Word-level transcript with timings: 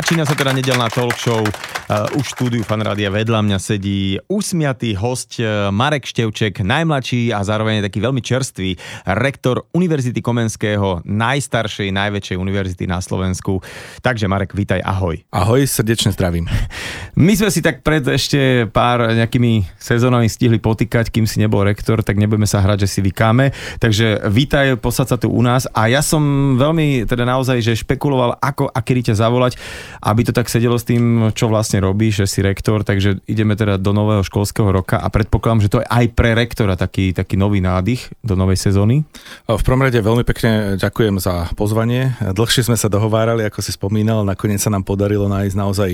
Začína 0.00 0.24
sa 0.24 0.32
teda 0.32 0.56
nedelná 0.56 0.88
talk 0.88 1.12
show. 1.20 1.44
Uh, 1.90 2.06
už 2.22 2.38
štúdiu 2.38 2.62
Fanrádia 2.62 3.10
vedľa 3.10 3.42
mňa 3.42 3.58
sedí 3.58 4.14
usmiatý 4.30 4.94
host 4.94 5.42
uh, 5.42 5.74
Marek 5.74 6.06
Števček, 6.06 6.62
najmladší 6.62 7.34
a 7.34 7.42
zároveň 7.42 7.82
taký 7.82 7.98
veľmi 7.98 8.22
čerstvý 8.22 8.78
rektor 9.18 9.66
Univerzity 9.74 10.22
Komenského, 10.22 11.02
najstaršej, 11.02 11.90
najväčšej 11.90 12.38
univerzity 12.38 12.86
na 12.86 13.02
Slovensku. 13.02 13.58
Takže 14.06 14.30
Marek, 14.30 14.54
vítaj, 14.54 14.78
ahoj. 14.86 15.18
Ahoj, 15.34 15.66
srdečne 15.66 16.14
zdravím. 16.14 16.46
My 17.26 17.34
sme 17.34 17.50
si 17.50 17.58
tak 17.58 17.82
pred 17.82 18.06
ešte 18.06 18.70
pár 18.70 19.10
nejakými 19.10 19.66
sezónami 19.82 20.30
stihli 20.30 20.62
potýkať, 20.62 21.10
kým 21.10 21.26
si 21.26 21.42
nebol 21.42 21.66
rektor, 21.66 22.06
tak 22.06 22.22
nebudeme 22.22 22.46
sa 22.46 22.62
hrať, 22.62 22.86
že 22.86 22.88
si 22.94 23.00
vykáme. 23.02 23.50
Takže 23.82 24.30
vítaj, 24.30 24.78
posad 24.78 25.10
sa 25.10 25.18
tu 25.18 25.26
u 25.26 25.42
nás. 25.42 25.66
A 25.74 25.90
ja 25.90 26.06
som 26.06 26.54
veľmi 26.54 27.02
teda 27.10 27.26
naozaj, 27.26 27.58
že 27.58 27.82
špekuloval, 27.82 28.38
ako 28.38 28.70
a 28.70 28.78
kedy 28.78 29.10
ťa 29.10 29.26
zavolať, 29.26 29.58
aby 30.06 30.22
to 30.22 30.30
tak 30.30 30.46
sedelo 30.46 30.78
s 30.78 30.86
tým, 30.86 31.34
čo 31.34 31.50
vlastne 31.50 31.79
robíš, 31.80 32.22
že 32.22 32.26
si 32.28 32.38
rektor, 32.44 32.84
takže 32.84 33.24
ideme 33.24 33.56
teda 33.56 33.80
do 33.80 33.96
nového 33.96 34.20
školského 34.20 34.68
roka 34.68 35.00
a 35.00 35.08
predpokladám, 35.08 35.64
že 35.64 35.72
to 35.72 35.80
je 35.80 35.88
aj 35.88 36.06
pre 36.12 36.36
rektora 36.36 36.76
taký, 36.76 37.16
taký 37.16 37.40
nový 37.40 37.64
nádych 37.64 38.12
do 38.20 38.36
novej 38.36 38.60
sezóny. 38.60 39.08
V 39.48 39.62
prvom 39.64 39.80
rade 39.80 39.96
veľmi 39.96 40.22
pekne 40.28 40.76
ďakujem 40.76 41.16
za 41.16 41.48
pozvanie. 41.56 42.12
Dlhšie 42.20 42.68
sme 42.68 42.76
sa 42.76 42.92
dohovárali, 42.92 43.48
ako 43.48 43.64
si 43.64 43.72
spomínal, 43.72 44.22
nakoniec 44.28 44.60
sa 44.60 44.68
nám 44.68 44.84
podarilo 44.84 45.24
nájsť 45.32 45.56
naozaj 45.56 45.90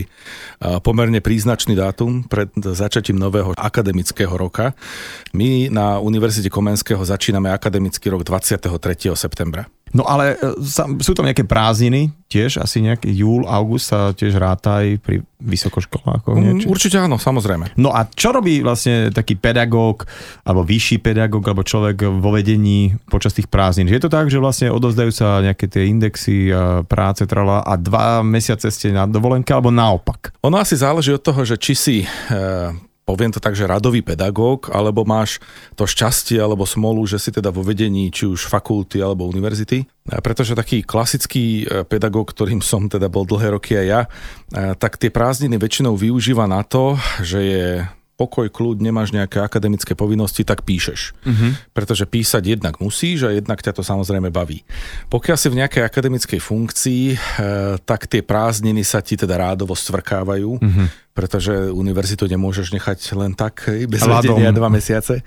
pomerne 0.82 1.22
príznačný 1.22 1.78
dátum 1.78 2.27
pred 2.27 2.50
začatím 2.58 3.16
nového 3.16 3.55
akademického 3.55 4.34
roka. 4.34 4.74
My 5.30 5.70
na 5.70 6.02
Univerzite 6.02 6.50
Komenského 6.50 7.00
začíname 7.06 7.55
akademický 7.55 8.11
rok 8.11 8.27
23. 8.27 8.66
septembra. 9.14 9.70
No 9.97 10.05
ale 10.05 10.36
e, 10.36 10.61
sú 11.00 11.12
tam 11.16 11.25
nejaké 11.25 11.48
prázdniny 11.48 12.12
tiež, 12.28 12.61
asi 12.61 12.84
nejaký 12.84 13.08
júl, 13.16 13.48
august 13.48 13.89
sa 13.89 14.12
tiež 14.12 14.36
ráta 14.36 14.84
aj 14.84 15.00
pri 15.00 15.16
vysokoškolákoch 15.41 16.36
mm, 16.36 16.42
niečo? 16.44 16.66
Určite 16.69 17.00
áno, 17.00 17.16
samozrejme. 17.16 17.72
No 17.80 17.97
a 17.97 18.05
čo 18.05 18.36
robí 18.36 18.61
vlastne 18.61 19.08
taký 19.08 19.41
pedagóg, 19.41 20.05
alebo 20.44 20.61
vyšší 20.69 21.00
pedagóg, 21.00 21.41
alebo 21.48 21.64
človek 21.64 22.05
vo 22.20 22.30
vedení 22.36 22.92
počas 23.08 23.33
tých 23.33 23.48
prázdnin? 23.48 23.89
Je 23.89 24.02
to 24.02 24.12
tak, 24.12 24.28
že 24.28 24.36
vlastne 24.36 24.69
odozdajú 24.69 25.08
sa 25.17 25.41
nejaké 25.41 25.64
tie 25.64 25.89
indexy 25.89 26.52
a 26.52 26.84
práce 26.84 27.24
trala 27.24 27.64
a 27.64 27.80
dva 27.80 28.20
mesiace 28.20 28.69
ste 28.69 28.92
na 28.92 29.08
dovolenke, 29.08 29.48
alebo 29.56 29.72
naopak? 29.72 30.36
Ono 30.44 30.61
asi 30.61 30.77
záleží 30.77 31.17
od 31.17 31.24
toho, 31.24 31.41
že 31.47 31.56
či 31.56 31.72
si 31.72 31.97
e, 32.05 32.08
poviem 33.06 33.30
to 33.30 33.38
tak, 33.38 33.54
že 33.54 33.70
radový 33.70 34.02
pedagóg, 34.02 34.66
alebo 34.74 35.06
máš 35.06 35.38
to 35.78 35.86
šťastie 35.86 36.42
alebo 36.42 36.66
smolu, 36.66 37.06
že 37.06 37.22
si 37.22 37.30
teda 37.30 37.54
vo 37.54 37.62
vedení 37.62 38.10
či 38.10 38.26
už 38.26 38.50
fakulty 38.50 38.98
alebo 38.98 39.30
univerzity. 39.30 39.86
Pretože 40.02 40.58
taký 40.58 40.82
klasický 40.82 41.62
e, 41.62 41.86
pedagóg, 41.86 42.34
ktorým 42.34 42.58
som 42.58 42.90
teda 42.90 43.06
bol 43.06 43.22
dlhé 43.22 43.54
roky 43.54 43.78
aj 43.78 43.86
ja, 43.86 44.00
e, 44.02 44.08
tak 44.74 44.98
tie 44.98 45.14
prázdniny 45.14 45.54
väčšinou 45.54 45.94
využíva 45.94 46.50
na 46.50 46.66
to, 46.66 46.98
že 47.22 47.40
je 47.40 47.66
pokoj, 48.17 48.48
kľud, 48.48 48.81
nemáš 48.81 49.12
nejaké 49.12 49.45
akademické 49.45 49.92
povinnosti, 49.92 50.41
tak 50.41 50.64
píšeš. 50.64 51.12
Uh-huh. 51.20 51.53
Pretože 51.77 52.09
písať 52.09 52.56
jednak 52.56 52.81
musíš 52.81 53.28
a 53.28 53.36
jednak 53.36 53.61
ťa 53.61 53.77
to 53.77 53.83
samozrejme 53.84 54.33
baví. 54.33 54.64
Pokiaľ 55.12 55.36
si 55.36 55.48
v 55.53 55.61
nejakej 55.61 55.84
akademickej 55.84 56.41
funkcii, 56.41 57.05
e, 57.12 57.17
tak 57.84 58.08
tie 58.08 58.25
prázdniny 58.25 58.81
sa 58.89 59.05
ti 59.05 59.20
teda 59.20 59.36
rádovo 59.36 59.77
stvrkávajú, 59.77 60.50
uh-huh. 60.56 60.86
pretože 61.12 61.69
univerzitu 61.69 62.25
nemôžeš 62.25 62.73
nechať 62.73 62.98
len 63.20 63.36
tak 63.36 63.69
bez 63.69 64.00
vedenia 64.00 64.48
dva 64.48 64.73
mesiace. 64.73 65.20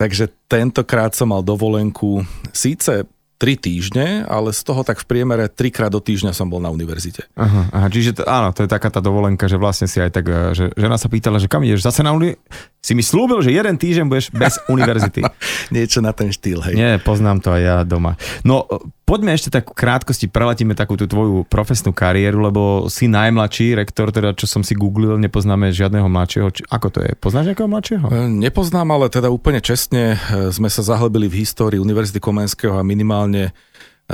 Takže 0.00 0.32
tentokrát 0.48 1.12
som 1.12 1.30
mal 1.30 1.44
dovolenku 1.44 2.24
síce 2.50 3.06
3 3.42 3.58
týždne, 3.58 4.22
ale 4.30 4.54
z 4.54 4.62
toho 4.62 4.86
tak 4.86 5.02
v 5.02 5.06
priemere 5.10 5.50
3 5.50 5.74
krát 5.74 5.90
do 5.90 5.98
týždňa 5.98 6.30
som 6.30 6.46
bol 6.46 6.62
na 6.62 6.70
univerzite. 6.70 7.26
Aha, 7.34 7.74
aha 7.74 7.86
čiže 7.90 8.14
to, 8.14 8.22
áno, 8.22 8.54
to 8.54 8.62
je 8.62 8.70
taká 8.70 8.86
tá 8.86 9.02
dovolenka, 9.02 9.50
že 9.50 9.58
vlastne 9.58 9.90
si 9.90 9.98
aj 9.98 10.14
tak, 10.14 10.30
eh, 10.30 10.54
že 10.54 10.70
žena 10.78 10.94
sa 10.94 11.10
pýtala, 11.10 11.42
že 11.42 11.50
kam 11.50 11.66
ideš, 11.66 11.82
zase 11.82 12.06
na 12.06 12.14
univerzite? 12.14 12.38
Si 12.82 12.98
mi 12.98 13.06
slúbil, 13.06 13.38
že 13.46 13.54
jeden 13.54 13.78
týždeň 13.78 14.10
budeš 14.10 14.34
bez 14.34 14.58
univerzity. 14.74 15.22
Niečo 15.70 16.02
na 16.02 16.10
ten 16.10 16.34
štýl, 16.34 16.58
hej. 16.66 16.74
Nie, 16.74 16.98
poznám 16.98 17.38
to 17.38 17.54
aj 17.54 17.62
ja 17.62 17.76
doma. 17.86 18.18
No, 18.42 18.66
poďme 19.06 19.38
ešte 19.38 19.54
tak 19.54 19.70
krátkosti, 19.70 20.26
preletíme 20.26 20.74
takú 20.74 20.98
tú 20.98 21.06
tvoju 21.06 21.46
profesnú 21.46 21.94
kariéru, 21.94 22.42
lebo 22.42 22.90
si 22.90 23.06
najmladší 23.06 23.78
rektor, 23.78 24.10
teda 24.10 24.34
čo 24.34 24.50
som 24.50 24.66
si 24.66 24.74
googlil, 24.74 25.14
nepoznáme 25.14 25.70
žiadneho 25.70 26.10
mladšieho. 26.10 26.50
Či, 26.50 26.66
ako 26.66 26.88
to 26.90 26.98
je? 27.06 27.14
Poznáš 27.22 27.54
nejakého 27.54 27.70
mladšieho? 27.70 28.06
Eh, 28.10 28.26
nepoznám, 28.50 28.90
ale 28.90 29.14
teda 29.14 29.30
úplne 29.30 29.62
čestne 29.62 30.18
eh, 30.18 30.50
sme 30.50 30.66
sa 30.66 30.82
zahlbili 30.82 31.30
v 31.30 31.46
histórii 31.46 31.78
Univerzity 31.78 32.18
Komenského 32.18 32.74
a 32.74 32.82
minimálne 32.82 33.46
e, 33.46 33.52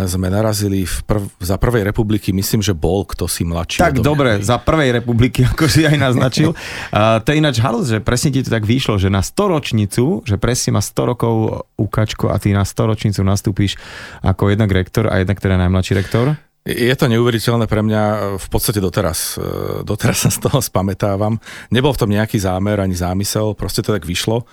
sme 0.06 0.30
narazili 0.30 0.86
v 0.86 0.96
prv, 1.02 1.24
za 1.42 1.58
prvej 1.58 1.82
republiky, 1.82 2.30
myslím, 2.30 2.62
že 2.62 2.76
bol 2.76 3.02
kto 3.02 3.26
si 3.26 3.42
mladší. 3.42 3.82
Tak 3.82 3.98
dobre, 3.98 4.38
za 4.44 4.60
prvej 4.60 5.02
republiky, 5.02 5.42
ako 5.50 5.66
si 5.66 5.82
aj 5.88 5.98
naznačil. 5.98 6.54
uh, 6.54 7.18
to 7.24 7.34
je 7.34 7.40
ináč 7.40 7.58
halus, 7.58 7.90
že 7.90 7.98
presne 7.98 8.30
ti 8.30 8.44
to 8.44 8.52
tak 8.52 8.62
vyšlo, 8.62 9.00
že 9.00 9.10
na 9.10 9.24
storočnicu, 9.24 10.22
že 10.22 10.36
presne 10.38 10.78
má 10.78 10.82
100 10.84 11.10
rokov 11.10 11.34
ukačko 11.74 12.30
a 12.30 12.36
ty 12.38 12.54
na 12.54 12.62
storočnicu 12.62 13.24
nastúpiš 13.24 13.80
ako 14.22 14.54
jednak 14.54 14.70
rektor 14.70 15.10
a 15.10 15.18
jednak 15.18 15.42
teda 15.42 15.58
najmladší 15.58 15.98
rektor. 15.98 16.36
Je 16.68 16.92
to 16.92 17.08
neuveriteľné 17.08 17.64
pre 17.64 17.80
mňa 17.80 18.02
v 18.36 18.46
podstate 18.52 18.76
doteraz. 18.76 19.40
E, 19.40 19.80
doteraz 19.88 20.28
sa 20.28 20.30
z 20.30 20.36
toho 20.44 20.60
spamätávam. 20.60 21.40
Nebol 21.72 21.96
v 21.96 22.00
tom 22.04 22.12
nejaký 22.12 22.36
zámer 22.36 22.76
ani 22.76 22.92
zámysel, 22.92 23.56
proste 23.56 23.80
to 23.80 23.96
tak 23.96 24.04
vyšlo 24.04 24.44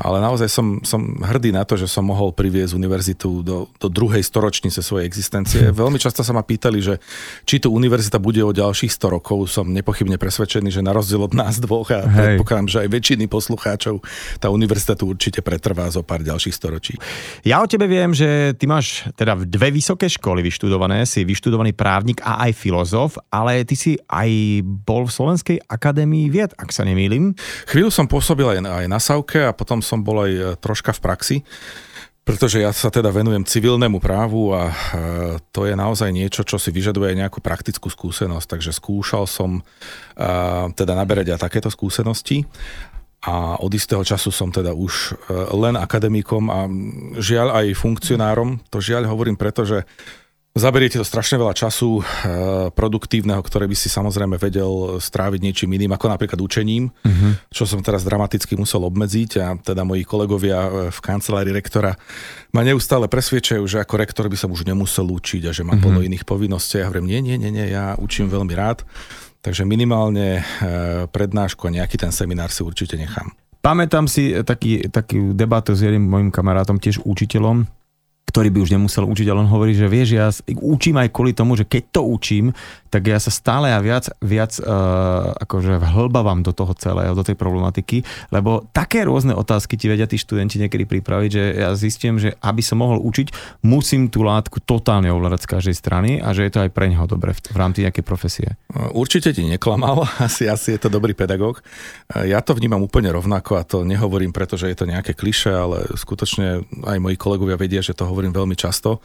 ale 0.00 0.16
naozaj 0.24 0.48
som, 0.48 0.80
som 0.80 1.20
hrdý 1.20 1.52
na 1.52 1.68
to, 1.68 1.76
že 1.76 1.84
som 1.84 2.08
mohol 2.08 2.32
priviesť 2.32 2.72
univerzitu 2.72 3.44
do, 3.44 3.68
do 3.76 3.88
druhej 3.92 4.24
storočnice 4.24 4.80
svojej 4.80 5.04
existencie. 5.04 5.68
Veľmi 5.68 6.00
často 6.00 6.24
sa 6.24 6.32
ma 6.32 6.40
pýtali, 6.40 6.80
že 6.80 6.96
či 7.44 7.60
tu 7.60 7.68
univerzita 7.68 8.16
bude 8.16 8.40
o 8.40 8.56
ďalších 8.56 8.88
100 8.88 9.16
rokov. 9.20 9.52
Som 9.52 9.76
nepochybne 9.76 10.16
presvedčený, 10.16 10.72
že 10.72 10.80
na 10.80 10.96
rozdiel 10.96 11.20
od 11.20 11.36
nás 11.36 11.60
dvoch 11.60 11.92
a 11.92 12.08
predpokladám, 12.08 12.68
že 12.72 12.78
aj 12.80 12.88
väčšiny 12.88 13.28
poslucháčov, 13.28 14.00
tá 14.40 14.48
univerzita 14.48 14.96
tu 14.96 15.12
určite 15.12 15.44
pretrvá 15.44 15.84
zo 15.92 16.00
pár 16.00 16.24
ďalších 16.24 16.56
storočí. 16.56 16.96
Ja 17.44 17.60
o 17.60 17.68
tebe 17.68 17.84
viem, 17.84 18.16
že 18.16 18.56
ty 18.56 18.64
máš 18.64 19.04
teda 19.20 19.36
dve 19.44 19.68
vysoké 19.68 20.08
školy 20.08 20.40
vyštudované, 20.40 21.04
si 21.04 21.28
vyštudovaný 21.28 21.76
právnik 21.76 22.24
a 22.24 22.40
aj 22.48 22.56
filozof, 22.56 23.20
ale 23.28 23.68
ty 23.68 23.76
si 23.76 24.00
aj 24.08 24.64
bol 24.64 25.04
v 25.04 25.12
Slovenskej 25.12 25.58
akadémii 25.68 26.32
vied, 26.32 26.56
ak 26.56 26.72
sa 26.72 26.88
nemýlim. 26.88 27.36
Chvíľu 27.68 27.92
som 27.92 28.08
pôsobil 28.08 28.48
aj 28.48 28.60
na, 28.64 28.70
aj 28.80 28.86
na 28.88 28.98
Sauke 29.02 29.44
a 29.44 29.52
potom 29.52 29.84
som 29.90 30.06
bol 30.06 30.22
aj 30.22 30.32
e, 30.32 30.42
troška 30.62 30.94
v 30.94 31.00
praxi, 31.02 31.36
pretože 32.22 32.62
ja 32.62 32.70
sa 32.70 32.94
teda 32.94 33.10
venujem 33.10 33.42
civilnému 33.42 33.98
právu 33.98 34.54
a 34.54 34.70
e, 34.70 34.74
to 35.50 35.66
je 35.66 35.74
naozaj 35.74 36.14
niečo, 36.14 36.46
čo 36.46 36.62
si 36.62 36.70
vyžaduje 36.70 37.18
nejakú 37.18 37.42
praktickú 37.42 37.90
skúsenosť, 37.90 38.46
takže 38.46 38.70
skúšal 38.70 39.26
som 39.26 39.58
e, 39.58 39.62
teda 40.78 40.94
naberať 40.94 41.34
aj 41.34 41.42
takéto 41.42 41.74
skúsenosti 41.74 42.46
a 43.26 43.58
od 43.58 43.68
istého 43.74 44.00
času 44.00 44.32
som 44.32 44.48
teda 44.48 44.72
už 44.72 45.12
len 45.52 45.76
akademikom 45.76 46.48
a 46.48 46.64
žiaľ 47.20 47.52
aj 47.52 47.76
funkcionárom. 47.76 48.64
To 48.72 48.80
žiaľ 48.80 49.12
hovorím 49.12 49.36
preto, 49.36 49.68
že 49.68 49.84
Zaberiete 50.60 51.00
to 51.00 51.08
strašne 51.08 51.40
veľa 51.40 51.56
času 51.56 51.88
e, 51.96 52.02
produktívneho, 52.76 53.40
ktoré 53.40 53.64
by 53.64 53.72
si 53.72 53.88
samozrejme 53.88 54.36
vedel 54.36 55.00
stráviť 55.00 55.40
niečím 55.40 55.72
iným, 55.72 55.96
ako 55.96 56.12
napríklad 56.12 56.36
učením, 56.36 56.92
uh-huh. 56.92 57.32
čo 57.48 57.64
som 57.64 57.80
teraz 57.80 58.04
dramaticky 58.04 58.60
musel 58.60 58.84
obmedziť 58.84 59.30
a 59.40 59.56
teda 59.56 59.88
moji 59.88 60.04
kolegovia 60.04 60.58
e, 60.60 60.70
v 60.92 60.98
kancelárii 61.00 61.56
rektora 61.56 61.96
ma 62.52 62.60
neustále 62.60 63.08
presviečajú, 63.08 63.64
že 63.64 63.80
ako 63.80 63.94
rektor 63.96 64.28
by 64.28 64.36
som 64.36 64.52
už 64.52 64.68
nemusel 64.68 65.08
učiť 65.08 65.48
a 65.48 65.52
že 65.56 65.64
mám 65.64 65.80
uh-huh. 65.80 65.96
plno 65.96 66.04
iných 66.04 66.28
povinností. 66.28 66.84
Ja 66.84 66.92
hovorím, 66.92 67.08
nie, 67.08 67.20
nie, 67.24 67.36
nie, 67.40 67.48
nie, 67.56 67.64
ja 67.72 67.96
učím 67.96 68.28
veľmi 68.28 68.52
rád, 68.52 68.84
takže 69.40 69.64
minimálne 69.64 70.44
e, 70.44 71.08
prednášku 71.08 71.72
a 71.72 71.74
nejaký 71.80 71.96
ten 71.96 72.12
seminár 72.12 72.52
si 72.52 72.60
určite 72.60 73.00
nechám. 73.00 73.32
Pamätám 73.64 74.08
si 74.12 74.36
taký, 74.44 74.92
takú 74.92 75.32
debatu 75.32 75.72
s 75.72 75.80
jedným 75.80 76.04
mojim 76.04 76.28
kamarátom, 76.28 76.76
tiež 76.76 77.00
učiteľom, 77.00 77.79
ktorý 78.30 78.54
by 78.54 78.58
už 78.62 78.70
nemusel 78.78 79.02
učiť, 79.10 79.26
ale 79.26 79.42
on 79.42 79.50
hovorí, 79.50 79.74
že 79.74 79.90
vieš, 79.90 80.08
ja 80.14 80.30
učím 80.62 81.02
aj 81.02 81.10
kvôli 81.10 81.34
tomu, 81.34 81.58
že 81.58 81.66
keď 81.66 81.82
to 81.90 82.06
učím, 82.06 82.54
tak 82.90 83.06
ja 83.06 83.18
sa 83.18 83.30
stále 83.30 83.70
a 83.70 83.78
viac, 83.82 84.06
viac 84.22 84.54
uh, 84.62 85.34
akože 85.34 85.78
vhlbávam 85.78 86.42
do 86.42 86.50
toho 86.50 86.74
celého, 86.74 87.14
do 87.14 87.22
tej 87.22 87.38
problematiky, 87.38 88.02
lebo 88.34 88.66
také 88.74 89.06
rôzne 89.06 89.34
otázky 89.34 89.78
ti 89.78 89.86
vedia 89.86 90.10
tí 90.10 90.18
študenti 90.18 90.58
niekedy 90.58 90.86
pripraviť, 90.86 91.30
že 91.30 91.44
ja 91.58 91.70
zistím, 91.74 92.18
že 92.18 92.34
aby 92.42 92.62
som 92.62 92.82
mohol 92.82 92.98
učiť, 93.02 93.58
musím 93.66 94.10
tú 94.10 94.26
látku 94.26 94.62
totálne 94.62 95.10
ovládať 95.10 95.46
z 95.46 95.50
každej 95.50 95.74
strany 95.78 96.10
a 96.18 96.34
že 96.34 96.46
je 96.46 96.52
to 96.52 96.62
aj 96.66 96.70
pre 96.74 96.90
neho 96.90 97.06
dobre 97.06 97.34
v, 97.34 97.40
v 97.50 97.56
rámci 97.56 97.86
nejakej 97.86 98.04
profesie. 98.04 98.58
Určite 98.90 99.30
ti 99.30 99.46
neklamal, 99.46 100.06
asi, 100.26 100.50
asi 100.50 100.74
je 100.74 100.80
to 100.82 100.90
dobrý 100.90 101.14
pedagóg. 101.14 101.62
Ja 102.10 102.42
to 102.42 102.58
vnímam 102.58 102.82
úplne 102.82 103.14
rovnako 103.14 103.58
a 103.58 103.66
to 103.66 103.86
nehovorím, 103.86 104.34
pretože 104.34 104.66
je 104.66 104.76
to 104.76 104.90
nejaké 104.90 105.14
kliše, 105.14 105.54
ale 105.54 105.86
skutočne 105.94 106.66
aj 106.90 106.98
moji 106.98 107.16
kolegovia 107.16 107.54
vedia, 107.54 107.80
že 107.80 107.94
to 107.94 108.04
hovorím 108.04 108.19
veľmi 108.28 108.52
často 108.52 109.00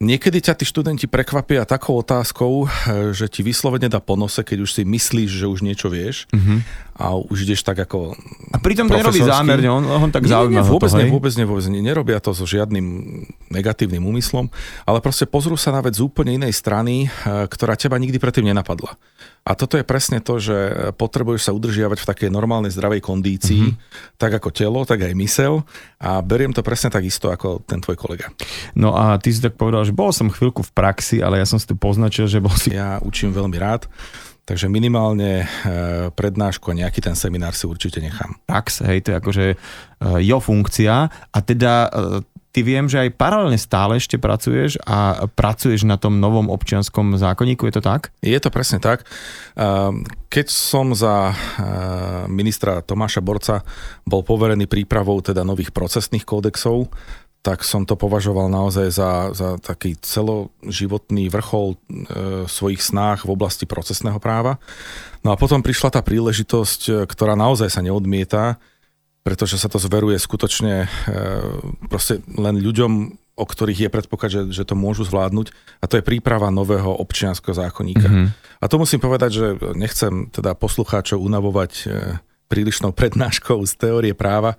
Niekedy 0.00 0.40
ťa 0.40 0.56
tí 0.56 0.64
študenti 0.64 1.04
prekvapia 1.04 1.68
takou 1.68 2.00
otázkou, 2.00 2.64
eh, 2.64 3.12
že 3.12 3.28
ti 3.28 3.44
vyslovene 3.44 3.92
dá 3.92 4.00
ponose, 4.00 4.40
keď 4.40 4.64
už 4.64 4.70
si 4.72 4.82
myslíš, 4.88 5.44
že 5.44 5.44
už 5.44 5.60
niečo 5.60 5.92
vieš 5.92 6.24
uh-huh. 6.32 6.64
a 6.96 7.20
už 7.20 7.44
ideš 7.44 7.60
tak 7.60 7.84
ako 7.84 8.16
A 8.48 8.56
pritom 8.64 8.88
to 8.88 8.96
nerobí 8.96 9.20
zámerne, 9.20 9.68
on, 9.68 9.84
on 9.84 10.08
tak 10.08 10.24
zaujíma 10.24 10.64
nie, 10.64 10.70
vôbec, 10.72 10.88
to, 10.88 10.96
nie, 10.96 11.12
vôbec, 11.12 11.32
nie, 11.36 11.44
vôbec 11.44 11.64
nie, 11.68 11.84
nerobia 11.84 12.16
to 12.16 12.32
so 12.32 12.48
žiadnym 12.48 13.28
negatívnym 13.52 14.00
úmyslom, 14.00 14.48
ale 14.88 15.04
proste 15.04 15.28
pozrú 15.28 15.60
sa 15.60 15.68
na 15.68 15.84
vec 15.84 15.92
z 15.92 16.00
úplne 16.00 16.32
inej 16.32 16.56
strany, 16.56 17.04
eh, 17.04 17.44
ktorá 17.44 17.76
teba 17.76 18.00
nikdy 18.00 18.16
predtým 18.16 18.48
nenapadla. 18.48 18.96
A 19.40 19.56
toto 19.56 19.80
je 19.80 19.84
presne 19.84 20.20
to, 20.20 20.36
že 20.36 20.56
potrebuješ 21.00 21.48
sa 21.48 21.56
udržiavať 21.56 21.98
v 22.04 22.08
takej 22.12 22.28
normálnej 22.28 22.70
zdravej 22.70 23.00
kondícii, 23.00 23.72
uh-huh. 23.72 24.14
tak 24.20 24.36
ako 24.36 24.52
telo, 24.52 24.84
tak 24.84 25.00
aj 25.00 25.16
mysel 25.16 25.64
a 25.96 26.20
beriem 26.20 26.52
to 26.52 26.60
presne 26.60 26.92
tak 26.92 27.02
isto 27.08 27.32
ako 27.32 27.64
ten 27.64 27.80
tvoj 27.80 27.96
kolega. 27.96 28.28
No 28.76 28.92
a 28.92 29.16
ty 29.16 29.32
si 29.32 29.40
tak 29.40 29.56
povedal, 29.56 29.88
že 29.88 29.96
bol 29.96 30.12
som 30.12 30.28
chvíľku 30.28 30.60
v 30.60 30.72
praxi, 30.76 31.24
ale 31.24 31.40
ja 31.40 31.46
som 31.48 31.56
si 31.56 31.64
tu 31.64 31.74
poznačil, 31.74 32.28
že 32.28 32.38
bol 32.38 32.52
si... 32.52 32.76
Ja 32.76 33.00
učím 33.00 33.32
veľmi 33.32 33.56
rád, 33.56 33.88
takže 34.44 34.66
minimálne 34.66 35.44
e, 35.44 35.46
prednášku 36.10 36.74
a 36.74 36.78
nejaký 36.82 36.98
ten 36.98 37.14
seminár 37.14 37.54
si 37.54 37.70
určite 37.70 38.02
nechám. 38.02 38.34
Prax, 38.50 38.82
hej, 38.82 39.06
to 39.06 39.14
je 39.14 39.16
akože 39.22 39.44
e, 39.52 39.56
jo 40.26 40.38
funkcia 40.42 40.94
a 41.10 41.38
teda 41.38 41.86
e, 41.86 41.88
ty 42.50 42.66
viem, 42.66 42.90
že 42.90 43.06
aj 43.06 43.16
paralelne 43.16 43.58
stále 43.58 43.98
ešte 43.98 44.18
pracuješ 44.18 44.78
a 44.82 45.26
pracuješ 45.30 45.86
na 45.86 45.96
tom 45.96 46.18
novom 46.18 46.50
občianskom 46.50 47.14
zákonníku, 47.14 47.66
je 47.70 47.74
to 47.78 47.82
tak? 47.82 48.10
Je 48.22 48.38
to 48.38 48.50
presne 48.50 48.82
tak. 48.82 49.06
Keď 50.30 50.46
som 50.50 50.90
za 50.94 51.34
ministra 52.26 52.82
Tomáša 52.82 53.22
Borca 53.22 53.62
bol 54.02 54.26
poverený 54.26 54.66
prípravou 54.66 55.22
teda 55.22 55.46
nových 55.46 55.70
procesných 55.70 56.26
kódexov, 56.26 56.90
tak 57.40 57.64
som 57.64 57.88
to 57.88 57.96
považoval 57.96 58.52
naozaj 58.52 58.92
za, 58.92 59.32
za 59.32 59.56
taký 59.56 59.96
celoživotný 59.96 61.32
vrchol 61.32 61.72
e, 61.72 61.76
svojich 62.44 62.84
snách 62.84 63.24
v 63.24 63.32
oblasti 63.32 63.64
procesného 63.64 64.20
práva. 64.20 64.60
No 65.24 65.32
a 65.32 65.40
potom 65.40 65.64
prišla 65.64 65.88
tá 65.88 66.00
príležitosť, 66.04 66.80
e, 66.84 66.92
ktorá 67.08 67.40
naozaj 67.40 67.72
sa 67.72 67.80
neodmieta, 67.80 68.60
pretože 69.20 69.60
sa 69.60 69.68
to 69.68 69.76
zveruje 69.76 70.16
skutočne 70.16 70.84
e, 70.84 70.88
proste 71.92 72.24
len 72.34 72.56
ľuďom, 72.56 72.92
o 73.36 73.44
ktorých 73.44 73.88
je 73.88 73.90
predpoklad, 73.92 74.30
že, 74.30 74.42
že 74.52 74.64
to 74.68 74.76
môžu 74.76 75.04
zvládnuť 75.08 75.52
a 75.80 75.84
to 75.88 76.00
je 76.00 76.04
príprava 76.04 76.52
nového 76.52 76.92
občianského 77.00 77.56
zákonníka. 77.56 78.08
Mm-hmm. 78.08 78.26
A 78.60 78.64
to 78.68 78.76
musím 78.76 79.00
povedať, 79.00 79.30
že 79.32 79.46
nechcem 79.76 80.28
teda 80.28 80.52
poslucháčov 80.56 81.20
unavovať 81.20 81.72
e, 81.84 81.84
prílišnou 82.50 82.90
prednáškou 82.90 83.62
z 83.62 83.72
teórie 83.78 84.12
práva, 84.12 84.58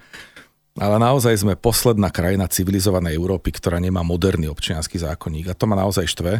ale 0.80 0.96
naozaj 1.04 1.44
sme 1.44 1.60
posledná 1.60 2.08
krajina 2.08 2.48
civilizovanej 2.48 3.20
Európy, 3.20 3.52
ktorá 3.52 3.76
nemá 3.84 4.08
moderný 4.08 4.48
občianský 4.48 5.04
zákonník 5.04 5.52
a 5.52 5.58
to 5.58 5.68
ma 5.68 5.76
naozaj 5.76 6.08
štve. 6.08 6.40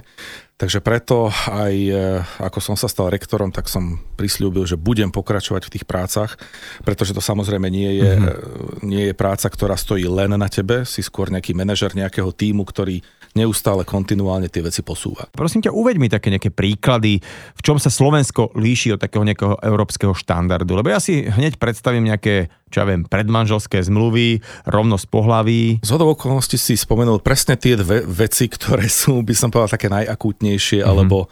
Takže 0.56 0.80
preto 0.80 1.28
aj 1.52 1.74
e, 1.74 1.96
ako 2.40 2.64
som 2.64 2.76
sa 2.80 2.88
stal 2.88 3.12
rektorom, 3.12 3.52
tak 3.52 3.68
som 3.68 4.00
prislúbil, 4.16 4.64
že 4.64 4.80
budem 4.80 5.12
pokračovať 5.12 5.68
v 5.68 5.74
tých 5.76 5.86
prácach, 5.90 6.40
pretože 6.88 7.12
to 7.12 7.20
samozrejme 7.20 7.68
nie 7.68 8.00
je, 8.00 8.12
mm-hmm. 8.16 8.88
nie 8.88 9.04
je 9.12 9.14
práca, 9.18 9.52
ktorá 9.52 9.76
stojí 9.76 10.08
len 10.08 10.32
na 10.38 10.48
tebe, 10.48 10.88
si 10.88 11.04
skôr 11.04 11.28
nejaký 11.28 11.52
manažer 11.52 11.92
nejakého 11.92 12.32
týmu, 12.32 12.64
ktorý 12.64 13.04
neustále 13.34 13.88
kontinuálne 13.88 14.52
tie 14.52 14.64
veci 14.64 14.84
posúva. 14.84 15.28
Prosím 15.32 15.64
ťa, 15.64 15.72
uveď 15.72 15.96
mi 15.98 16.12
také 16.12 16.30
nejaké 16.32 16.52
príklady, 16.52 17.24
v 17.56 17.62
čom 17.64 17.80
sa 17.80 17.88
Slovensko 17.88 18.52
líši 18.56 18.96
od 18.96 19.00
takého 19.00 19.24
nejakého 19.24 19.60
európskeho 19.64 20.12
štandardu. 20.12 20.76
Lebo 20.76 20.92
ja 20.92 21.00
si 21.00 21.24
hneď 21.26 21.56
predstavím 21.56 22.12
nejaké, 22.12 22.52
čo 22.68 22.84
ja 22.84 22.86
viem, 22.88 23.08
predmanželské 23.08 23.80
zmluvy, 23.84 24.44
rovnosť 24.68 25.06
pohlaví. 25.08 25.80
Z 25.84 25.92
okolností 25.96 26.60
si 26.60 26.76
spomenul 26.76 27.24
presne 27.24 27.56
tie 27.56 27.80
dve 27.80 28.04
veci, 28.04 28.52
ktoré 28.52 28.92
sú, 28.92 29.24
by 29.24 29.34
som 29.36 29.50
povedal, 29.52 29.76
také 29.76 29.88
najakútnejšie, 29.88 30.84
mm-hmm. 30.84 30.92
alebo 30.92 31.32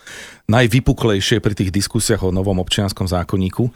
najvypuklejšie 0.50 1.38
pri 1.46 1.54
tých 1.54 1.70
diskusiách 1.70 2.26
o 2.26 2.34
novom 2.34 2.58
občianskom 2.58 3.06
zákonníku. 3.06 3.70
E, 3.70 3.72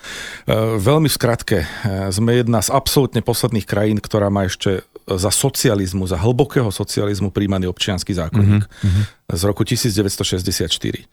veľmi 0.82 1.06
v 1.06 1.16
skratke, 1.16 1.58
e, 1.62 1.68
sme 2.10 2.42
jedna 2.42 2.66
z 2.66 2.74
absolútne 2.74 3.22
posledných 3.22 3.70
krajín, 3.70 4.02
ktorá 4.02 4.34
má 4.34 4.50
ešte 4.50 4.82
za 5.08 5.32
socializmu, 5.32 6.08
za 6.08 6.16
hlbokého 6.16 6.72
socializmu 6.72 7.30
príjmaný 7.30 7.68
občianský 7.68 8.16
zákonník 8.16 8.64
mm-hmm. 8.64 9.04
z 9.36 9.42
roku 9.44 9.68
1964. 9.68 11.04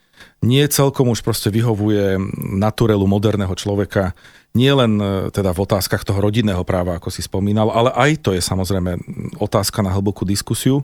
Nie 0.41 0.65
celkom 0.69 1.13
už 1.13 1.21
proste 1.21 1.53
vyhovuje 1.53 2.17
naturelu 2.57 3.05
moderného 3.05 3.53
človeka, 3.57 4.17
nie 4.57 4.73
len 4.73 4.99
e, 4.99 5.31
teda 5.31 5.55
v 5.55 5.63
otázkach 5.63 6.03
toho 6.03 6.19
rodinného 6.19 6.65
práva, 6.67 6.99
ako 6.99 7.13
si 7.13 7.23
spomínal, 7.23 7.71
ale 7.71 7.95
aj 7.95 8.11
to 8.25 8.31
je 8.35 8.43
samozrejme 8.43 8.99
otázka 9.39 9.85
na 9.85 9.95
hlbokú 9.95 10.27
diskusiu. 10.27 10.83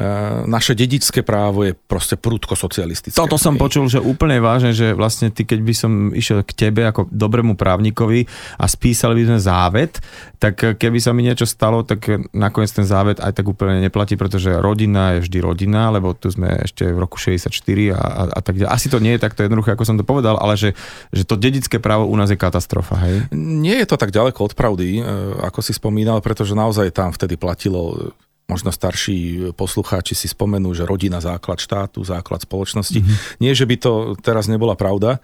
E, 0.00 0.48
naše 0.48 0.72
dedičské 0.72 1.20
právo 1.20 1.68
je 1.68 1.76
proste 1.76 2.16
prúdko 2.16 2.56
socialistické. 2.56 3.12
Toto 3.12 3.36
som 3.36 3.60
počul, 3.60 3.84
že 3.84 4.00
úplne 4.00 4.40
vážne, 4.40 4.72
že 4.72 4.96
vlastne 4.96 5.28
ty, 5.28 5.44
keď 5.44 5.60
by 5.60 5.74
som 5.76 5.92
išiel 6.16 6.40
k 6.40 6.56
tebe 6.56 6.88
ako 6.88 7.12
dobrému 7.12 7.52
právnikovi 7.52 8.24
a 8.56 8.64
spísali 8.64 9.20
by 9.20 9.24
sme 9.28 9.38
závet, 9.44 10.00
tak 10.40 10.80
keby 10.80 10.96
sa 11.04 11.12
mi 11.12 11.20
niečo 11.20 11.44
stalo, 11.44 11.84
tak 11.84 12.32
nakoniec 12.32 12.72
ten 12.72 12.88
závet 12.88 13.20
aj 13.20 13.36
tak 13.36 13.44
úplne 13.44 13.84
neplatí, 13.84 14.16
pretože 14.16 14.48
rodina 14.56 15.20
je 15.20 15.28
vždy 15.28 15.38
rodina, 15.44 15.92
lebo 15.92 16.16
tu 16.16 16.32
sme 16.32 16.64
ešte 16.64 16.88
v 16.88 16.96
roku 16.96 17.20
64 17.20 17.52
a, 17.92 18.00
a, 18.00 18.22
a 18.32 18.40
tak 18.40 18.56
ďalej. 18.56 18.72
Asi 18.72 18.88
to 18.88 19.04
nie 19.04 19.20
je 19.20 19.20
takto 19.20 19.44
jednoduché, 19.44 19.76
ako 19.76 19.84
som 19.84 20.00
to 20.00 20.08
povedal, 20.08 20.40
ale 20.40 20.56
že, 20.56 20.72
že 21.12 21.28
to 21.28 21.36
dedické 21.36 21.76
právo 21.76 22.08
u 22.08 22.16
nás 22.16 22.32
je 22.32 22.40
katastrofa, 22.40 22.96
hej? 23.04 23.28
Nie 23.36 23.84
je 23.84 23.92
to 23.92 24.00
tak 24.00 24.16
ďaleko 24.16 24.48
od 24.48 24.56
pravdy, 24.56 24.88
e, 24.96 25.02
ako 25.44 25.60
si 25.60 25.76
spomínal, 25.76 26.24
pretože 26.24 26.56
naozaj 26.56 26.88
tam 26.96 27.12
vtedy 27.12 27.36
platilo 27.36 28.16
možno 28.50 28.74
starší 28.74 29.54
poslucháči 29.54 30.18
si 30.18 30.26
spomenú, 30.26 30.74
že 30.74 30.82
rodina 30.82 31.22
základ 31.22 31.62
štátu, 31.62 32.02
základ 32.02 32.42
spoločnosti. 32.42 32.98
Mm-hmm. 32.98 33.38
Nie, 33.38 33.54
že 33.54 33.70
by 33.70 33.76
to 33.78 33.92
teraz 34.18 34.50
nebola 34.50 34.74
pravda, 34.74 35.22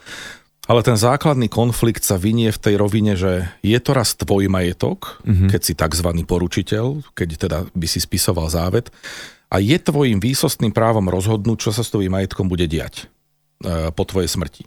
ale 0.66 0.82
ten 0.82 0.98
základný 0.98 1.46
konflikt 1.50 2.02
sa 2.02 2.18
vynie 2.18 2.50
v 2.54 2.62
tej 2.62 2.74
rovine, 2.78 3.18
že 3.18 3.50
je 3.62 3.78
to 3.82 3.90
raz 3.94 4.14
tvoj 4.14 4.46
majetok, 4.50 5.22
mm-hmm. 5.22 5.48
keď 5.50 5.60
si 5.62 5.72
tzv. 5.74 6.08
poručiteľ, 6.26 6.84
keď 7.14 7.28
teda 7.38 7.58
by 7.70 7.86
si 7.90 7.98
spisoval 8.02 8.46
závet, 8.50 8.94
a 9.46 9.62
je 9.62 9.78
tvojim 9.78 10.18
výsostným 10.18 10.74
právom 10.74 11.06
rozhodnúť, 11.06 11.58
čo 11.58 11.70
sa 11.70 11.86
s 11.86 11.94
tvojim 11.94 12.10
majetkom 12.10 12.50
bude 12.50 12.66
diať 12.66 13.06
e, 13.62 13.94
po 13.94 14.02
tvojej 14.02 14.26
smrti. 14.26 14.66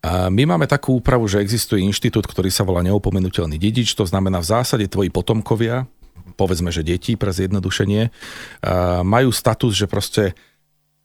A 0.00 0.32
my 0.32 0.46
máme 0.46 0.64
takú 0.70 1.02
úpravu, 1.02 1.26
že 1.26 1.42
existuje 1.42 1.82
inštitút, 1.82 2.24
ktorý 2.30 2.48
sa 2.48 2.62
volá 2.64 2.80
neopomenutelný 2.80 3.58
dedič, 3.58 3.92
to 3.92 4.06
znamená 4.06 4.38
v 4.40 4.50
zásade 4.56 4.86
tvoji 4.88 5.10
potomkovia, 5.10 5.84
povedzme, 6.34 6.74
že 6.74 6.82
deti 6.82 7.14
pre 7.14 7.30
zjednodušenie, 7.30 8.10
majú 9.06 9.30
status, 9.30 9.78
že 9.78 9.86
proste 9.86 10.34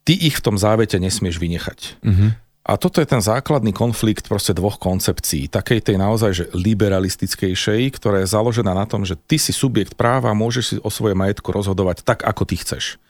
ty 0.01 0.17
ich 0.17 0.41
v 0.41 0.45
tom 0.49 0.57
závete 0.57 0.97
nesmieš 0.97 1.37
vynechať. 1.37 1.79
Uh-huh. 2.01 2.33
A 2.61 2.77
toto 2.77 3.01
je 3.01 3.09
ten 3.09 3.21
základný 3.21 3.73
konflikt 3.73 4.29
proste 4.29 4.53
dvoch 4.53 4.77
koncepcií. 4.77 5.49
Takej 5.49 5.81
tej 5.81 5.97
naozaj 5.97 6.31
že 6.33 6.45
liberalistickejšej, 6.53 7.97
ktorá 7.97 8.21
je 8.21 8.29
založená 8.29 8.77
na 8.77 8.85
tom, 8.85 9.01
že 9.01 9.17
ty 9.17 9.41
si 9.41 9.49
subjekt 9.49 9.97
práva 9.97 10.29
a 10.29 10.37
môžeš 10.37 10.63
si 10.65 10.75
o 10.77 10.93
svoje 10.93 11.17
majetku 11.17 11.49
rozhodovať 11.49 12.05
tak, 12.05 12.21
ako 12.21 12.45
ty 12.45 12.61
chceš. 12.61 13.01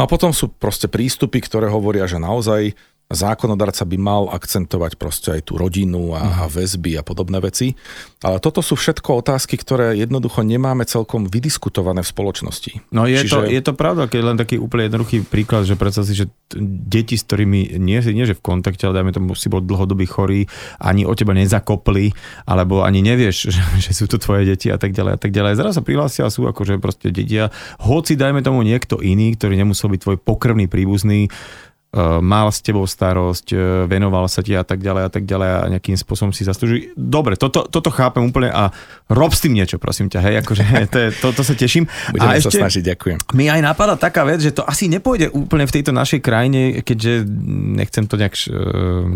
No 0.00 0.08
a 0.08 0.10
potom 0.10 0.32
sú 0.32 0.48
proste 0.48 0.88
prístupy, 0.88 1.44
ktoré 1.44 1.68
hovoria, 1.68 2.08
že 2.08 2.16
naozaj 2.16 2.72
zákonodarca 3.10 3.82
by 3.82 3.98
mal 3.98 4.30
akcentovať 4.30 4.94
proste 4.94 5.28
aj 5.34 5.50
tú 5.50 5.58
rodinu 5.58 6.14
a, 6.14 6.22
a 6.22 6.44
mhm. 6.46 6.50
väzby 6.54 6.92
a 6.94 7.02
podobné 7.02 7.42
veci. 7.42 7.74
Ale 8.22 8.38
toto 8.38 8.62
sú 8.62 8.78
všetko 8.78 9.26
otázky, 9.26 9.58
ktoré 9.58 9.98
jednoducho 9.98 10.46
nemáme 10.46 10.86
celkom 10.86 11.26
vydiskutované 11.26 12.06
v 12.06 12.08
spoločnosti. 12.08 12.72
No 12.94 13.10
je, 13.10 13.26
Čiže... 13.26 13.34
to, 13.34 13.38
je 13.50 13.62
to 13.64 13.72
pravda, 13.74 14.06
keď 14.06 14.20
len 14.22 14.36
taký 14.38 14.62
úplne 14.62 14.86
jednoduchý 14.86 15.26
príklad, 15.26 15.66
že 15.66 15.74
predstav 15.74 16.06
si, 16.06 16.14
že 16.14 16.30
deti, 16.86 17.18
s 17.18 17.26
ktorými 17.26 17.80
nie, 17.82 17.98
nie 17.98 18.24
že 18.28 18.38
v 18.38 18.44
kontakte, 18.44 18.86
ale 18.86 19.02
dajme 19.02 19.16
tomu 19.16 19.34
si 19.34 19.50
bol 19.50 19.64
dlhodobý 19.64 20.06
chorý, 20.06 20.46
ani 20.78 21.02
o 21.02 21.12
teba 21.16 21.34
nezakopli, 21.34 22.14
alebo 22.46 22.86
ani 22.86 23.02
nevieš, 23.02 23.36
že, 23.54 23.62
že 23.82 23.90
sú 23.90 24.06
to 24.06 24.22
tvoje 24.22 24.46
deti 24.46 24.70
a 24.70 24.78
tak 24.78 24.94
ďalej 24.94 25.12
a 25.16 25.18
tak 25.18 25.34
ďalej. 25.34 25.58
Zrazu 25.58 25.74
sa 25.80 25.82
prihlásia 25.82 26.22
a 26.28 26.30
sú 26.30 26.46
akože 26.46 26.78
proste 26.78 27.10
detia, 27.10 27.50
hoci 27.82 28.14
dajme 28.14 28.44
tomu 28.44 28.62
niekto 28.62 29.02
iný, 29.02 29.34
ktorý 29.34 29.58
nemusel 29.58 29.90
byť 29.90 30.00
tvoj 30.06 30.16
pokrvný 30.22 30.70
príbuzný, 30.70 31.32
mal 31.98 32.54
s 32.54 32.62
tebou 32.62 32.86
starosť, 32.86 33.46
eh, 33.50 33.58
venoval 33.90 34.30
sa 34.30 34.46
ti 34.46 34.54
a 34.54 34.62
tak 34.62 34.78
ďalej 34.78 35.02
a 35.06 35.10
tak 35.10 35.26
ďalej 35.26 35.48
a 35.50 35.60
nejakým 35.74 35.98
spôsobom 35.98 36.30
si 36.30 36.46
zaslúži. 36.46 36.94
Dobre, 36.94 37.34
toto, 37.34 37.66
toto 37.66 37.90
chápem 37.90 38.22
úplne 38.22 38.46
a 38.46 38.70
rob 39.10 39.34
s 39.34 39.42
tým 39.42 39.58
niečo, 39.58 39.82
prosím 39.82 40.06
ťa, 40.06 40.22
hej, 40.22 40.34
akože 40.46 40.62
to, 40.86 40.98
je, 41.02 41.08
to, 41.18 41.26
to 41.34 41.42
sa 41.42 41.54
teším. 41.58 41.90
Budeme 42.14 42.30
a 42.30 42.38
ešte, 42.38 42.62
sa 42.62 42.70
snažiť, 42.70 42.94
ďakujem. 42.94 43.18
Mi 43.34 43.50
aj 43.50 43.60
napadá 43.66 43.98
taká 43.98 44.22
vec, 44.22 44.38
že 44.38 44.54
to 44.54 44.62
asi 44.62 44.86
nepôjde 44.86 45.34
úplne 45.34 45.66
v 45.66 45.74
tejto 45.74 45.90
našej 45.90 46.22
krajine, 46.22 46.78
keďže 46.86 47.26
nechcem 47.74 48.06
to 48.06 48.14
nejak 48.14 48.38
eh, 48.38 48.54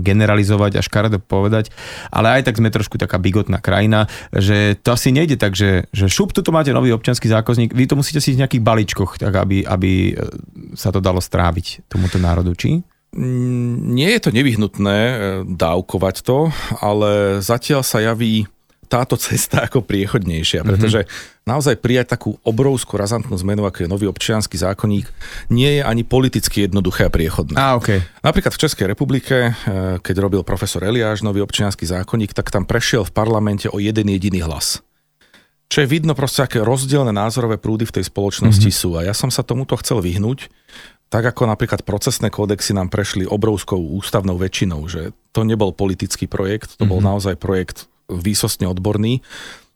generalizovať 0.03 0.73
a 0.75 0.83
škaredo 0.83 1.23
povedať, 1.23 1.71
ale 2.11 2.43
aj 2.43 2.51
tak 2.51 2.59
sme 2.59 2.75
trošku 2.75 2.99
taká 2.99 3.23
bigotná 3.23 3.63
krajina, 3.63 4.11
že 4.35 4.75
to 4.83 4.91
asi 4.91 5.15
nejde 5.15 5.39
tak, 5.39 5.55
že, 5.55 5.87
že 5.95 6.11
šup, 6.11 6.35
tu 6.35 6.43
máte 6.51 6.75
nový 6.75 6.91
občianský 6.91 7.31
zákozník, 7.31 7.71
vy 7.71 7.87
to 7.87 7.95
musíte 7.95 8.19
si 8.19 8.35
v 8.35 8.43
nejakých 8.43 8.67
balíčkoch, 8.67 9.23
tak 9.23 9.31
aby, 9.31 9.63
aby 9.63 10.19
sa 10.75 10.91
to 10.91 10.99
dalo 10.99 11.23
stráviť 11.23 11.87
tomuto 11.87 12.19
národu 12.19 12.64
či? 12.65 12.81
Mm, 13.13 13.93
nie 13.93 14.09
je 14.17 14.21
to 14.25 14.31
nevyhnutné 14.33 14.99
e, 14.99 15.15
dávkovať 15.45 16.25
to, 16.25 16.49
ale 16.81 17.39
zatiaľ 17.45 17.85
sa 17.85 18.01
javí 18.01 18.49
táto 18.89 19.17
cesta 19.27 19.69
ako 19.69 19.85
priechodnejšia, 19.85 20.65
mhm. 20.65 20.67
pretože 20.67 21.01
mm-hmm. 21.05 21.45
naozaj 21.45 21.75
prijať 21.85 22.17
takú 22.17 22.41
obrovskú 22.41 22.97
razantnú 22.97 23.37
zmenu, 23.45 23.69
ako 23.69 23.85
je 23.85 23.93
nový 23.93 24.07
občianský 24.09 24.57
zákonník, 24.57 25.11
nie 25.53 25.81
je 25.81 25.83
ani 25.85 26.03
politicky 26.07 26.65
jednoduché 26.65 27.07
a 27.07 27.13
priechodné. 27.13 27.57
A, 27.59 27.77
okay. 27.77 28.01
Napríklad 28.25 28.57
v 28.57 28.63
Českej 28.65 28.87
republike, 28.89 29.53
eh, 29.53 29.55
keď 30.01 30.15
robil 30.25 30.41
profesor 30.47 30.81
Eliáš 30.87 31.21
nový 31.27 31.43
občianský 31.45 31.85
zákonník, 31.85 32.33
tak 32.33 32.49
tam 32.49 32.65
prešiel 32.65 33.05
v 33.05 33.13
parlamente 33.13 33.67
o 33.69 33.83
jeden 33.83 34.09
jediný 34.09 34.47
hlas. 34.47 34.81
Čo 35.73 35.83
je 35.83 35.91
vidno 35.91 36.13
proste, 36.15 36.45
aké 36.45 36.61
rozdielne 36.61 37.11
názorové 37.11 37.57
prúdy 37.57 37.89
v 37.89 37.99
tej 37.99 38.05
spoločnosti 38.07 38.69
mm-hmm. 38.69 38.85
sú. 38.85 38.95
A 39.01 39.11
ja 39.11 39.15
som 39.17 39.33
sa 39.33 39.43
tomuto 39.43 39.75
chcel 39.81 40.05
vyhnúť, 40.05 40.53
tak 41.13 41.25
ako 41.31 41.47
napríklad 41.47 41.87
procesné 41.87 42.29
kódexy 42.33 42.75
nám 42.75 42.91
prešli 42.91 43.29
obrovskou 43.29 43.79
ústavnou 43.79 44.35
väčšinou, 44.35 44.87
že 44.91 45.15
to 45.31 45.47
nebol 45.47 45.71
politický 45.71 46.27
projekt, 46.27 46.79
to 46.79 46.85
bol 46.87 46.99
mm-hmm. 46.99 47.11
naozaj 47.11 47.35
projekt 47.39 47.87
výsostne 48.11 48.69
odborný. 48.69 49.25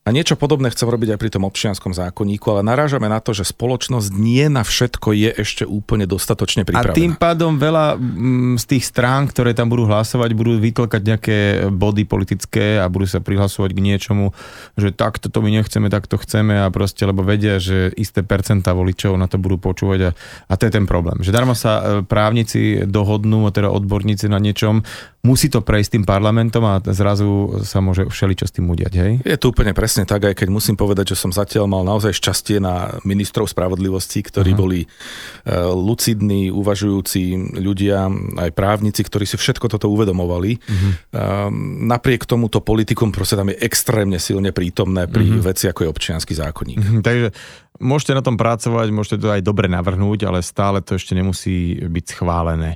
A 0.09 0.17
niečo 0.17 0.41
podobné 0.41 0.73
chcem 0.73 0.89
robiť 0.89 1.13
aj 1.13 1.19
pri 1.21 1.31
tom 1.37 1.45
občianskom 1.45 1.93
zákonníku, 1.93 2.49
ale 2.49 2.65
narážame 2.65 3.13
na 3.13 3.21
to, 3.21 3.37
že 3.37 3.45
spoločnosť 3.53 4.09
nie 4.17 4.49
na 4.49 4.65
všetko 4.65 5.13
je 5.13 5.31
ešte 5.37 5.69
úplne 5.69 6.09
dostatočne 6.09 6.65
pripravená. 6.65 6.97
A 6.97 6.97
tým 6.97 7.13
pádom 7.13 7.61
veľa 7.61 8.01
mm, 8.01 8.57
z 8.57 8.65
tých 8.65 8.89
strán, 8.89 9.29
ktoré 9.29 9.53
tam 9.53 9.69
budú 9.69 9.85
hlasovať, 9.85 10.33
budú 10.33 10.57
vytlkať 10.57 11.03
nejaké 11.05 11.39
body 11.69 12.09
politické 12.09 12.81
a 12.81 12.89
budú 12.89 13.05
sa 13.05 13.21
prihlasovať 13.21 13.77
k 13.77 13.85
niečomu, 13.85 14.33
že 14.81 14.97
takto 14.97 15.29
to 15.29 15.45
my 15.45 15.53
nechceme, 15.53 15.93
takto 15.93 16.17
chceme 16.17 16.57
a 16.57 16.73
proste, 16.73 17.05
lebo 17.05 17.21
vedia, 17.21 17.61
že 17.61 17.93
isté 18.01 18.25
percentá 18.25 18.73
voličov 18.73 19.13
na 19.21 19.29
to 19.29 19.37
budú 19.37 19.61
počúvať 19.61 20.01
a, 20.09 20.11
a 20.49 20.53
to 20.57 20.65
je 20.65 20.73
ten 20.73 20.89
problém. 20.89 21.21
Že 21.21 21.37
darmo 21.37 21.53
sa 21.53 21.73
e, 21.77 21.83
právnici 22.01 22.87
dohodnú, 22.89 23.45
teda 23.53 23.69
odborníci 23.69 24.33
na 24.33 24.41
niečom, 24.41 24.81
musí 25.27 25.51
to 25.51 25.61
prejsť 25.61 25.99
tým 25.99 26.05
parlamentom 26.07 26.63
a 26.63 26.79
zrazu 26.95 27.61
sa 27.67 27.83
môže 27.83 28.07
všeličo 28.07 28.47
s 28.47 28.55
tým 28.55 28.71
udiať, 28.71 28.93
hej? 28.95 29.13
Je 29.27 29.39
to 29.39 29.51
úplne 29.51 29.75
presne 29.75 29.98
tak, 30.05 30.29
aj 30.29 30.35
keď 30.45 30.49
musím 30.53 30.77
povedať, 30.77 31.15
že 31.15 31.21
som 31.25 31.33
zatiaľ 31.33 31.67
mal 31.67 31.83
naozaj 31.83 32.15
šťastie 32.15 32.61
na 32.61 33.01
ministrov 33.03 33.49
spravodlivosti, 33.49 34.21
ktorí 34.23 34.53
uh-huh. 34.53 34.63
boli 34.63 34.81
uh, 34.85 35.73
lucidní, 35.73 36.53
uvažujúci 36.53 37.55
ľudia, 37.59 38.07
aj 38.39 38.51
právnici, 38.53 39.01
ktorí 39.03 39.25
si 39.25 39.41
všetko 39.41 39.67
toto 39.73 39.89
uvedomovali. 39.89 40.53
Uh-huh. 40.59 40.91
Uh, 41.15 41.49
napriek 41.89 42.29
tomuto 42.29 42.61
politikum 42.61 43.11
proste 43.11 43.39
tam 43.39 43.49
je 43.49 43.59
extrémne 43.63 44.21
silne 44.21 44.53
prítomné 44.53 45.09
pri 45.09 45.25
uh-huh. 45.25 45.47
veci, 45.49 45.67
ako 45.67 45.87
je 45.87 45.93
občianský 45.95 46.35
zákonník. 46.37 46.79
Uh-huh. 46.79 47.01
Takže 47.01 47.33
Môžete 47.79 48.11
na 48.11 48.27
tom 48.27 48.35
pracovať, 48.35 48.91
môžete 48.91 49.23
to 49.23 49.31
aj 49.31 49.43
dobre 49.47 49.71
navrhnúť, 49.71 50.27
ale 50.27 50.43
stále 50.43 50.83
to 50.83 50.99
ešte 50.99 51.15
nemusí 51.15 51.79
byť 51.79 52.05
schválené. 52.11 52.75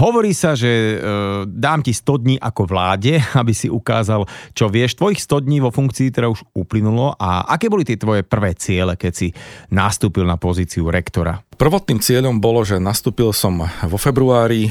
Hovorí 0.00 0.32
sa, 0.32 0.56
že 0.56 0.68
e, 0.68 0.96
dám 1.44 1.84
ti 1.84 1.92
100 1.92 2.24
dní 2.24 2.36
ako 2.40 2.64
vláde, 2.64 3.20
aby 3.40 3.52
si 3.52 3.68
ukázal, 3.68 4.24
čo 4.56 4.72
vieš. 4.72 4.96
Tvojich 4.96 5.20
100 5.20 5.44
dní 5.44 5.60
vo 5.60 5.68
funkcii 5.68 6.08
teda 6.08 6.32
už 6.32 6.48
uplynulo 6.56 7.12
a 7.20 7.44
aké 7.44 7.68
boli 7.68 7.84
tie 7.84 8.00
tvoje 8.00 8.24
prvé 8.24 8.56
ciele, 8.56 8.96
keď 8.96 9.12
si 9.12 9.28
nastúpil 9.68 10.24
na 10.24 10.40
pozíciu 10.40 10.88
rektora? 10.88 11.44
Prvotným 11.58 12.00
cieľom 12.00 12.40
bolo, 12.40 12.64
že 12.64 12.80
nastúpil 12.80 13.34
som 13.36 13.68
vo 13.68 13.98
februári, 14.00 14.68
e, 14.68 14.70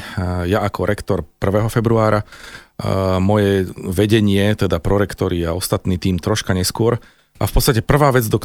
ja 0.50 0.66
ako 0.66 0.90
rektor 0.90 1.22
1. 1.38 1.70
februára, 1.70 2.24
e, 2.24 2.26
moje 3.22 3.70
vedenie, 3.78 4.58
teda 4.58 4.82
prorektori 4.82 5.46
a 5.46 5.54
ostatný 5.54 6.02
tým 6.02 6.18
troška 6.18 6.58
neskôr, 6.58 6.98
a 7.38 7.46
v 7.46 7.54
podstate 7.54 7.86
prvá 7.86 8.10
vec, 8.10 8.26
do, 8.26 8.42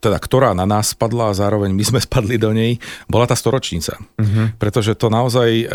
teda, 0.00 0.16
ktorá 0.16 0.56
na 0.56 0.64
nás 0.64 0.96
spadla 0.96 1.32
a 1.32 1.36
zároveň 1.36 1.72
my 1.76 1.84
sme 1.84 2.00
spadli 2.00 2.40
do 2.40 2.52
nej, 2.56 2.80
bola 3.06 3.28
tá 3.28 3.36
storočnica. 3.36 4.00
Uh-huh. 4.00 4.52
Pretože 4.56 4.96
to 4.96 5.12
naozaj 5.12 5.48
e, 5.52 5.66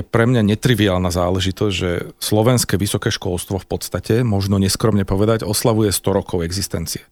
je 0.00 0.02
pre 0.04 0.24
mňa 0.24 0.42
netriviálna 0.56 1.12
záležitosť, 1.12 1.74
že 1.74 1.90
slovenské 2.16 2.80
vysoké 2.80 3.12
školstvo 3.12 3.60
v 3.60 3.66
podstate, 3.68 4.24
možno 4.24 4.56
neskromne 4.56 5.04
povedať, 5.04 5.44
oslavuje 5.44 5.92
100 5.92 6.18
rokov 6.18 6.40
existencie. 6.40 7.04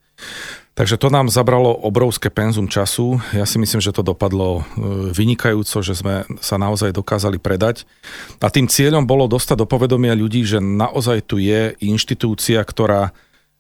Takže 0.79 0.95
to 0.95 1.11
nám 1.11 1.27
zabralo 1.27 1.75
obrovské 1.75 2.31
penzum 2.31 2.71
času. 2.71 3.19
Ja 3.35 3.43
si 3.51 3.59
myslím, 3.59 3.83
že 3.83 3.91
to 3.91 4.07
dopadlo 4.07 4.63
e, 4.63 5.11
vynikajúco, 5.11 5.83
že 5.83 5.99
sme 5.99 6.23
sa 6.39 6.55
naozaj 6.55 6.95
dokázali 6.95 7.43
predať. 7.43 7.83
A 8.39 8.47
tým 8.47 8.71
cieľom 8.71 9.03
bolo 9.03 9.27
dostať 9.27 9.59
do 9.59 9.67
povedomia 9.67 10.15
ľudí, 10.15 10.47
že 10.47 10.63
naozaj 10.63 11.27
tu 11.27 11.43
je 11.43 11.75
inštitúcia, 11.83 12.63
ktorá 12.63 13.11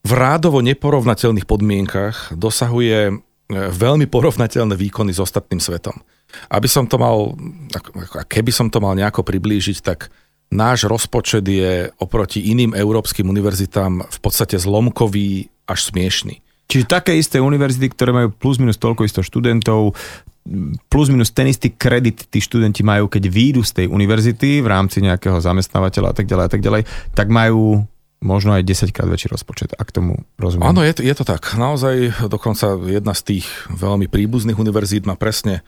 v 0.04 0.12
rádovo 0.14 0.62
neporovnateľných 0.62 1.46
podmienkach 1.48 2.34
dosahuje 2.34 2.98
e, 3.08 3.12
veľmi 3.54 4.06
porovnateľné 4.06 4.74
výkony 4.78 5.10
s 5.10 5.22
ostatným 5.22 5.58
svetom. 5.58 5.98
Aby 6.52 6.68
som 6.68 6.84
to 6.84 7.00
mal, 7.00 7.34
keby 8.28 8.52
som 8.52 8.68
to 8.68 8.78
mal 8.84 8.92
nejako 8.92 9.24
priblížiť, 9.24 9.78
tak 9.80 10.12
náš 10.52 10.88
rozpočet 10.88 11.44
je 11.44 11.88
oproti 12.00 12.52
iným 12.52 12.76
európskym 12.76 13.28
univerzitám 13.28 14.04
v 14.06 14.18
podstate 14.20 14.56
zlomkový 14.60 15.48
až 15.68 15.92
smiešný. 15.92 16.40
Čiže 16.68 16.84
také 16.84 17.16
isté 17.16 17.40
univerzity, 17.40 17.88
ktoré 17.88 18.12
majú 18.12 18.28
plus 18.28 18.60
minus 18.60 18.76
toľko 18.76 19.08
isto 19.08 19.24
študentov, 19.24 19.96
plus 20.88 21.08
minus 21.08 21.32
ten 21.32 21.48
istý 21.48 21.72
kredit 21.72 22.28
tí 22.28 22.40
študenti 22.40 22.84
majú, 22.84 23.08
keď 23.08 23.24
výjdu 23.28 23.64
z 23.64 23.84
tej 23.84 23.86
univerzity 23.88 24.60
v 24.60 24.68
rámci 24.68 25.00
nejakého 25.00 25.40
zamestnávateľa 25.40 26.12
a 26.12 26.16
tak 26.16 26.28
ďalej 26.28 26.44
a 26.44 26.50
tak 26.52 26.62
ďalej, 26.64 26.82
tak 27.16 27.28
majú 27.32 27.84
možno 28.18 28.54
aj 28.58 28.66
10 28.66 28.90
krát 28.90 29.06
väčší 29.06 29.30
rozpočet, 29.30 29.74
ak 29.78 29.94
tomu 29.94 30.26
rozumiem. 30.38 30.66
Áno, 30.66 30.82
je, 30.82 30.94
je 30.98 31.14
to 31.14 31.22
tak. 31.22 31.54
Naozaj 31.54 32.26
dokonca 32.26 32.74
jedna 32.86 33.14
z 33.14 33.22
tých 33.22 33.46
veľmi 33.70 34.10
príbuzných 34.10 34.58
univerzít 34.58 35.06
má 35.06 35.14
presne 35.14 35.62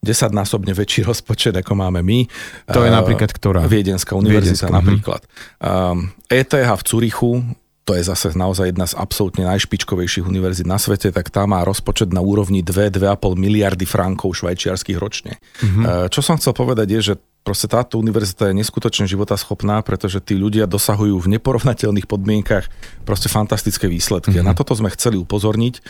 10-násobne 0.00 0.72
väčší 0.72 1.04
rozpočet, 1.10 1.52
ako 1.56 1.76
máme 1.76 2.00
my. 2.00 2.24
To 2.72 2.84
je 2.84 2.90
napríklad 2.90 3.30
ktorá? 3.30 3.68
Viedenská 3.68 4.16
univerzita 4.16 4.68
Viedenská, 4.68 4.72
napríklad. 4.72 5.20
Uh-huh. 5.60 6.08
ETH 6.32 6.56
v 6.56 6.82
Curichu, 6.84 7.44
to 7.84 7.92
je 7.98 8.06
zase 8.06 8.32
naozaj 8.38 8.70
jedna 8.70 8.86
z 8.86 8.94
absolútne 8.96 9.44
najšpičkovejších 9.50 10.24
univerzít 10.24 10.68
na 10.68 10.78
svete, 10.78 11.10
tak 11.10 11.28
tá 11.28 11.44
má 11.44 11.64
rozpočet 11.66 12.14
na 12.14 12.22
úrovni 12.22 12.62
2-2,5 12.62 13.34
miliardy 13.34 13.84
frankov 13.84 14.40
švajčiarských 14.40 14.96
ročne. 15.00 15.36
Uh-huh. 15.60 16.08
Čo 16.08 16.20
som 16.24 16.38
chcel 16.40 16.56
povedať 16.56 16.86
je, 16.96 17.00
že 17.12 17.14
proste 17.40 17.66
táto 17.66 17.96
univerzita 17.96 18.52
je 18.52 18.58
neskutočne 18.60 19.08
životaschopná, 19.08 19.80
pretože 19.80 20.20
tí 20.20 20.36
ľudia 20.36 20.68
dosahujú 20.68 21.16
v 21.18 21.30
neporovnateľných 21.38 22.06
podmienkach 22.06 22.68
proste 23.08 23.32
fantastické 23.32 23.88
výsledky. 23.88 24.36
Mm-hmm. 24.36 24.46
A 24.46 24.50
na 24.52 24.56
toto 24.56 24.76
sme 24.76 24.92
chceli 24.92 25.16
upozorniť. 25.16 25.80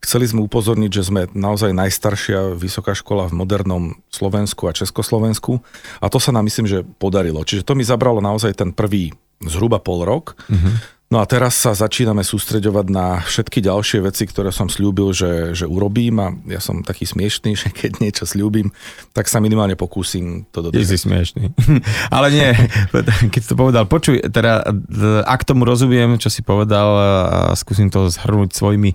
Chceli 0.00 0.24
sme 0.24 0.40
upozorniť, 0.48 0.90
že 0.90 1.02
sme 1.04 1.28
naozaj 1.36 1.76
najstaršia 1.76 2.56
vysoká 2.56 2.96
škola 2.96 3.28
v 3.28 3.36
modernom 3.36 3.82
Slovensku 4.08 4.64
a 4.64 4.72
Československu 4.72 5.60
a 6.00 6.06
to 6.08 6.16
sa 6.16 6.32
nám 6.32 6.48
myslím, 6.48 6.64
že 6.64 6.86
podarilo. 6.96 7.44
Čiže 7.44 7.68
to 7.68 7.76
mi 7.76 7.84
zabralo 7.84 8.24
naozaj 8.24 8.56
ten 8.56 8.72
prvý 8.72 9.12
zhruba 9.44 9.76
pol 9.76 10.08
rok. 10.08 10.40
Mm-hmm. 10.48 10.99
No 11.10 11.18
a 11.18 11.26
teraz 11.26 11.58
sa 11.58 11.74
začíname 11.74 12.22
sústreďovať 12.22 12.86
na 12.86 13.18
všetky 13.18 13.58
ďalšie 13.58 13.98
veci, 14.06 14.30
ktoré 14.30 14.54
som 14.54 14.70
slúbil, 14.70 15.10
že, 15.10 15.58
že 15.58 15.66
urobím 15.66 16.22
a 16.22 16.30
ja 16.46 16.62
som 16.62 16.86
taký 16.86 17.02
smiešný, 17.02 17.54
že 17.60 17.74
keď 17.74 17.98
niečo 17.98 18.24
slúbim, 18.30 18.70
tak 19.10 19.26
sa 19.26 19.42
minimálne 19.42 19.74
pokúsim 19.74 20.46
to 20.54 20.70
dodržať. 20.70 20.86
si 20.86 20.96
smiešný. 21.02 21.44
Ale 22.14 22.30
nie, 22.30 22.54
keď 23.34 23.42
to 23.42 23.54
povedal, 23.58 23.90
počuj, 23.90 24.22
teda 24.30 24.62
ak 25.26 25.42
tomu 25.42 25.66
rozumiem, 25.66 26.14
čo 26.22 26.30
si 26.30 26.46
povedal 26.46 26.88
a 26.94 27.58
skúsim 27.58 27.90
to 27.90 28.06
zhrnúť 28.06 28.54
svojimi 28.54 28.94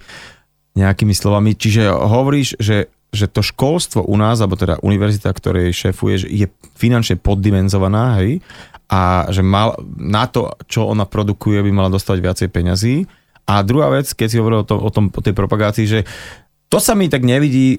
nejakými 0.75 1.11
slovami, 1.11 1.55
čiže 1.55 1.91
hovoríš, 1.91 2.59
že 2.63 2.91
že 3.15 3.31
to 3.31 3.39
školstvo 3.39 4.03
u 4.03 4.15
nás, 4.19 4.43
alebo 4.43 4.59
teda 4.59 4.83
univerzita, 4.83 5.31
ktorej 5.31 5.71
šéfuješ, 5.71 6.27
je 6.27 6.51
finančne 6.75 7.15
poddimenzovaná, 7.15 8.19
hej, 8.21 8.43
a 8.85 9.25
že 9.33 9.41
mal, 9.41 9.79
na 9.97 10.29
to, 10.29 10.53
čo 10.69 10.85
ona 10.85 11.09
produkuje, 11.09 11.63
by 11.65 11.71
mala 11.73 11.89
dostať 11.89 12.17
viacej 12.21 12.47
peňazí. 12.53 12.95
A 13.45 13.61
druhá 13.65 13.89
vec, 13.93 14.09
keď 14.13 14.27
si 14.29 14.37
hovoril 14.37 14.61
o, 14.61 14.67
tom, 14.67 14.79
o, 14.81 14.89
tom, 14.93 15.05
o 15.09 15.21
tej 15.21 15.33
propagácii, 15.33 15.85
že 15.85 15.99
to 16.65 16.81
sa 16.81 16.97
mi 16.97 17.07
tak 17.07 17.21
nevidí, 17.21 17.77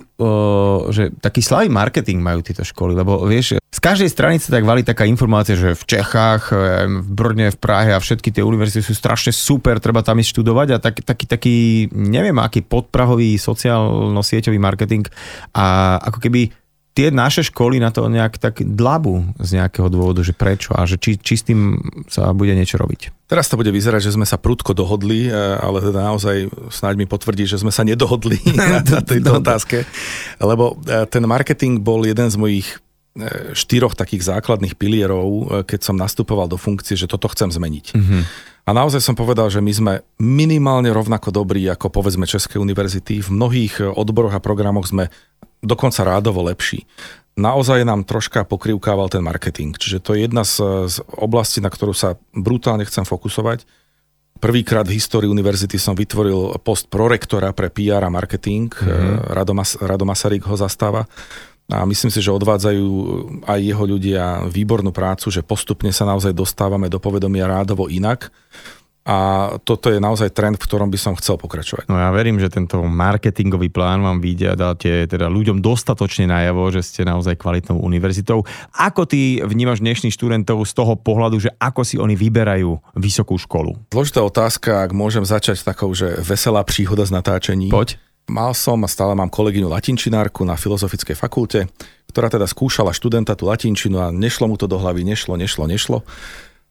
že 0.95 1.11
taký 1.19 1.43
slavý 1.43 1.69
marketing 1.69 2.23
majú 2.23 2.41
tieto 2.41 2.63
školy, 2.63 2.95
lebo 2.95 3.19
vieš, 3.27 3.59
z 3.59 3.81
každej 3.83 4.09
strany 4.09 4.39
sa 4.39 4.55
tak 4.55 4.65
valí 4.65 4.87
taká 4.87 5.05
informácia, 5.05 5.59
že 5.59 5.77
v 5.77 5.85
Čechách, 5.85 6.55
v 7.03 7.09
Brne, 7.11 7.53
v 7.53 7.59
Prahe 7.59 7.93
a 7.93 8.01
všetky 8.01 8.31
tie 8.33 8.47
univerzity 8.47 8.81
sú 8.81 8.95
strašne 8.97 9.35
super, 9.35 9.83
treba 9.83 10.01
tam 10.01 10.23
ísť 10.23 10.31
študovať 10.39 10.69
a 10.73 10.79
tak, 10.81 11.03
taký, 11.03 11.25
taký, 11.29 11.57
neviem 11.93 12.39
aký 12.39 12.65
podprahový 12.65 13.37
sociálno-sieťový 13.37 14.57
marketing 14.57 15.05
a 15.53 15.99
ako 16.01 16.19
keby 16.23 16.55
tie 16.97 17.13
naše 17.13 17.45
školy 17.45 17.77
na 17.77 17.93
to 17.93 18.09
nejak 18.09 18.41
tak 18.41 18.65
dlabu 18.65 19.37
z 19.37 19.61
nejakého 19.61 19.93
dôvodu, 19.93 20.25
že 20.25 20.33
prečo 20.33 20.73
a 20.73 20.89
že 20.89 20.97
či, 20.97 21.21
či 21.21 21.35
s 21.37 21.45
tým 21.45 21.77
sa 22.09 22.33
bude 22.33 22.57
niečo 22.57 22.81
robiť. 22.81 23.29
Teraz 23.29 23.53
to 23.53 23.61
bude 23.61 23.69
vyzerať, 23.69 24.09
že 24.09 24.17
sme 24.17 24.25
sa 24.25 24.41
prudko 24.41 24.73
dohodli, 24.73 25.29
e, 25.29 25.31
ale 25.61 25.85
teda 25.85 26.09
naozaj 26.09 26.49
snáď 26.73 27.05
mi 27.05 27.07
potvrdí, 27.07 27.45
že 27.45 27.61
sme 27.61 27.69
sa 27.69 27.85
nedohodli 27.85 28.41
na, 28.57 28.81
na 28.81 29.01
tejto 29.05 29.45
otázke, 29.45 29.85
lebo 30.41 30.81
e, 30.89 31.05
ten 31.05 31.29
marketing 31.29 31.85
bol 31.85 32.01
jeden 32.01 32.33
z 32.33 32.37
mojich 32.41 32.81
e, 33.21 33.53
štyroch 33.53 33.93
takých 33.93 34.33
základných 34.33 34.81
pilierov, 34.81 35.63
keď 35.69 35.81
som 35.85 36.01
nastupoval 36.01 36.49
do 36.49 36.57
funkcie, 36.57 36.97
že 36.97 37.05
toto 37.05 37.29
chcem 37.29 37.53
zmeniť. 37.53 37.93
Mm-hmm. 37.93 38.23
A 38.67 38.75
naozaj 38.75 38.99
som 38.99 39.15
povedal, 39.15 39.47
že 39.47 39.63
my 39.63 39.73
sme 39.73 39.93
minimálne 40.19 40.91
rovnako 40.91 41.31
dobrí 41.31 41.63
ako 41.71 41.87
povedzme 41.87 42.27
České 42.27 42.59
univerzity. 42.59 43.23
V 43.23 43.31
mnohých 43.31 43.79
odboroch 43.79 44.35
a 44.35 44.43
programoch 44.43 44.91
sme 44.91 45.07
dokonca 45.63 46.03
rádovo 46.03 46.43
lepší. 46.43 46.83
Naozaj 47.39 47.87
nám 47.87 48.03
troška 48.03 48.43
pokrivkával 48.43 49.13
ten 49.13 49.23
marketing, 49.23 49.77
čiže 49.77 50.01
to 50.03 50.17
je 50.17 50.25
jedna 50.25 50.43
z, 50.43 50.59
z 50.89 50.99
oblastí, 51.15 51.61
na 51.63 51.69
ktorú 51.69 51.93
sa 51.93 52.17
brutálne 52.33 52.83
chcem 52.89 53.05
fokusovať. 53.05 53.63
Prvýkrát 54.37 54.85
v 54.85 54.97
histórii 54.99 55.31
univerzity 55.31 55.81
som 55.81 55.97
vytvoril 55.97 56.61
post 56.61 56.93
prorektora 56.93 57.57
pre 57.57 57.73
PR 57.73 58.05
a 58.05 58.11
marketing. 58.13 58.69
Mm-hmm. 58.69 59.33
Rado, 59.33 59.53
Mas- 59.57 59.79
Rado 59.81 60.05
Masaryk 60.05 60.45
ho 60.45 60.57
zastáva. 60.59 61.09
A 61.67 61.83
myslím 61.83 62.15
si, 62.15 62.23
že 62.23 62.31
odvádzajú 62.31 62.87
aj 63.43 63.59
jeho 63.59 63.85
ľudia 63.85 64.47
výbornú 64.47 64.95
prácu, 64.95 65.35
že 65.35 65.43
postupne 65.43 65.91
sa 65.91 66.07
naozaj 66.07 66.31
dostávame 66.31 66.87
do 66.87 67.03
povedomia 67.03 67.51
rádovo 67.51 67.91
inak 67.91 68.31
a 69.07 69.19
toto 69.63 69.87
je 69.87 70.03
naozaj 70.03 70.35
trend, 70.35 70.59
v 70.59 70.67
ktorom 70.67 70.91
by 70.91 70.99
som 70.99 71.15
chcel 71.15 71.39
pokračovať. 71.39 71.87
No 71.87 71.95
ja 71.95 72.11
verím, 72.11 72.43
že 72.43 72.51
tento 72.51 72.83
marketingový 72.83 73.71
plán 73.71 74.03
vám 74.03 74.19
vyjde 74.19 74.47
a 74.51 74.59
dáte 74.59 75.07
teda 75.07 75.31
ľuďom 75.31 75.63
dostatočne 75.63 76.27
najavo, 76.27 76.75
že 76.75 76.83
ste 76.83 77.07
naozaj 77.07 77.39
kvalitnou 77.39 77.79
univerzitou. 77.79 78.43
Ako 78.75 79.07
ty 79.07 79.39
vnímaš 79.47 79.79
dnešných 79.79 80.11
študentov 80.11 80.59
z 80.67 80.73
toho 80.75 80.99
pohľadu, 80.99 81.39
že 81.39 81.55
ako 81.63 81.87
si 81.87 82.03
oni 82.03 82.19
vyberajú 82.19 82.99
vysokú 82.99 83.39
školu? 83.39 83.79
Zložitá 83.95 84.27
otázka, 84.27 84.83
ak 84.83 84.91
môžem 84.91 85.23
začať 85.23 85.63
takou, 85.63 85.95
že 85.95 86.19
veselá 86.19 86.67
príhoda 86.67 87.07
z 87.07 87.15
natáčení. 87.15 87.71
Poď. 87.71 88.03
Mal 88.27 88.53
som 88.59 88.83
a 88.83 88.89
stále 88.91 89.15
mám 89.15 89.31
kolegyňu 89.31 89.71
latinčinárku 89.71 90.43
na 90.43 90.59
Filozofickej 90.59 91.15
fakulte, 91.15 91.71
ktorá 92.11 92.27
teda 92.27 92.51
skúšala 92.51 92.91
študenta 92.91 93.39
tú 93.39 93.47
latinčinu 93.47 94.03
a 94.03 94.11
nešlo 94.11 94.51
mu 94.51 94.59
to 94.59 94.67
do 94.67 94.83
hlavy, 94.83 95.07
nešlo, 95.07 95.39
nešlo, 95.39 95.71
nešlo 95.71 96.03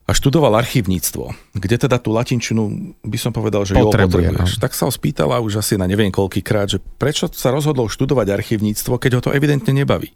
a 0.06 0.12
študoval 0.14 0.54
archívnictvo, 0.62 1.34
kde 1.58 1.76
teda 1.82 1.98
tú 1.98 2.14
latinčinu 2.14 2.94
by 3.02 3.18
som 3.18 3.34
povedal, 3.34 3.66
že 3.66 3.74
Potrebuje, 3.74 3.90
jo, 3.90 4.38
potrebuješ. 4.38 4.52
No. 4.58 4.62
Tak 4.62 4.72
sa 4.78 4.86
ho 4.86 4.92
spýtala 4.94 5.42
už 5.42 5.66
asi 5.66 5.82
na 5.82 5.90
neviem 5.90 6.14
koľkýkrát, 6.14 6.78
že 6.78 6.78
prečo 6.78 7.26
sa 7.34 7.50
rozhodol 7.50 7.90
študovať 7.90 8.30
archívnictvo, 8.30 9.02
keď 9.02 9.12
ho 9.18 9.22
to 9.26 9.34
evidentne 9.34 9.74
nebaví. 9.74 10.14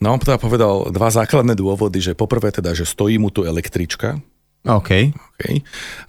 No 0.00 0.16
on 0.16 0.20
teda 0.20 0.40
povedal 0.40 0.88
dva 0.92 1.12
základné 1.12 1.56
dôvody, 1.56 2.00
že 2.00 2.16
poprvé 2.16 2.52
teda, 2.52 2.72
že 2.72 2.88
stojí 2.88 3.20
mu 3.20 3.28
tu 3.28 3.44
električka, 3.44 4.20
OK. 4.66 4.90
okay. 5.14 5.54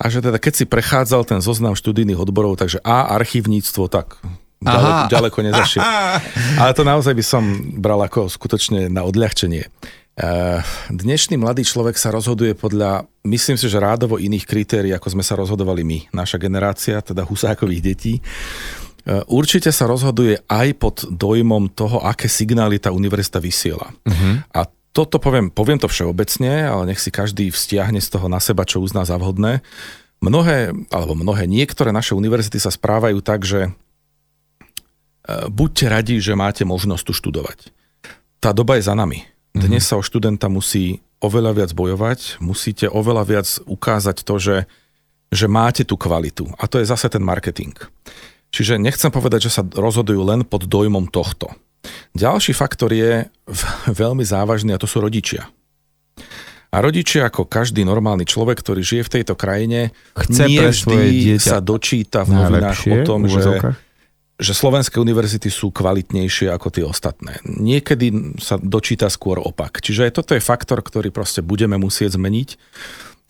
A 0.02 0.10
že 0.10 0.20
teda 0.20 0.42
keď 0.42 0.54
si 0.54 0.66
prechádzal 0.66 1.24
ten 1.30 1.40
zoznam 1.40 1.78
študijných 1.78 2.18
odborov, 2.18 2.58
takže 2.58 2.82
A, 2.82 3.14
archívnictvo, 3.14 3.86
tak 3.88 4.18
ďaleko, 4.62 5.02
ďaleko 5.14 5.38
nezašiel. 5.46 5.84
Ale 6.62 6.72
to 6.74 6.82
naozaj 6.82 7.14
by 7.14 7.24
som 7.26 7.44
bral 7.78 8.02
ako 8.02 8.28
skutočne 8.28 8.90
na 8.90 9.06
odľahčenie. 9.06 9.70
Eh, 10.18 10.60
dnešný 10.90 11.38
mladý 11.38 11.62
človek 11.62 11.94
sa 11.94 12.10
rozhoduje 12.10 12.58
podľa, 12.58 13.06
myslím 13.30 13.54
si, 13.54 13.70
že 13.70 13.78
rádovo 13.78 14.18
iných 14.18 14.50
kritérií, 14.50 14.90
ako 14.98 15.14
sme 15.14 15.22
sa 15.22 15.38
rozhodovali 15.38 15.86
my, 15.86 16.00
naša 16.10 16.42
generácia, 16.42 16.98
teda 17.06 17.22
husákových 17.22 17.86
detí. 17.86 18.18
Eh, 18.18 19.22
určite 19.30 19.70
sa 19.70 19.86
rozhoduje 19.86 20.42
aj 20.50 20.68
pod 20.82 21.06
dojmom 21.06 21.70
toho, 21.70 22.02
aké 22.02 22.26
signály 22.26 22.82
tá 22.82 22.90
univerzita 22.90 23.38
vysiela. 23.38 23.94
Uh-huh. 23.94 24.42
A 24.58 24.66
toto 24.98 25.22
poviem, 25.22 25.54
poviem 25.54 25.78
to 25.78 25.86
všeobecne, 25.86 26.66
ale 26.66 26.90
nech 26.90 26.98
si 26.98 27.14
každý 27.14 27.54
vzťahne 27.54 28.02
z 28.02 28.10
toho 28.10 28.26
na 28.26 28.42
seba, 28.42 28.66
čo 28.66 28.82
uzná 28.82 29.06
za 29.06 29.22
vhodné. 29.22 29.62
Mnohé, 30.18 30.74
alebo 30.90 31.14
mnohé, 31.14 31.46
niektoré 31.46 31.94
naše 31.94 32.18
univerzity 32.18 32.58
sa 32.58 32.74
správajú 32.74 33.22
tak, 33.22 33.46
že 33.46 33.70
eh, 33.70 35.46
buďte 35.46 35.86
radi, 35.86 36.16
že 36.18 36.34
máte 36.34 36.66
možnosť 36.66 37.04
tu 37.06 37.14
študovať. 37.14 37.70
Tá 38.42 38.50
doba 38.50 38.82
je 38.82 38.90
za 38.90 38.98
nami 38.98 39.38
dnes 39.58 39.84
mhm. 39.84 39.90
sa 39.90 39.96
o 39.98 40.06
študenta 40.06 40.48
musí 40.48 41.02
oveľa 41.18 41.52
viac 41.58 41.72
bojovať, 41.74 42.38
musíte 42.38 42.86
oveľa 42.86 43.24
viac 43.26 43.48
ukázať 43.66 44.22
to, 44.22 44.36
že, 44.38 44.58
že 45.34 45.46
máte 45.50 45.82
tú 45.82 45.98
kvalitu. 45.98 46.46
A 46.62 46.70
to 46.70 46.78
je 46.78 46.86
zase 46.86 47.10
ten 47.10 47.26
marketing. 47.26 47.74
Čiže 48.54 48.78
nechcem 48.78 49.10
povedať, 49.10 49.50
že 49.50 49.60
sa 49.60 49.66
rozhodujú 49.66 50.22
len 50.24 50.46
pod 50.46 50.70
dojmom 50.70 51.10
tohto. 51.10 51.52
Ďalší 52.14 52.52
faktor 52.56 52.92
je 52.94 53.26
veľmi 53.92 54.24
závažný 54.26 54.74
a 54.74 54.82
to 54.82 54.90
sú 54.90 55.04
rodičia. 55.04 55.48
A 56.68 56.84
rodičia, 56.84 57.32
ako 57.32 57.48
každý 57.48 57.88
normálny 57.88 58.28
človek, 58.28 58.60
ktorý 58.60 58.84
žije 58.84 59.04
v 59.08 59.14
tejto 59.20 59.34
krajine, 59.40 59.96
Chce 60.20 60.44
nie 60.52 60.60
vždy 60.60 61.40
sa 61.40 61.64
dočíta 61.64 62.28
v 62.28 62.36
novinách 62.36 62.80
o 62.92 62.98
tom, 63.08 63.26
že 63.26 63.78
že 64.38 64.54
slovenské 64.54 65.02
univerzity 65.02 65.50
sú 65.50 65.74
kvalitnejšie 65.74 66.54
ako 66.54 66.70
tie 66.70 66.86
ostatné. 66.86 67.42
Niekedy 67.42 68.38
sa 68.38 68.62
dočíta 68.62 69.10
skôr 69.10 69.42
opak. 69.42 69.82
Čiže 69.82 70.14
toto 70.14 70.38
je 70.38 70.46
faktor, 70.46 70.86
ktorý 70.86 71.10
proste 71.10 71.42
budeme 71.42 71.74
musieť 71.82 72.22
zmeniť. 72.22 72.50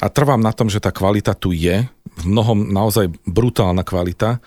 A 0.04 0.12
trvám 0.12 0.44
na 0.44 0.52
tom, 0.52 0.68
že 0.68 0.84
tá 0.84 0.92
kvalita 0.92 1.32
tu 1.34 1.56
je, 1.56 1.88
v 1.88 2.26
mnohom 2.28 2.70
naozaj 2.70 3.08
brutálna 3.24 3.88
kvalita, 3.88 4.44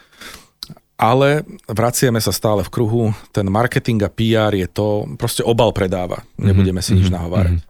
ale 1.00 1.49
vraciame 1.64 2.21
sa 2.21 2.28
stále 2.28 2.61
v 2.61 2.68
kruhu, 2.68 3.03
ten 3.33 3.48
marketing 3.48 4.05
a 4.05 4.12
PR 4.12 4.53
je 4.53 4.68
to, 4.68 5.09
proste 5.16 5.40
obal 5.40 5.72
predáva, 5.72 6.20
nebudeme 6.37 6.85
si 6.85 6.92
mm-hmm. 6.92 7.01
nič 7.01 7.09
mhm. 7.09 7.16
nahovárať. 7.16 7.57
Mm-hmm. 7.57 7.68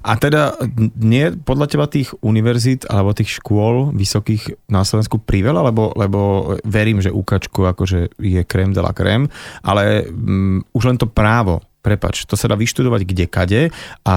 A 0.00 0.16
teda 0.16 0.56
nie 0.96 1.28
podľa 1.44 1.66
teba 1.68 1.84
tých 1.84 2.16
univerzít 2.24 2.88
alebo 2.88 3.12
tých 3.12 3.36
škôl 3.36 3.92
vysokých 3.92 4.56
na 4.64 4.80
Slovensku 4.80 5.20
priveľa, 5.20 5.68
lebo, 5.68 5.92
lebo 5.92 6.20
verím, 6.64 7.04
že 7.04 7.12
UKAčko 7.12 7.68
akože 7.76 8.16
je 8.16 8.42
krém 8.48 8.72
de 8.72 8.80
la 8.80 8.96
krém, 8.96 9.28
ale 9.60 10.08
um, 10.08 10.64
už 10.72 10.88
len 10.88 10.96
to 10.96 11.04
právo 11.04 11.60
prepač, 11.80 12.26
to 12.26 12.34
sa 12.34 12.50
dá 12.50 12.56
vyštudovať 12.58 13.00
kde 13.06 13.26
kade 13.30 13.62
a 14.02 14.16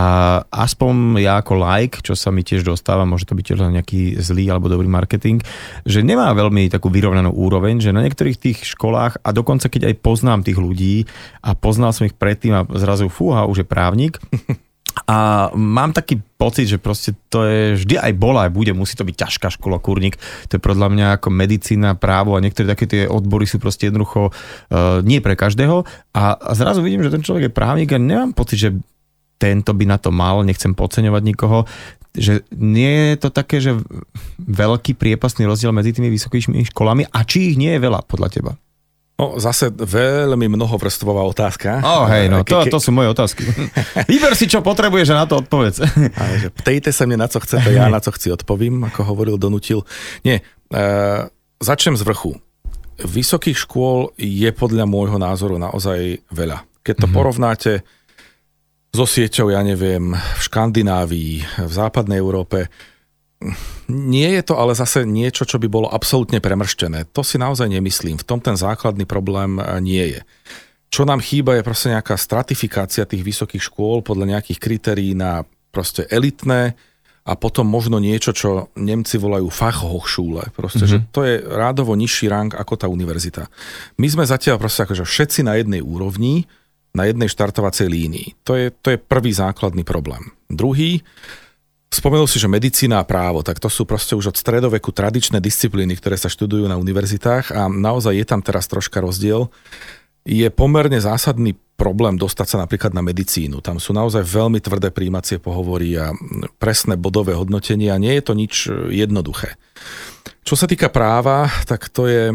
aspoň 0.50 1.22
ja 1.22 1.40
ako 1.40 1.54
like, 1.62 2.02
čo 2.02 2.18
sa 2.18 2.34
mi 2.34 2.42
tiež 2.42 2.66
dostáva, 2.66 3.06
môže 3.06 3.30
to 3.30 3.38
byť 3.38 3.46
tiež 3.46 3.60
nejaký 3.70 4.18
zlý 4.18 4.50
alebo 4.50 4.72
dobrý 4.72 4.90
marketing, 4.90 5.40
že 5.86 6.02
nemá 6.02 6.34
veľmi 6.34 6.68
takú 6.74 6.90
vyrovnanú 6.90 7.30
úroveň, 7.32 7.80
že 7.80 7.94
na 7.94 8.02
niektorých 8.02 8.38
tých 8.38 8.58
školách 8.66 9.22
a 9.22 9.30
dokonca 9.30 9.70
keď 9.70 9.94
aj 9.94 9.96
poznám 10.02 10.42
tých 10.42 10.58
ľudí 10.58 11.06
a 11.46 11.54
poznal 11.54 11.94
som 11.94 12.10
ich 12.10 12.18
predtým 12.18 12.54
a 12.58 12.66
zrazu 12.76 13.08
fúha, 13.08 13.46
už 13.46 13.64
je 13.64 13.68
právnik, 13.68 14.18
A 15.08 15.48
mám 15.56 15.96
taký 15.96 16.20
pocit, 16.36 16.68
že 16.68 16.82
proste 16.82 17.16
to 17.32 17.48
je 17.48 17.62
vždy 17.80 17.96
aj 17.96 18.14
bola, 18.18 18.48
aj 18.48 18.52
bude, 18.52 18.72
musí 18.76 18.98
to 19.00 19.08
byť 19.08 19.16
ťažká 19.16 19.48
škola, 19.56 19.80
kurník. 19.80 20.20
To 20.52 20.58
je 20.58 20.62
podľa 20.62 20.88
mňa 20.92 21.08
ako 21.20 21.30
medicína, 21.32 21.96
právo 21.96 22.36
a 22.36 22.44
niektoré 22.44 22.68
také 22.68 22.86
tie 22.88 23.02
odbory 23.08 23.48
sú 23.48 23.62
proste 23.62 23.88
jednoducho 23.88 24.32
uh, 24.32 25.00
nie 25.06 25.24
pre 25.24 25.40
každého. 25.40 25.88
A, 26.12 26.36
a 26.36 26.52
zrazu 26.58 26.84
vidím, 26.84 27.04
že 27.06 27.14
ten 27.14 27.24
človek 27.24 27.50
je 27.50 27.54
právnik 27.54 27.96
a 27.96 28.02
nemám 28.02 28.36
pocit, 28.36 28.60
že 28.60 28.70
tento 29.42 29.74
by 29.74 29.86
na 29.90 29.98
to 29.98 30.14
mal, 30.14 30.46
nechcem 30.46 30.78
podceňovať 30.78 31.24
nikoho, 31.26 31.66
že 32.14 32.44
nie 32.54 33.16
je 33.16 33.16
to 33.18 33.30
také, 33.32 33.58
že 33.64 33.80
veľký 34.38 35.00
priepasný 35.00 35.48
rozdiel 35.48 35.72
medzi 35.72 35.96
tými 35.96 36.12
vysokými 36.12 36.68
školami 36.70 37.08
a 37.08 37.20
či 37.24 37.54
ich 37.54 37.58
nie 37.58 37.74
je 37.74 37.82
veľa 37.82 38.06
podľa 38.06 38.30
teba? 38.30 38.54
No, 39.20 39.38
zase 39.38 39.70
veľmi 39.70 40.50
mnohovrstvová 40.50 41.22
otázka. 41.30 41.78
Oh, 41.86 42.10
hej, 42.10 42.26
no, 42.26 42.42
to, 42.42 42.66
to 42.66 42.82
sú 42.82 42.90
moje 42.90 43.14
otázky. 43.14 43.46
Vyber 44.10 44.34
si, 44.34 44.50
čo 44.50 44.66
potrebuješ 44.66 45.14
a 45.14 45.22
na 45.22 45.26
to 45.30 45.46
odpovedz. 45.46 45.78
Ale, 46.18 46.34
že 46.42 46.50
ptejte 46.50 46.90
sa 46.90 47.06
mne, 47.06 47.22
na 47.22 47.30
co 47.30 47.38
chcete, 47.38 47.70
ja 47.70 47.86
na 47.86 48.02
co 48.02 48.10
chci 48.10 48.34
odpovím, 48.34 48.82
ako 48.90 49.14
hovoril 49.14 49.38
Donutil. 49.38 49.86
Nie, 50.26 50.42
e, 50.74 50.82
začnem 51.62 51.94
z 51.94 52.02
vrchu. 52.02 52.34
Vysokých 52.98 53.62
škôl 53.62 54.10
je 54.18 54.50
podľa 54.54 54.90
môjho 54.90 55.22
názoru 55.22 55.62
naozaj 55.62 56.26
veľa. 56.34 56.66
Keď 56.82 56.96
to 56.98 57.06
mm-hmm. 57.06 57.14
porovnáte 57.14 57.72
so 58.92 59.06
sieťou, 59.06 59.54
ja 59.54 59.62
neviem, 59.64 60.18
v 60.18 60.42
Škandinávii, 60.42 61.34
v 61.64 61.72
západnej 61.72 62.20
Európe, 62.20 62.68
nie 63.90 64.30
je 64.38 64.44
to 64.46 64.56
ale 64.58 64.78
zase 64.78 65.04
niečo, 65.04 65.50
čo 65.50 65.58
by 65.58 65.66
bolo 65.66 65.90
absolútne 65.90 66.38
premrštené. 66.38 67.10
To 67.18 67.26
si 67.26 67.42
naozaj 67.42 67.68
nemyslím. 67.74 68.22
V 68.22 68.28
tom 68.28 68.38
ten 68.38 68.54
základný 68.54 69.10
problém 69.10 69.58
e, 69.58 69.64
nie 69.82 70.06
je. 70.18 70.22
Čo 70.92 71.08
nám 71.08 71.24
chýba 71.24 71.58
je 71.58 71.66
proste 71.66 71.90
nejaká 71.90 72.20
stratifikácia 72.20 73.08
tých 73.08 73.24
vysokých 73.24 73.64
škôl 73.64 74.04
podľa 74.06 74.38
nejakých 74.38 74.60
kritérií 74.60 75.18
na 75.18 75.48
proste 75.72 76.06
elitné 76.12 76.76
a 77.22 77.38
potom 77.38 77.64
možno 77.70 78.02
niečo, 78.02 78.34
čo 78.34 78.74
Nemci 78.76 79.16
volajú 79.16 79.48
Fachhochschule. 79.48 80.52
Proste, 80.52 80.84
mm-hmm. 80.84 81.06
že 81.06 81.14
to 81.14 81.22
je 81.24 81.40
rádovo 81.42 81.94
nižší 81.94 82.28
rang 82.28 82.52
ako 82.52 82.74
tá 82.76 82.92
univerzita. 82.92 83.48
My 84.02 84.08
sme 84.10 84.26
zatiaľ 84.28 84.58
proste 84.60 84.84
akože 84.84 85.06
všetci 85.06 85.48
na 85.48 85.56
jednej 85.56 85.80
úrovni, 85.80 86.50
na 86.92 87.08
jednej 87.08 87.32
štartovacej 87.32 87.88
línii. 87.88 88.28
To 88.44 88.60
je, 88.60 88.74
to 88.74 88.92
je 88.92 89.00
prvý 89.00 89.32
základný 89.32 89.88
problém. 89.88 90.34
Druhý, 90.52 91.06
Spomenul 91.92 92.24
si, 92.24 92.40
že 92.40 92.48
medicína 92.48 93.04
a 93.04 93.08
právo, 93.08 93.44
tak 93.44 93.60
to 93.60 93.68
sú 93.68 93.84
proste 93.84 94.16
už 94.16 94.32
od 94.32 94.40
stredoveku 94.40 94.96
tradičné 94.96 95.44
disciplíny, 95.44 96.00
ktoré 96.00 96.16
sa 96.16 96.32
študujú 96.32 96.64
na 96.72 96.80
univerzitách 96.80 97.52
a 97.52 97.68
naozaj 97.68 98.16
je 98.16 98.26
tam 98.26 98.40
teraz 98.40 98.72
troška 98.72 99.04
rozdiel. 99.04 99.52
Je 100.24 100.48
pomerne 100.48 100.96
zásadný 101.04 101.60
problém 101.76 102.16
dostať 102.16 102.48
sa 102.48 102.58
napríklad 102.64 102.96
na 102.96 103.04
medicínu. 103.04 103.60
Tam 103.60 103.76
sú 103.82 103.92
naozaj 103.92 104.24
veľmi 104.24 104.64
tvrdé 104.64 104.88
príjmacie 104.94 105.42
pohovory 105.44 106.00
a 106.00 106.16
presné 106.62 106.96
bodové 106.96 107.36
hodnotenie 107.36 107.92
a 107.92 108.00
nie 108.00 108.16
je 108.16 108.24
to 108.24 108.34
nič 108.40 108.72
jednoduché. 108.88 109.60
Čo 110.48 110.56
sa 110.56 110.72
týka 110.72 110.88
práva, 110.94 111.52
tak 111.68 111.92
to 111.92 112.08
je 112.08 112.32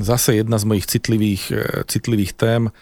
zase 0.00 0.42
jedna 0.42 0.58
z 0.58 0.64
mojich 0.66 0.90
citlivých, 0.90 1.42
citlivých 1.86 2.32
tém 2.34 2.74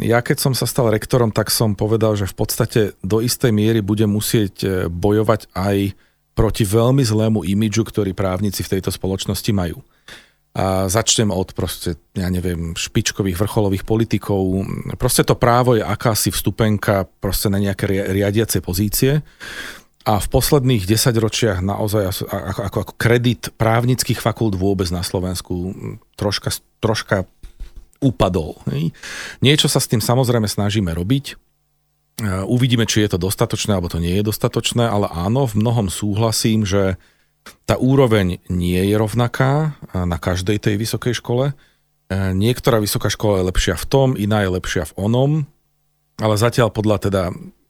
ja 0.00 0.24
keď 0.24 0.40
som 0.40 0.52
sa 0.56 0.64
stal 0.64 0.88
rektorom, 0.88 1.28
tak 1.28 1.52
som 1.52 1.76
povedal, 1.76 2.16
že 2.16 2.24
v 2.24 2.36
podstate 2.36 2.80
do 3.04 3.20
istej 3.20 3.52
miery 3.52 3.84
budem 3.84 4.08
musieť 4.08 4.54
e, 4.64 4.68
bojovať 4.88 5.52
aj 5.52 5.92
proti 6.32 6.64
veľmi 6.64 7.04
zlému 7.04 7.44
imidžu, 7.44 7.84
ktorý 7.84 8.16
právnici 8.16 8.64
v 8.64 8.78
tejto 8.78 8.88
spoločnosti 8.88 9.52
majú. 9.52 9.84
A 10.52 10.88
začnem 10.88 11.32
od 11.32 11.52
proste, 11.56 11.96
ja 12.12 12.28
neviem, 12.28 12.76
špičkových 12.76 13.40
vrcholových 13.40 13.84
politikov. 13.88 14.64
Proste 15.00 15.24
to 15.24 15.36
právo 15.36 15.76
je 15.76 15.84
akási 15.84 16.28
vstupenka 16.28 17.08
proste 17.20 17.48
na 17.48 17.56
nejaké 17.60 17.88
riadiace 17.88 18.60
pozície. 18.64 19.24
a 20.02 20.18
v 20.18 20.28
posledných 20.28 20.84
desaťročiach 20.84 21.62
naozaj 21.62 22.02
ako, 22.10 22.24
ako, 22.66 22.78
ako 22.84 22.92
kredit 22.98 23.54
právnických 23.54 24.18
fakult 24.18 24.58
vôbec 24.58 24.90
na 24.90 25.00
Slovensku 25.06 25.72
troška, 26.18 26.52
troška 26.82 27.24
upadol. 28.02 28.58
Niečo 29.40 29.70
sa 29.70 29.78
s 29.78 29.86
tým 29.86 30.02
samozrejme 30.02 30.50
snažíme 30.50 30.90
robiť. 30.90 31.38
Uvidíme, 32.44 32.84
či 32.84 33.06
je 33.06 33.16
to 33.16 33.18
dostatočné, 33.22 33.72
alebo 33.72 33.88
to 33.88 34.02
nie 34.02 34.20
je 34.20 34.28
dostatočné, 34.28 34.84
ale 34.84 35.08
áno, 35.08 35.48
v 35.48 35.62
mnohom 35.62 35.88
súhlasím, 35.88 36.68
že 36.68 37.00
tá 37.64 37.80
úroveň 37.80 38.38
nie 38.52 38.82
je 38.84 38.94
rovnaká 38.94 39.74
na 39.94 40.18
každej 40.20 40.60
tej 40.60 40.74
vysokej 40.76 41.18
škole. 41.18 41.56
Niektorá 42.12 42.78
vysoká 42.78 43.08
škola 43.08 43.40
je 43.40 43.48
lepšia 43.48 43.74
v 43.80 43.88
tom, 43.88 44.08
iná 44.14 44.44
je 44.44 44.54
lepšia 44.60 44.84
v 44.92 44.96
onom, 45.00 45.30
ale 46.20 46.34
zatiaľ 46.36 46.68
podľa 46.68 47.08
teda 47.08 47.22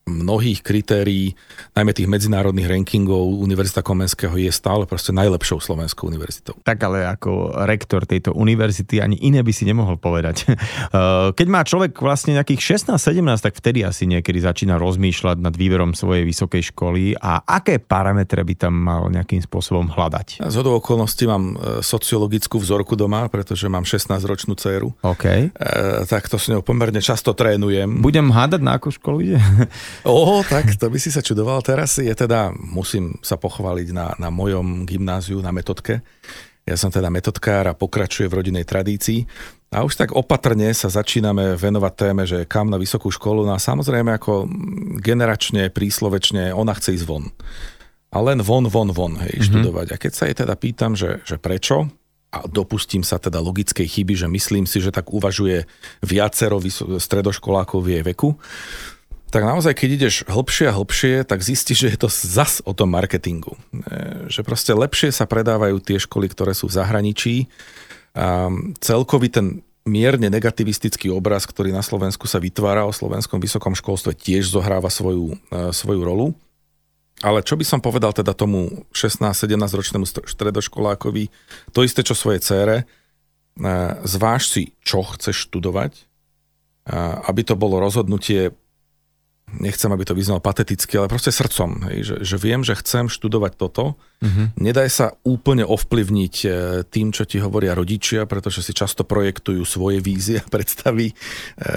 mnohých 0.02 0.66
kritérií, 0.66 1.38
najmä 1.78 1.94
tých 1.94 2.10
medzinárodných 2.10 2.66
rankingov 2.66 3.38
Univerzita 3.38 3.86
Komenského 3.86 4.34
je 4.34 4.50
stále 4.50 4.82
proste 4.82 5.14
najlepšou 5.14 5.62
slovenskou 5.62 6.10
univerzitou. 6.10 6.58
Tak 6.66 6.78
ale 6.82 7.06
ako 7.06 7.54
rektor 7.62 8.02
tejto 8.02 8.34
univerzity 8.34 8.98
ani 8.98 9.14
iné 9.22 9.46
by 9.46 9.52
si 9.54 9.62
nemohol 9.66 9.98
povedať. 9.98 10.44
Eh, 10.92 11.30
keď 11.32 11.48
má 11.48 11.62
človek 11.64 11.94
vlastne 12.04 12.36
nejakých 12.36 12.76
16-17, 12.76 13.44
tak 13.44 13.54
vtedy 13.56 13.80
asi 13.86 14.04
niekedy 14.04 14.44
začína 14.44 14.76
rozmýšľať 14.76 15.40
nad 15.40 15.54
výberom 15.56 15.96
svojej 15.96 16.26
vysokej 16.26 16.74
školy 16.74 17.16
a 17.16 17.40
aké 17.40 17.80
parametre 17.80 18.44
by 18.44 18.54
tam 18.56 18.74
mal 18.76 19.08
nejakým 19.08 19.40
spôsobom 19.40 19.88
hľadať. 19.88 20.42
Z 20.42 20.54
hodou 20.60 20.76
okolností 20.82 21.24
mám 21.24 21.54
eh, 21.54 21.80
sociologickú 21.80 22.60
vzorku 22.60 22.92
doma, 22.98 23.24
pretože 23.32 23.68
mám 23.72 23.88
16-ročnú 23.88 24.52
dceru. 24.58 24.92
OK. 25.00 25.24
E, 25.24 25.48
tak 26.06 26.28
to 26.28 26.36
s 26.36 26.52
ňou 26.52 26.60
pomerne 26.60 27.00
často 27.00 27.32
trénujem. 27.32 28.00
Budem 28.04 28.28
hádať, 28.28 28.60
na 28.60 28.76
akú 28.76 28.92
školu 28.92 29.18
ide? 29.24 29.38
Oho, 30.08 30.42
tak 30.46 30.74
to 30.76 30.90
by 30.90 30.98
si 30.98 31.14
sa 31.14 31.22
čudoval. 31.22 31.62
Teraz 31.62 32.00
je 32.00 32.10
teda, 32.10 32.50
musím 32.54 33.16
sa 33.22 33.38
pochváliť 33.38 33.88
na, 33.94 34.12
na 34.18 34.28
mojom 34.28 34.88
gymnáziu, 34.88 35.38
na 35.44 35.54
metodke. 35.54 36.02
Ja 36.62 36.78
som 36.78 36.94
teda 36.94 37.10
metodkár 37.10 37.66
a 37.66 37.78
pokračuje 37.78 38.30
v 38.30 38.38
rodinej 38.38 38.64
tradícii. 38.66 39.26
A 39.72 39.82
už 39.82 39.96
tak 39.96 40.12
opatrne 40.12 40.68
sa 40.76 40.92
začíname 40.92 41.56
venovať 41.56 41.92
téme, 41.96 42.22
že 42.28 42.44
kam 42.44 42.68
na 42.68 42.76
vysokú 42.76 43.08
školu. 43.08 43.48
No 43.48 43.56
a 43.56 43.60
samozrejme 43.62 44.14
ako 44.20 44.46
generačne, 45.00 45.72
príslovečne, 45.72 46.52
ona 46.52 46.76
chce 46.76 47.00
ísť 47.00 47.06
von. 47.08 47.32
A 48.12 48.20
len 48.20 48.44
von, 48.44 48.68
von, 48.68 48.92
von, 48.92 49.16
hej, 49.16 49.40
mm-hmm. 49.40 49.48
študovať. 49.48 49.86
A 49.90 49.96
keď 49.96 50.12
sa 50.12 50.28
jej 50.28 50.36
teda 50.36 50.54
pýtam, 50.60 50.92
že, 50.92 51.24
že 51.24 51.40
prečo, 51.40 51.88
a 52.32 52.48
dopustím 52.48 53.04
sa 53.04 53.20
teda 53.20 53.44
logickej 53.44 53.84
chyby, 53.84 54.16
že 54.16 54.28
myslím 54.28 54.64
si, 54.64 54.80
že 54.80 54.88
tak 54.88 55.12
uvažuje 55.12 55.68
viacero 56.00 56.56
stredoškolákov 56.96 57.84
v 57.84 58.00
jej 58.00 58.02
veku, 58.08 58.32
tak 59.32 59.48
naozaj, 59.48 59.72
keď 59.72 59.88
ideš 59.96 60.14
hlbšie 60.28 60.68
a 60.68 60.76
hlbšie, 60.76 61.24
tak 61.24 61.40
zistíš, 61.40 61.88
že 61.88 61.90
je 61.96 61.98
to 62.04 62.08
zas 62.12 62.60
o 62.68 62.76
tom 62.76 62.92
marketingu. 62.92 63.56
E, 63.72 64.28
že 64.28 64.44
proste 64.44 64.76
lepšie 64.76 65.08
sa 65.08 65.24
predávajú 65.24 65.80
tie 65.80 65.96
školy, 65.96 66.28
ktoré 66.28 66.52
sú 66.52 66.68
v 66.68 66.76
zahraničí. 66.76 67.48
A 68.12 68.52
celkový 68.84 69.32
ten 69.32 69.64
mierne 69.88 70.28
negativistický 70.28 71.08
obraz, 71.08 71.48
ktorý 71.48 71.72
na 71.72 71.80
Slovensku 71.80 72.28
sa 72.28 72.36
vytvára 72.36 72.84
o 72.84 72.92
slovenskom 72.92 73.40
vysokom 73.40 73.72
školstve, 73.72 74.12
tiež 74.12 74.52
zohráva 74.52 74.92
svoju, 74.92 75.40
e, 75.48 75.72
svoju 75.72 76.04
rolu. 76.04 76.26
Ale 77.24 77.40
čo 77.40 77.56
by 77.56 77.64
som 77.64 77.80
povedal 77.80 78.12
teda 78.12 78.36
tomu 78.36 78.84
16-17 78.92 79.48
ročnému 79.72 80.04
stredoškolákovi, 80.04 81.32
to 81.72 81.80
isté, 81.80 82.04
čo 82.04 82.12
svojej 82.12 82.44
cére, 82.44 82.76
e, 82.78 82.84
zváž 84.04 84.44
si, 84.44 84.76
čo 84.84 85.00
chceš 85.08 85.48
študovať, 85.48 86.12
aby 87.30 87.46
to 87.46 87.54
bolo 87.54 87.78
rozhodnutie 87.78 88.50
nechcem, 89.60 89.92
aby 89.92 90.04
to 90.06 90.16
vyznalo 90.16 90.40
pateticky, 90.40 90.96
ale 90.96 91.12
proste 91.12 91.28
srdcom, 91.34 91.92
hej, 91.92 91.98
že, 92.04 92.16
že 92.24 92.36
viem, 92.40 92.64
že 92.64 92.78
chcem 92.78 93.12
študovať 93.12 93.52
toto. 93.60 94.00
Mm-hmm. 94.24 94.46
Nedaj 94.56 94.88
sa 94.88 95.06
úplne 95.26 95.66
ovplyvniť 95.66 96.34
e, 96.42 96.48
tým, 96.88 97.12
čo 97.12 97.28
ti 97.28 97.42
hovoria 97.42 97.76
rodičia, 97.76 98.24
pretože 98.24 98.64
si 98.64 98.72
často 98.72 99.04
projektujú 99.04 99.60
svoje 99.66 100.00
vízie 100.00 100.40
a 100.40 100.48
predstavy 100.48 101.12
e, 101.12 101.14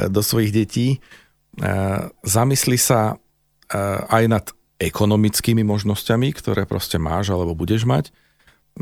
do 0.08 0.24
svojich 0.24 0.52
detí. 0.56 0.88
E, 0.96 0.98
zamysli 2.24 2.80
sa 2.80 3.20
aj 4.06 4.24
nad 4.30 4.46
ekonomickými 4.78 5.66
možnosťami, 5.66 6.38
ktoré 6.38 6.70
proste 6.70 7.02
máš 7.02 7.34
alebo 7.34 7.58
budeš 7.58 7.82
mať. 7.82 8.14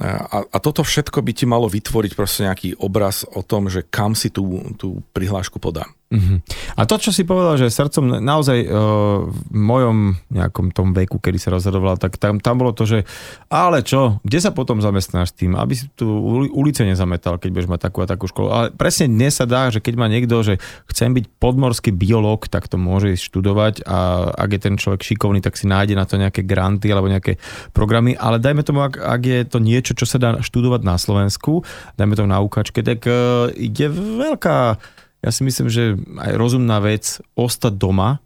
A, 0.02 0.42
a 0.50 0.58
toto 0.58 0.82
všetko 0.82 1.22
by 1.22 1.32
ti 1.38 1.46
malo 1.46 1.70
vytvoriť 1.70 2.18
proste 2.18 2.50
nejaký 2.50 2.82
obraz 2.82 3.22
o 3.30 3.46
tom, 3.46 3.70
že 3.70 3.86
kam 3.86 4.18
si 4.18 4.34
tú, 4.34 4.74
tú 4.74 5.06
prihlášku 5.14 5.62
podám. 5.62 5.94
Uh-huh. 6.14 6.38
A 6.78 6.86
to, 6.86 7.02
čo 7.02 7.10
si 7.10 7.26
povedal, 7.26 7.58
že 7.58 7.74
srdcom 7.74 8.22
naozaj 8.22 8.70
uh, 8.70 9.26
v 9.26 9.40
mojom 9.50 10.14
nejakom 10.30 10.70
tom 10.70 10.94
veku, 10.94 11.18
kedy 11.18 11.42
sa 11.42 11.50
rozhodoval, 11.50 11.98
tak 11.98 12.22
tam, 12.22 12.38
tam 12.38 12.62
bolo 12.62 12.70
to, 12.70 12.86
že 12.86 13.02
ale 13.50 13.82
čo, 13.82 14.22
kde 14.22 14.38
sa 14.38 14.54
potom 14.54 14.78
zamestnáš 14.78 15.34
tým, 15.34 15.58
aby 15.58 15.74
si 15.74 15.90
tu 15.98 16.06
ulice 16.54 16.86
nezametal, 16.86 17.42
keď 17.42 17.50
budeš 17.50 17.70
mať 17.70 17.82
takú 17.90 18.06
a 18.06 18.08
takú 18.08 18.30
školu. 18.30 18.48
Ale 18.54 18.66
presne 18.78 19.10
dnes 19.10 19.34
sa 19.34 19.50
dá, 19.50 19.74
že 19.74 19.82
keď 19.82 19.94
má 19.98 20.06
niekto, 20.06 20.38
že 20.46 20.62
chcem 20.94 21.18
byť 21.18 21.26
podmorský 21.42 21.90
biológ, 21.90 22.46
tak 22.46 22.70
to 22.70 22.78
môže 22.78 23.18
ísť 23.18 23.34
študovať 23.34 23.74
a 23.90 24.30
ak 24.38 24.50
je 24.54 24.60
ten 24.62 24.76
človek 24.78 25.02
šikovný, 25.02 25.42
tak 25.42 25.58
si 25.58 25.66
nájde 25.66 25.98
na 25.98 26.06
to 26.06 26.22
nejaké 26.22 26.46
granty 26.46 26.94
alebo 26.94 27.10
nejaké 27.10 27.42
programy. 27.74 28.14
Ale 28.14 28.38
dajme 28.38 28.62
tomu, 28.62 28.86
ak, 28.86 29.02
ak 29.02 29.22
je 29.26 29.40
to 29.50 29.58
niečo, 29.58 29.98
čo 29.98 30.06
sa 30.06 30.22
dá 30.22 30.38
študovať 30.46 30.86
na 30.86 31.02
Slovensku, 31.02 31.66
dajme 31.98 32.14
to 32.14 32.30
na 32.30 32.38
ukačke, 32.38 32.86
tak 32.86 33.02
uh, 33.10 33.50
ide 33.58 33.90
veľká 33.90 34.78
ja 35.24 35.32
si 35.32 35.42
myslím, 35.48 35.72
že 35.72 35.96
aj 36.20 36.36
rozumná 36.36 36.84
vec 36.84 37.24
ostať 37.40 37.74
doma 37.80 38.20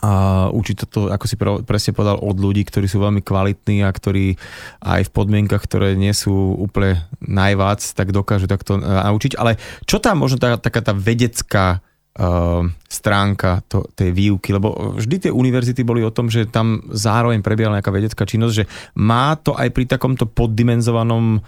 a 0.00 0.48
učiť 0.48 0.88
to, 0.88 1.12
ako 1.12 1.24
si 1.28 1.36
presne 1.36 1.92
povedal, 1.92 2.16
od 2.16 2.40
ľudí, 2.40 2.64
ktorí 2.64 2.88
sú 2.88 2.96
veľmi 2.96 3.20
kvalitní 3.20 3.84
a 3.84 3.92
ktorí 3.92 4.40
aj 4.80 5.04
v 5.04 5.10
podmienkach, 5.12 5.60
ktoré 5.68 6.00
nie 6.00 6.16
sú 6.16 6.32
úplne 6.32 7.04
najvác, 7.20 7.84
tak 7.92 8.08
dokážu 8.08 8.48
takto 8.48 8.80
e, 8.80 8.80
naučiť. 8.80 9.36
Ale 9.36 9.60
čo 9.84 10.00
tam 10.00 10.24
možno 10.24 10.40
tá, 10.40 10.56
taká 10.56 10.80
tá 10.80 10.96
vedecká 10.96 11.84
uh, 12.18 12.64
stránka 12.88 13.60
to, 13.68 13.84
tej 13.92 14.16
výuky, 14.16 14.56
lebo 14.56 14.96
vždy 14.96 15.28
tie 15.28 15.32
univerzity 15.32 15.84
boli 15.84 16.00
o 16.04 16.14
tom, 16.14 16.32
že 16.32 16.48
tam 16.48 16.88
zároveň 16.88 17.44
prebiehala 17.44 17.80
nejaká 17.80 17.92
vedecká 17.92 18.24
činnosť, 18.24 18.54
že 18.54 18.68
má 18.96 19.36
to 19.36 19.52
aj 19.52 19.68
pri 19.76 19.84
takomto 19.88 20.24
poddimenzovanom 20.24 21.40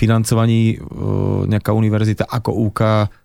financovaní 0.00 0.80
uh, 0.80 1.44
nejaká 1.44 1.76
univerzita 1.76 2.24
ako 2.24 2.72
UK 2.72 2.80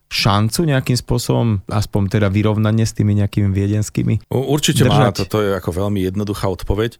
šancu 0.05 0.69
nejakým 0.69 0.97
spôsobom, 0.97 1.65
aspoň 1.65 2.19
teda 2.19 2.27
vyrovnanie 2.29 2.85
s 2.85 2.93
tými 2.93 3.17
nejakými 3.17 3.49
viedenskými? 3.49 4.29
Určite 4.29 4.85
držať? 4.85 5.01
má, 5.01 5.09
toto 5.11 5.41
je 5.41 5.57
ako 5.57 5.69
veľmi 5.85 6.05
jednoduchá 6.05 6.45
odpoveď. 6.47 6.95
E, 6.95 6.97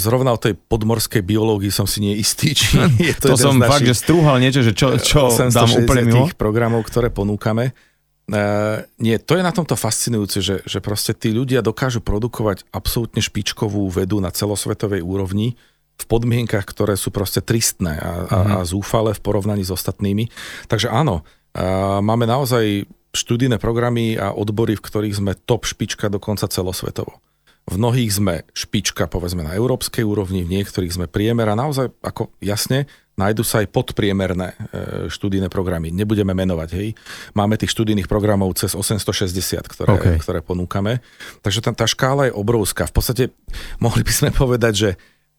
zrovna 0.00 0.32
o 0.34 0.40
tej 0.40 0.56
podmorskej 0.56 1.20
biológii 1.20 1.70
som 1.70 1.84
si 1.84 2.00
neistý, 2.00 2.56
či 2.56 2.80
je 3.12 3.14
to, 3.14 3.34
to 3.34 3.36
som 3.36 3.60
fakt, 3.60 3.84
že 3.84 3.94
strúhal 3.94 4.40
niečo, 4.40 4.64
že 4.64 4.72
čo, 4.72 4.96
čo 4.96 5.28
dám 5.56 5.70
úplne 5.78 6.02
mimo. 6.08 6.24
programov, 6.34 6.82
ktoré 6.88 7.12
ponúkame. 7.12 7.76
Uh, 8.30 8.86
nie, 9.02 9.18
to 9.18 9.34
je 9.34 9.42
na 9.42 9.50
tomto 9.50 9.74
fascinujúce, 9.74 10.38
že, 10.38 10.62
že 10.62 10.78
proste 10.78 11.10
tí 11.18 11.34
ľudia 11.34 11.66
dokážu 11.66 11.98
produkovať 11.98 12.62
absolútne 12.70 13.18
špičkovú 13.18 13.90
vedu 13.90 14.22
na 14.22 14.30
celosvetovej 14.30 15.02
úrovni 15.02 15.58
v 16.00 16.06
podmienkach, 16.08 16.64
ktoré 16.64 16.96
sú 16.96 17.12
proste 17.12 17.44
tristné 17.44 18.00
a, 18.00 18.00
a, 18.00 18.10
a 18.24 18.58
mhm. 18.60 18.66
zúfale 18.66 19.12
v 19.12 19.20
porovnaní 19.20 19.62
s 19.62 19.70
ostatnými. 19.70 20.32
Takže 20.66 20.88
áno, 20.88 21.22
máme 22.00 22.24
naozaj 22.24 22.88
študijné 23.10 23.58
programy 23.58 24.14
a 24.14 24.30
odbory, 24.30 24.78
v 24.78 24.84
ktorých 24.86 25.18
sme 25.18 25.32
top 25.34 25.66
špička 25.66 26.06
dokonca 26.06 26.46
celosvetovo. 26.46 27.18
V 27.70 27.78
mnohých 27.78 28.10
sme 28.10 28.34
špička, 28.50 29.06
povedzme, 29.06 29.46
na 29.46 29.54
európskej 29.54 30.02
úrovni, 30.02 30.42
v 30.42 30.58
niektorých 30.58 30.90
sme 30.90 31.06
priemer 31.06 31.46
a 31.46 31.58
naozaj, 31.58 31.92
ako 32.02 32.34
jasne, 32.42 32.90
nájdu 33.14 33.44
sa 33.44 33.60
aj 33.60 33.70
podpriemerné 33.70 34.48
e, 34.50 34.56
študijné 35.12 35.52
programy. 35.52 35.92
Nebudeme 35.92 36.32
menovať, 36.32 36.70
hej. 36.74 36.96
Máme 37.36 37.60
tých 37.60 37.70
študijných 37.76 38.08
programov 38.08 38.56
cez 38.56 38.72
860, 38.72 39.60
ktoré, 39.70 39.92
okay. 39.92 40.16
ktoré 40.18 40.40
ponúkame. 40.40 41.04
Takže 41.44 41.60
tá, 41.60 41.70
tá 41.76 41.86
škála 41.86 42.32
je 42.32 42.34
obrovská. 42.34 42.88
V 42.88 42.94
podstate 42.96 43.24
mohli 43.78 44.02
by 44.02 44.12
sme 44.18 44.30
povedať, 44.32 44.74
že 44.74 44.90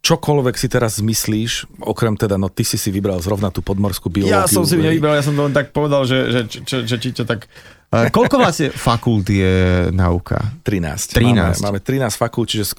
čokoľvek 0.02 0.56
si 0.58 0.68
teraz 0.68 0.98
zmyslíš, 0.98 1.70
okrem 1.78 2.18
teda, 2.18 2.36
no 2.36 2.50
ty 2.50 2.66
si 2.66 2.76
si 2.76 2.90
vybral 2.90 3.22
zrovna 3.22 3.54
tú 3.54 3.62
podmorskú 3.62 4.10
biológiu. 4.10 4.34
Ja 4.34 4.50
som 4.50 4.66
si 4.66 4.78
nevybral, 4.82 5.14
ja 5.18 5.24
som 5.26 5.38
to 5.38 5.46
len 5.46 5.54
tak 5.54 5.70
povedal, 5.70 6.10
že, 6.10 6.34
že, 6.34 6.42
že, 6.66 6.78
že 6.90 6.96
či 6.98 7.10
to 7.14 7.24
tak... 7.24 7.46
Koľko 7.92 8.40
vlastne 8.40 8.72
fakult 8.72 9.28
je 9.28 9.92
nauka? 9.92 10.56
13. 10.64 11.12
13. 11.12 11.22
Máme, 11.22 11.54
máme 11.60 11.80
13 11.84 12.18
fakult, 12.18 12.50
čiže 12.50 12.74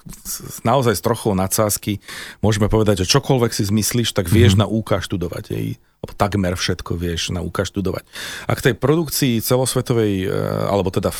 naozaj 0.67 0.99
s 0.99 1.03
trochou 1.05 1.37
nadsázky 1.37 2.01
môžeme 2.41 2.67
povedať, 2.67 3.05
že 3.05 3.13
čokoľvek 3.13 3.53
si 3.53 3.69
zmyslíš, 3.69 4.17
tak 4.17 4.27
vieš 4.27 4.57
mm-hmm. 4.57 4.67
na 4.67 4.73
UK 4.73 5.05
študovať. 5.05 5.45
Jej 5.53 5.69
takmer 6.19 6.59
všetko 6.59 6.99
vieš 6.99 7.31
na 7.31 7.47
UK 7.47 7.63
študovať. 7.63 8.03
A 8.51 8.53
k 8.59 8.65
tej 8.71 8.75
produkcii 8.75 9.39
celosvetovej, 9.39 10.27
e, 10.27 10.39
alebo 10.67 10.91
teda 10.91 11.15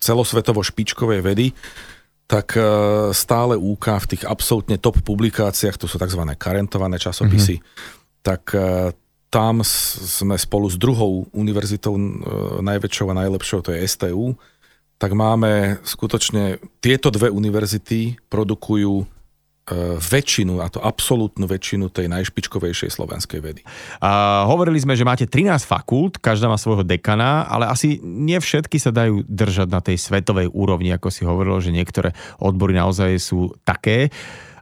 celosvetovo 0.00 0.64
špičkovej 0.64 1.20
vedy, 1.20 1.52
tak 2.26 2.58
e, 2.58 2.62
stále 3.14 3.54
UK 3.54 4.02
v 4.02 4.10
tých 4.14 4.22
absolútne 4.26 4.76
top 4.82 4.98
publikáciách, 5.06 5.78
to 5.78 5.86
sú 5.86 5.96
tzv. 5.96 6.22
karentované 6.34 6.98
časopisy, 6.98 7.62
mm-hmm. 7.62 8.22
tak 8.26 8.42
e, 8.52 8.90
tam 9.30 9.62
sme 9.62 10.34
spolu 10.34 10.66
s 10.66 10.76
druhou 10.78 11.30
univerzitou 11.30 11.94
e, 11.94 12.02
najväčšou 12.66 13.06
a 13.14 13.18
najlepšou, 13.22 13.62
to 13.62 13.70
je 13.70 13.86
STU, 13.86 14.34
tak 14.98 15.14
máme 15.14 15.78
skutočne, 15.86 16.58
tieto 16.82 17.14
dve 17.14 17.30
univerzity 17.30 18.18
produkujú 18.26 19.15
väčšinu, 19.98 20.62
a 20.62 20.70
to 20.70 20.78
absolútnu 20.78 21.50
väčšinu 21.50 21.90
tej 21.90 22.06
najšpičkovejšej 22.06 22.90
slovenskej 22.94 23.40
vedy. 23.42 23.62
A 23.98 24.42
hovorili 24.46 24.78
sme, 24.78 24.94
že 24.94 25.02
máte 25.02 25.26
13 25.26 25.66
fakult, 25.66 26.22
každá 26.22 26.46
má 26.46 26.54
svojho 26.54 26.86
dekana, 26.86 27.50
ale 27.50 27.66
asi 27.66 27.98
nie 28.02 28.38
všetky 28.38 28.78
sa 28.78 28.94
dajú 28.94 29.26
držať 29.26 29.68
na 29.68 29.82
tej 29.82 29.98
svetovej 29.98 30.54
úrovni, 30.54 30.94
ako 30.94 31.10
si 31.10 31.26
hovorilo, 31.26 31.58
že 31.58 31.74
niektoré 31.74 32.14
odbory 32.38 32.78
naozaj 32.78 33.18
sú 33.18 33.50
také. 33.66 34.14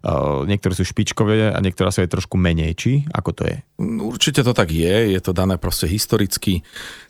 Uh, 0.05 0.45
niektoré 0.45 0.77
sú 0.77 0.85
špičkové 0.85 1.49
a 1.49 1.59
niektoré 1.64 1.88
sú 1.88 2.05
aj 2.05 2.12
trošku 2.12 2.37
menej. 2.37 2.77
Či? 2.77 3.09
Ako 3.09 3.33
to 3.33 3.49
je? 3.49 3.57
Určite 3.81 4.45
to 4.45 4.53
tak 4.53 4.69
je. 4.69 5.17
Je 5.17 5.21
to 5.21 5.33
dané 5.33 5.57
proste 5.57 5.88
historicky. 5.88 6.61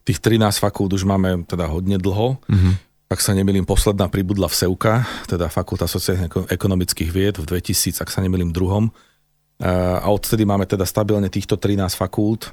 Tých 0.07 0.23
13 0.23 0.63
fakult 0.63 0.95
už 0.95 1.03
máme 1.03 1.43
teda 1.43 1.67
hodne 1.67 1.99
dlho. 1.99 2.39
Uh-huh. 2.39 2.75
Ak 3.15 3.23
sa 3.23 3.31
nemýlim, 3.31 3.63
posledná 3.63 4.11
pribudla 4.11 4.51
v 4.51 4.59
SEUKA, 4.59 5.07
teda 5.31 5.47
Fakulta 5.47 5.87
sociálnych 5.87 6.51
ekonomických 6.51 7.15
vied 7.15 7.39
v 7.39 7.47
2000, 7.47 8.03
ak 8.03 8.11
sa 8.11 8.19
nemýlim, 8.19 8.51
druhom. 8.51 8.91
A 9.63 10.11
odtedy 10.11 10.43
máme 10.43 10.67
teda 10.67 10.83
stabilne 10.83 11.31
týchto 11.31 11.55
13 11.55 11.95
fakult, 11.95 12.51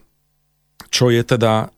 čo 0.94 1.10
je 1.10 1.26
teda 1.26 1.74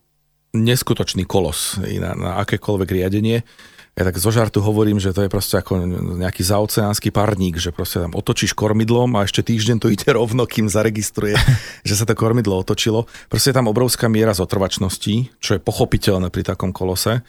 neskutočný 0.51 1.23
kolos 1.23 1.79
na, 1.79 2.11
na 2.11 2.31
akékoľvek 2.43 2.89
riadenie 2.91 3.47
ja 3.93 4.09
tak 4.09 4.17
zo 4.17 4.33
žartu 4.33 4.57
hovorím, 4.57 4.97
že 4.97 5.13
to 5.13 5.21
je 5.21 5.29
proste 5.29 5.53
ako 5.53 5.77
nejaký 6.17 6.41
zaoceánsky 6.41 7.13
parník, 7.13 7.61
že 7.61 7.69
proste 7.69 8.01
tam 8.01 8.17
otočíš 8.17 8.57
kormidlom 8.57 9.13
a 9.13 9.21
ešte 9.21 9.45
týždeň 9.45 9.77
to 9.77 9.93
ide 9.93 10.09
rovno, 10.09 10.49
kým 10.49 10.65
zaregistruje, 10.65 11.37
že 11.87 11.93
sa 11.93 12.09
to 12.09 12.17
kormidlo 12.17 12.57
otočilo. 12.57 13.05
Proste 13.29 13.53
je 13.53 13.57
tam 13.61 13.69
obrovská 13.69 14.09
miera 14.09 14.33
zotrvačnosti, 14.33 15.37
čo 15.37 15.51
je 15.53 15.61
pochopiteľné 15.61 16.33
pri 16.33 16.41
takom 16.41 16.73
kolose. 16.73 17.21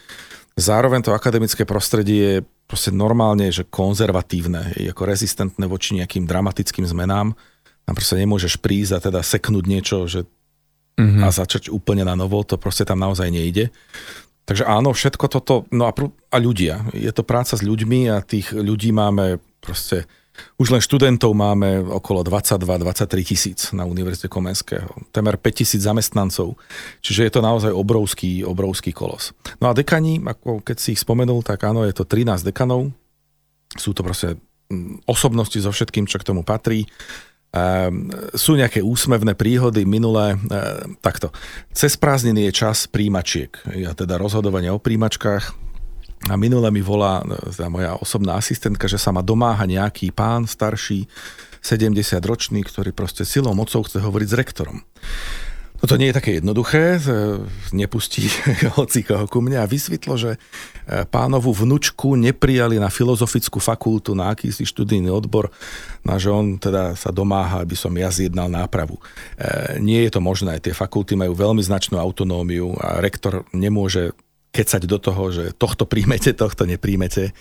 Zároveň 0.55 1.03
to 1.03 1.11
akademické 1.11 1.67
prostredie 1.67 2.39
je 2.39 2.39
proste 2.65 2.89
normálne, 2.89 3.51
že 3.51 3.67
konzervatívne, 3.67 4.71
je 4.79 4.87
ako 4.87 5.03
rezistentné 5.03 5.67
voči 5.67 5.99
nejakým 5.99 6.23
dramatickým 6.23 6.87
zmenám. 6.87 7.35
Tam 7.85 7.93
proste 7.93 8.15
nemôžeš 8.17 8.63
prísť 8.63 8.91
a 8.97 9.03
teda 9.03 9.19
seknúť 9.19 9.65
niečo, 9.67 10.07
že 10.07 10.23
mm-hmm. 10.95 11.21
a 11.21 11.29
začať 11.29 11.69
úplne 11.69 12.07
na 12.07 12.15
novo, 12.15 12.41
to 12.47 12.55
proste 12.55 12.87
tam 12.87 13.03
naozaj 13.03 13.29
nejde. 13.29 13.69
Takže 14.45 14.63
áno, 14.63 14.93
všetko 14.93 15.25
toto, 15.27 15.53
no 15.73 15.89
a, 15.89 15.93
pr- 15.93 16.13
a 16.31 16.37
ľudia. 16.37 16.87
Je 16.93 17.09
to 17.11 17.25
práca 17.25 17.57
s 17.57 17.65
ľuďmi 17.65 18.13
a 18.13 18.21
tých 18.21 18.53
ľudí 18.53 18.93
máme 18.93 19.41
proste, 19.59 20.05
už 20.55 20.71
len 20.71 20.81
študentov 20.83 21.35
máme 21.35 21.83
okolo 21.83 22.23
22-23 22.23 23.27
tisíc 23.27 23.59
na 23.75 23.83
Univerzite 23.83 24.31
Komenského. 24.31 24.87
Temer 25.11 25.35
5 25.35 25.59
tisíc 25.61 25.81
zamestnancov. 25.83 26.55
Čiže 27.03 27.27
je 27.27 27.31
to 27.31 27.41
naozaj 27.43 27.71
obrovský, 27.71 28.43
obrovský 28.47 28.95
kolos. 28.95 29.35
No 29.59 29.71
a 29.71 29.75
dekani, 29.75 30.23
ako 30.23 30.63
keď 30.63 30.77
si 30.79 30.95
ich 30.95 31.03
spomenul, 31.03 31.43
tak 31.43 31.63
áno, 31.67 31.83
je 31.83 31.95
to 31.95 32.07
13 32.07 32.47
dekanov. 32.47 32.91
Sú 33.75 33.91
to 33.91 34.03
proste 34.03 34.39
mm, 34.71 35.03
osobnosti 35.07 35.59
so 35.59 35.71
všetkým, 35.71 36.07
čo 36.07 36.19
k 36.19 36.27
tomu 36.27 36.47
patrí. 36.47 36.87
Ehm, 37.55 38.11
sú 38.35 38.59
nejaké 38.59 38.83
úsmevné 38.83 39.31
príhody 39.31 39.87
minulé, 39.87 40.35
ehm, 40.35 40.99
takto. 40.99 41.31
Cez 41.71 41.95
prázdniny 41.95 42.51
je 42.51 42.51
čas 42.51 42.83
príjimačiek, 42.91 43.55
ja 43.79 43.95
teda 43.95 44.19
rozhodovanie 44.19 44.67
o 44.75 44.79
príjimačkách, 44.79 45.55
a 46.25 46.33
minule 46.39 46.71
mi 46.73 46.81
volá 46.81 47.21
teda 47.53 47.69
moja 47.69 47.91
osobná 47.99 48.39
asistentka, 48.39 48.89
že 48.89 48.97
sa 48.97 49.13
ma 49.13 49.21
domáha 49.21 49.67
nejaký 49.69 50.09
pán 50.09 50.49
starší, 50.49 51.05
70 51.65 52.21
ročný, 52.21 52.61
ktorý 52.61 52.93
proste 52.93 53.25
silou 53.25 53.57
mocou 53.57 53.81
chce 53.81 53.97
hovoriť 53.97 54.27
s 54.29 54.37
rektorom. 54.37 54.77
No 55.75 55.91
to 55.91 55.99
nie 55.99 56.07
je 56.09 56.17
také 56.17 56.39
jednoduché, 56.39 57.03
nepustí 57.75 58.31
hoci 58.79 59.03
koho 59.03 59.27
ku 59.27 59.43
mne 59.43 59.59
a 59.59 59.67
vysvetlo, 59.67 60.15
že 60.15 60.31
e, 60.33 60.39
pánovu 61.03 61.51
vnučku 61.51 62.15
neprijali 62.15 62.79
na 62.79 62.87
filozofickú 62.87 63.59
fakultu, 63.59 64.15
na 64.15 64.31
akýsi 64.31 64.63
študijný 64.63 65.11
odbor, 65.11 65.51
na 66.07 66.15
že 66.15 66.31
on 66.31 66.55
teda 66.55 66.95
sa 66.95 67.11
domáha, 67.11 67.61
aby 67.61 67.75
som 67.75 67.91
ja 67.91 68.07
zjednal 68.07 68.47
nápravu. 68.47 68.97
E, 69.35 69.77
nie 69.83 69.99
je 70.07 70.15
to 70.15 70.23
možné, 70.23 70.63
tie 70.63 70.71
fakulty 70.71 71.19
majú 71.19 71.35
veľmi 71.35 71.61
značnú 71.61 71.99
autonómiu 71.99 72.71
a 72.79 73.03
rektor 73.03 73.43
nemôže 73.51 74.15
kecať 74.55 74.87
do 74.87 74.95
toho, 74.95 75.35
že 75.35 75.51
tohto 75.59 75.83
príjmete, 75.83 76.31
tohto 76.31 76.63
nepríjmete. 76.63 77.35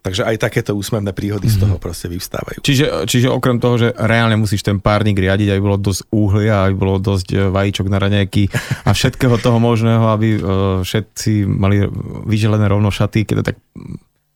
Takže 0.00 0.24
aj 0.24 0.36
takéto 0.40 0.72
úsmevné 0.72 1.12
príhody 1.12 1.52
mm-hmm. 1.52 1.60
z 1.60 1.64
toho 1.68 1.76
proste 1.76 2.08
vyvstávajú. 2.08 2.64
Čiže, 2.64 3.04
čiže 3.04 3.28
okrem 3.28 3.60
toho, 3.60 3.76
že 3.76 3.88
reálne 3.92 4.40
musíš 4.40 4.64
ten 4.64 4.80
párnik 4.80 5.20
riadiť, 5.20 5.52
aby 5.52 5.60
bolo 5.60 5.76
dosť 5.76 6.08
uhlia, 6.08 6.64
aby 6.64 6.74
bolo 6.76 6.96
dosť 6.96 7.28
e, 7.32 7.36
vajíčok 7.52 7.86
na 7.92 8.00
raňajky 8.00 8.48
a 8.88 8.90
všetkého 8.96 9.36
toho 9.40 9.60
možného, 9.60 10.04
aby 10.12 10.28
uh, 10.36 10.40
všetci 10.80 11.44
mali 11.44 11.84
vyželené 12.24 12.64
rovno 12.68 12.88
šaty, 12.88 13.28
keď 13.28 13.34
to 13.40 13.44
tak 13.52 13.56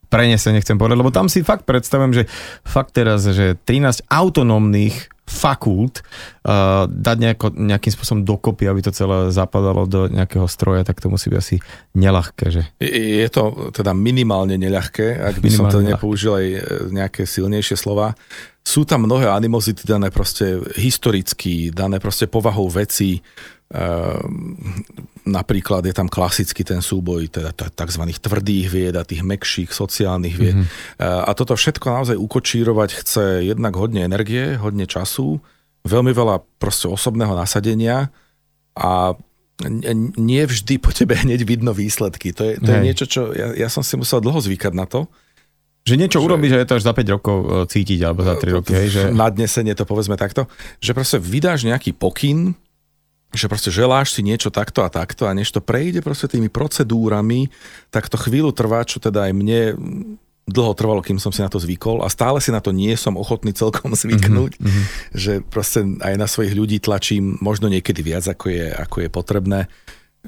prenesene 0.09 0.61
nechcem 0.61 0.81
povedať, 0.81 0.97
lebo 0.99 1.13
tam 1.13 1.29
si 1.29 1.45
fakt 1.45 1.69
predstavujem, 1.69 2.13
že 2.13 2.25
fakt 2.65 2.97
teraz, 2.97 3.29
že 3.29 3.57
13 3.65 4.09
autonómnych 4.09 5.13
fakult 5.29 6.01
uh, 6.01 6.89
dať 6.89 7.17
nejako, 7.21 7.47
nejakým 7.53 7.93
spôsobom 7.93 8.25
dokopy, 8.25 8.65
aby 8.65 8.81
to 8.81 8.97
celé 8.97 9.29
zapadalo 9.29 9.85
do 9.85 10.09
nejakého 10.09 10.49
stroja, 10.49 10.89
tak 10.89 11.05
to 11.05 11.13
musí 11.13 11.29
byť 11.29 11.39
asi 11.39 11.57
neľahké. 11.93 12.45
Že? 12.49 12.63
Je 12.81 13.29
to 13.29 13.69
teda 13.77 13.93
minimálne 13.93 14.57
neľahké, 14.57 15.21
ak 15.21 15.37
by 15.39 15.49
minimálne 15.53 15.53
som 15.53 15.69
to 15.69 15.85
nepoužil 15.85 16.33
aj 16.41 16.47
e, 16.49 16.61
nejaké 16.89 17.29
silnejšie 17.29 17.77
slova. 17.77 18.17
Sú 18.65 18.89
tam 18.89 19.05
mnohé 19.05 19.29
animozity 19.29 19.85
dané 19.85 20.09
proste 20.09 20.65
historicky, 20.81 21.69
dané 21.73 22.01
proste 22.01 22.25
povahou 22.25 22.73
veci, 22.73 23.21
Ehm, 23.69 24.57
napríklad 25.29 25.85
je 25.85 25.95
tam 25.95 26.09
klasicky 26.09 26.65
ten 26.65 26.81
súboj 26.81 27.29
teda 27.29 27.53
tzv. 27.53 28.03
tvrdých 28.19 28.67
vied 28.73 28.95
a 28.97 29.05
tých 29.05 29.23
mekších 29.23 29.71
sociálnych 29.71 30.37
vied. 30.37 30.57
Mm-hmm. 30.59 31.29
A 31.29 31.31
toto 31.37 31.55
všetko 31.55 31.87
naozaj 31.87 32.17
ukočírovať 32.17 32.91
chce 33.05 33.25
jednak 33.45 33.77
hodne 33.77 34.09
energie, 34.09 34.57
hodne 34.57 34.89
času, 34.89 35.39
veľmi 35.85 36.13
veľa 36.13 36.41
proste 36.59 36.89
osobného 36.89 37.37
nasadenia 37.37 38.11
a 38.75 39.15
nie 40.19 40.43
vždy 40.47 40.79
po 40.79 40.95
tebe 40.95 41.19
hneď 41.19 41.43
vidno 41.43 41.75
výsledky. 41.75 42.31
To 42.31 42.47
je, 42.47 42.63
to 42.63 42.69
je 42.71 42.79
niečo, 42.79 43.05
čo 43.11 43.35
ja, 43.35 43.67
ja 43.67 43.69
som 43.69 43.83
si 43.83 43.99
musel 43.99 44.23
dlho 44.23 44.39
zvykať 44.39 44.71
na 44.71 44.87
to. 44.87 45.11
Že 45.83 45.99
niečo 45.99 46.19
že, 46.21 46.25
urobíš 46.31 46.53
a 46.55 46.61
je 46.63 46.69
to 46.69 46.77
až 46.79 46.85
za 46.85 46.95
5 46.95 47.15
rokov 47.17 47.37
e, 47.43 47.47
cítiť, 47.67 48.01
alebo 48.07 48.23
za 48.23 48.39
3 48.39 48.55
roky. 48.55 48.73
Hej, 48.77 48.89
že... 48.93 49.03
Nadnesenie 49.11 49.75
to 49.75 49.89
povedzme 49.89 50.15
takto, 50.15 50.47
že 50.79 50.95
proste 50.95 51.19
vydáš 51.19 51.67
nejaký 51.67 51.97
pokyn, 51.97 52.55
že 53.33 53.51
proste 53.51 53.69
želáš 53.69 54.17
si 54.17 54.25
niečo 54.25 54.49
takto 54.49 54.81
a 54.81 54.89
takto 54.89 55.29
a 55.29 55.37
než 55.37 55.53
to 55.53 55.61
prejde 55.61 56.01
proste 56.01 56.33
tými 56.33 56.49
procedúrami, 56.49 57.53
tak 57.93 58.09
to 58.09 58.17
chvíľu 58.17 58.57
trvá, 58.57 58.85
čo 58.89 58.99
teda 58.99 59.29
aj 59.29 59.33
mne 59.37 59.61
dlho 60.49 60.73
trvalo, 60.73 61.05
kým 61.05 61.21
som 61.21 61.29
si 61.29 61.45
na 61.45 61.53
to 61.53 61.61
zvykol 61.61 62.01
a 62.01 62.09
stále 62.09 62.41
si 62.41 62.49
na 62.49 62.65
to 62.65 62.73
nie 62.73 62.97
som 62.97 63.21
ochotný 63.21 63.53
celkom 63.53 63.93
zvyknúť, 64.01 64.53
mm-hmm. 64.57 64.85
že 65.13 65.45
proste 65.45 65.85
aj 66.01 66.15
na 66.17 66.25
svojich 66.25 66.57
ľudí 66.57 66.81
tlačím 66.81 67.37
možno 67.45 67.69
niekedy 67.69 68.01
viac, 68.01 68.25
ako 68.25 68.49
je, 68.49 68.67
ako 68.73 68.97
je 69.05 69.09
potrebné 69.13 69.61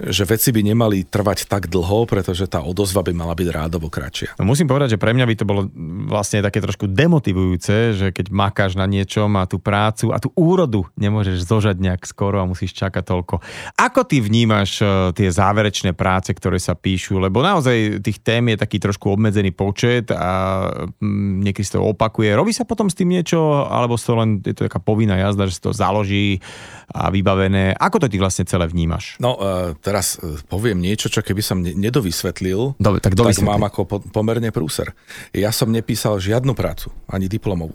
že 0.09 0.25
veci 0.25 0.49
by 0.49 0.65
nemali 0.65 1.05
trvať 1.05 1.45
tak 1.45 1.69
dlho, 1.69 2.09
pretože 2.09 2.49
tá 2.49 2.65
odozva 2.65 3.05
by 3.05 3.13
mala 3.13 3.37
byť 3.37 3.49
rádovo 3.53 3.93
kratšia. 3.93 4.41
No 4.41 4.49
musím 4.49 4.65
povedať, 4.65 4.97
že 4.97 5.03
pre 5.03 5.13
mňa 5.13 5.29
by 5.29 5.35
to 5.37 5.45
bolo 5.45 5.69
vlastne 6.09 6.41
také 6.41 6.65
trošku 6.65 6.89
demotivujúce, 6.89 7.75
že 7.93 8.07
keď 8.09 8.33
makáš 8.33 8.81
na 8.81 8.89
niečom 8.89 9.29
a 9.37 9.45
tú 9.45 9.61
prácu 9.61 10.09
a 10.15 10.17
tú 10.17 10.33
úrodu 10.33 10.89
nemôžeš 10.97 11.45
zožať 11.45 11.77
nejak 11.77 12.09
skoro 12.09 12.41
a 12.41 12.49
musíš 12.49 12.73
čakať 12.73 13.05
toľko. 13.05 13.45
Ako 13.77 14.09
ty 14.09 14.25
vnímaš 14.25 14.81
e, 14.81 15.13
tie 15.13 15.29
záverečné 15.29 15.93
práce, 15.93 16.33
ktoré 16.33 16.57
sa 16.57 16.73
píšu? 16.73 17.21
Lebo 17.21 17.45
naozaj 17.45 18.01
tých 18.01 18.25
tém 18.25 18.57
je 18.57 18.57
taký 18.57 18.81
trošku 18.81 19.13
obmedzený 19.13 19.53
počet 19.53 20.09
a 20.15 20.65
mm, 20.97 21.45
niekedy 21.45 21.67
sa 21.67 21.77
to 21.77 21.85
opakuje. 21.85 22.33
Robí 22.33 22.57
sa 22.57 22.65
potom 22.65 22.89
s 22.89 22.97
tým 22.97 23.13
niečo, 23.13 23.69
alebo 23.69 24.01
to 24.01 24.17
len 24.17 24.41
je 24.41 24.57
to 24.57 24.65
taká 24.65 24.81
povinná 24.81 25.21
jazda, 25.21 25.45
že 25.45 25.61
sa 25.61 25.69
to 25.69 25.73
založí 25.77 26.41
a 26.89 27.13
vybavené. 27.13 27.77
Ako 27.77 28.01
to 28.01 28.09
ty 28.09 28.17
vlastne 28.17 28.49
celé 28.49 28.65
vnímaš? 28.65 29.21
No, 29.21 29.37
uh 29.37 29.90
teraz 29.91 30.15
e, 30.23 30.39
poviem 30.47 30.79
niečo, 30.79 31.11
čo 31.11 31.19
keby 31.19 31.43
som 31.43 31.59
nedovysvetlil, 31.59 32.79
Dobre, 32.79 33.03
tak, 33.03 33.19
tak 33.19 33.43
mám 33.43 33.67
ako 33.67 33.81
po, 33.83 33.97
pomerne 33.99 34.55
prúser. 34.55 34.95
Ja 35.35 35.51
som 35.51 35.75
nepísal 35.75 36.23
žiadnu 36.23 36.55
prácu, 36.55 36.95
ani 37.11 37.27
diplomovú. 37.27 37.75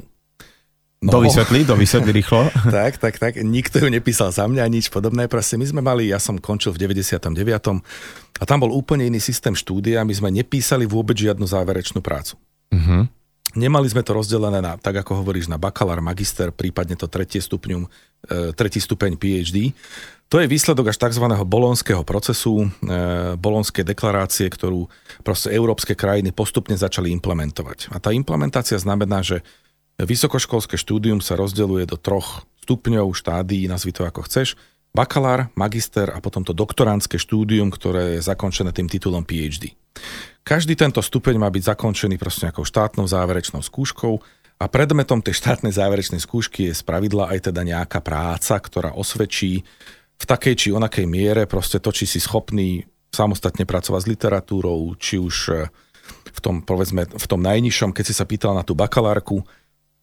No. 1.04 1.20
Dovysvetli, 1.20 1.68
dovysvetli 1.68 2.12
rýchlo. 2.16 2.48
tak, 2.72 2.98
tak, 2.98 3.20
tak. 3.20 3.38
Nikto 3.38 3.84
ju 3.84 3.92
nepísal 3.92 4.32
za 4.32 4.48
mňa, 4.48 4.64
nič 4.72 4.88
podobné. 4.88 5.28
Proste 5.28 5.60
my 5.60 5.68
sme 5.68 5.82
mali, 5.84 6.08
ja 6.10 6.18
som 6.18 6.40
končil 6.40 6.72
v 6.72 6.88
99. 6.88 7.20
a 8.40 8.44
tam 8.48 8.58
bol 8.64 8.72
úplne 8.72 9.06
iný 9.06 9.20
systém 9.20 9.54
štúdia. 9.54 10.08
My 10.08 10.16
sme 10.16 10.32
nepísali 10.32 10.88
vôbec 10.88 11.20
žiadnu 11.20 11.44
záverečnú 11.46 12.00
prácu. 12.00 12.40
Uh-huh. 12.72 13.06
Nemali 13.56 13.88
sme 13.88 14.04
to 14.04 14.18
rozdelené 14.18 14.60
na, 14.60 14.76
tak 14.76 15.00
ako 15.00 15.24
hovoríš, 15.24 15.48
na 15.48 15.56
bakalár, 15.56 16.04
magister, 16.04 16.52
prípadne 16.52 17.00
to 17.00 17.08
tretie 17.08 17.40
stupňum, 17.40 17.88
e, 17.88 17.90
tretí 18.52 18.84
stupeň 18.84 19.16
PhD. 19.16 19.72
To 20.34 20.42
je 20.42 20.50
výsledok 20.50 20.90
až 20.90 20.98
tzv. 20.98 21.26
bolonského 21.46 22.02
procesu, 22.02 22.66
e, 22.66 22.68
bolonskej 23.38 23.86
deklarácie, 23.86 24.50
ktorú 24.50 24.90
proste 25.22 25.54
európske 25.54 25.94
krajiny 25.94 26.34
postupne 26.34 26.74
začali 26.74 27.14
implementovať. 27.14 27.94
A 27.94 28.02
tá 28.02 28.10
implementácia 28.10 28.82
znamená, 28.82 29.22
že 29.22 29.46
vysokoškolské 30.02 30.82
štúdium 30.82 31.22
sa 31.22 31.38
rozdeľuje 31.38 31.86
do 31.86 31.98
troch 32.02 32.44
stupňov, 32.66 33.14
štádií, 33.14 33.70
nazvi 33.70 33.94
to 33.94 34.02
ako 34.02 34.26
chceš. 34.26 34.58
Bakalár, 34.96 35.54
magister 35.54 36.10
a 36.10 36.18
potom 36.24 36.42
to 36.42 36.56
doktoránske 36.56 37.22
štúdium, 37.22 37.70
ktoré 37.70 38.18
je 38.18 38.26
zakončené 38.26 38.74
tým 38.74 38.90
titulom 38.90 39.22
PhD. 39.22 39.78
Každý 40.42 40.74
tento 40.74 41.04
stupeň 41.06 41.38
má 41.38 41.52
byť 41.52 41.76
zakončený 41.76 42.18
proste 42.18 42.50
nejakou 42.50 42.66
štátnou 42.66 43.06
záverečnou 43.06 43.62
skúškou 43.62 44.18
A 44.56 44.72
predmetom 44.72 45.20
tej 45.20 45.36
štátnej 45.36 45.76
záverečnej 45.76 46.24
skúšky 46.24 46.72
je 46.72 46.80
spravidla 46.80 47.28
aj 47.28 47.52
teda 47.52 47.62
nejaká 47.68 48.00
práca, 48.00 48.56
ktorá 48.56 48.96
osvedčí 48.96 49.68
v 50.16 50.26
takej 50.26 50.56
či 50.56 50.68
onakej 50.72 51.06
miere 51.06 51.44
proste 51.46 51.82
to, 51.84 51.92
či 51.92 52.08
si 52.08 52.20
schopný 52.24 52.88
samostatne 53.12 53.64
pracovať 53.64 54.02
s 54.04 54.12
literatúrou, 54.12 54.96
či 55.00 55.16
už 55.20 55.36
e, 55.52 55.54
v 56.36 56.40
tom, 56.44 56.60
povedzme, 56.64 57.08
v 57.08 57.26
tom 57.28 57.40
najnižšom, 57.40 57.96
keď 57.96 58.04
si 58.04 58.14
sa 58.16 58.28
pýtal 58.28 58.52
na 58.56 58.64
tú 58.64 58.76
bakalárku, 58.76 59.44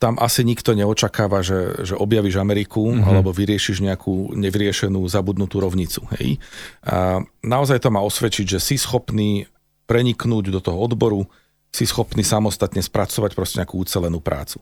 tam 0.03 0.18
asi 0.18 0.42
nikto 0.42 0.75
neočakáva, 0.75 1.46
že, 1.46 1.87
že 1.87 1.94
objavíš 1.94 2.35
Ameriku 2.35 2.90
mm-hmm. 2.90 3.07
alebo 3.07 3.31
vyriešiš 3.31 3.87
nejakú 3.87 4.35
nevyriešenú 4.35 4.98
zabudnutú 5.07 5.62
rovnicu. 5.62 6.03
Hej? 6.18 6.42
A 6.83 7.22
naozaj 7.46 7.87
to 7.87 7.94
má 7.94 8.03
osvedčiť, 8.03 8.59
že 8.59 8.59
si 8.59 8.75
schopný 8.75 9.46
preniknúť 9.87 10.51
do 10.51 10.59
toho 10.59 10.75
odboru, 10.83 11.31
si 11.70 11.87
schopný 11.87 12.27
samostatne 12.27 12.83
spracovať 12.83 13.31
proste 13.38 13.62
nejakú 13.62 13.79
ucelenú 13.79 14.18
prácu. 14.18 14.59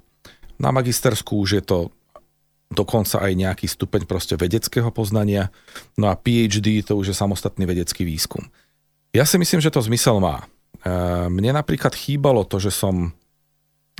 Na 0.61 0.77
magistersku 0.77 1.41
už 1.41 1.51
je 1.57 1.65
to 1.65 1.79
dokonca 2.71 3.19
aj 3.19 3.33
nejaký 3.35 3.67
stupeň 3.67 4.07
proste 4.07 4.39
vedeckého 4.39 4.95
poznania, 4.95 5.51
no 5.99 6.07
a 6.07 6.15
PhD 6.15 6.87
to 6.87 6.95
už 6.95 7.13
je 7.13 7.17
samostatný 7.19 7.67
vedecký 7.67 8.07
výskum. 8.07 8.47
Ja 9.11 9.27
si 9.27 9.37
myslím, 9.43 9.59
že 9.59 9.75
to 9.75 9.83
zmysel 9.83 10.23
má. 10.23 10.47
Mne 11.27 11.51
napríklad 11.51 11.93
chýbalo 11.93 12.47
to, 12.47 12.63
že 12.63 12.71
som 12.71 13.11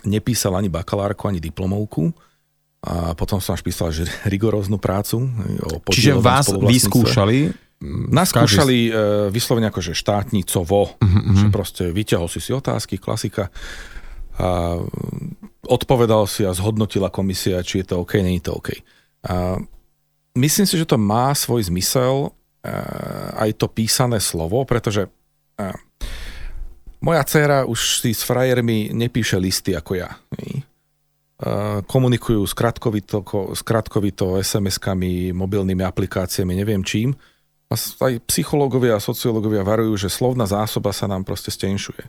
nepísal 0.07 0.57
ani 0.57 0.71
bakalárku, 0.73 1.29
ani 1.29 1.43
diplomovku. 1.43 2.15
A 2.81 3.13
potom 3.13 3.37
som 3.45 3.53
až 3.53 3.61
písal 3.61 3.93
že 3.93 4.09
rigoróznu 4.33 4.81
prácu. 4.81 5.29
O 5.67 5.83
Čiže 5.91 6.17
vás 6.17 6.49
vyskúšali? 6.49 7.53
Nás 8.13 8.29
skúšali 8.29 8.93
uh, 8.93 8.93
vyslovene 9.33 9.73
akože 9.73 9.97
štátnicovo, 9.97 11.01
uh-huh, 11.01 11.33
že 11.33 11.47
proste 11.49 11.85
vyťahol 11.89 12.29
si 12.29 12.37
si 12.37 12.53
otázky, 12.53 13.01
klasika. 13.01 13.49
A 14.41 14.81
odpovedal 15.69 16.25
si 16.25 16.49
a 16.49 16.57
zhodnotila 16.57 17.13
komisia, 17.13 17.61
či 17.61 17.85
je 17.85 17.93
to 17.93 18.01
OK, 18.01 18.17
je 18.17 18.41
to 18.41 18.57
OK. 18.57 18.73
A 19.29 19.61
myslím 20.33 20.65
si, 20.65 20.81
že 20.81 20.89
to 20.89 20.97
má 20.97 21.37
svoj 21.37 21.69
zmysel 21.69 22.33
uh, 22.33 22.33
aj 23.37 23.61
to 23.61 23.69
písané 23.69 24.17
slovo, 24.17 24.65
pretože 24.65 25.05
uh, 25.05 25.77
moja 27.01 27.25
dcéra 27.25 27.65
už 27.65 28.05
si 28.05 28.13
s 28.13 28.25
frajermi 28.25 28.93
nepíše 28.93 29.41
listy 29.41 29.73
ako 29.73 29.93
ja. 29.97 30.11
Komunikujú 31.89 32.45
skratkovito, 32.45 33.25
skratkovito 33.57 34.37
SMS-kami, 34.37 35.33
mobilnými 35.33 35.81
aplikáciami, 35.81 36.53
neviem 36.53 36.85
čím. 36.85 37.17
A 37.73 37.81
aj 37.81 38.21
psychológovia 38.29 39.01
a 39.01 39.01
sociológovia 39.01 39.65
varujú, 39.65 39.97
že 39.97 40.13
slovná 40.13 40.45
zásoba 40.45 40.93
sa 40.93 41.09
nám 41.09 41.25
proste 41.25 41.49
stenšuje. 41.49 42.05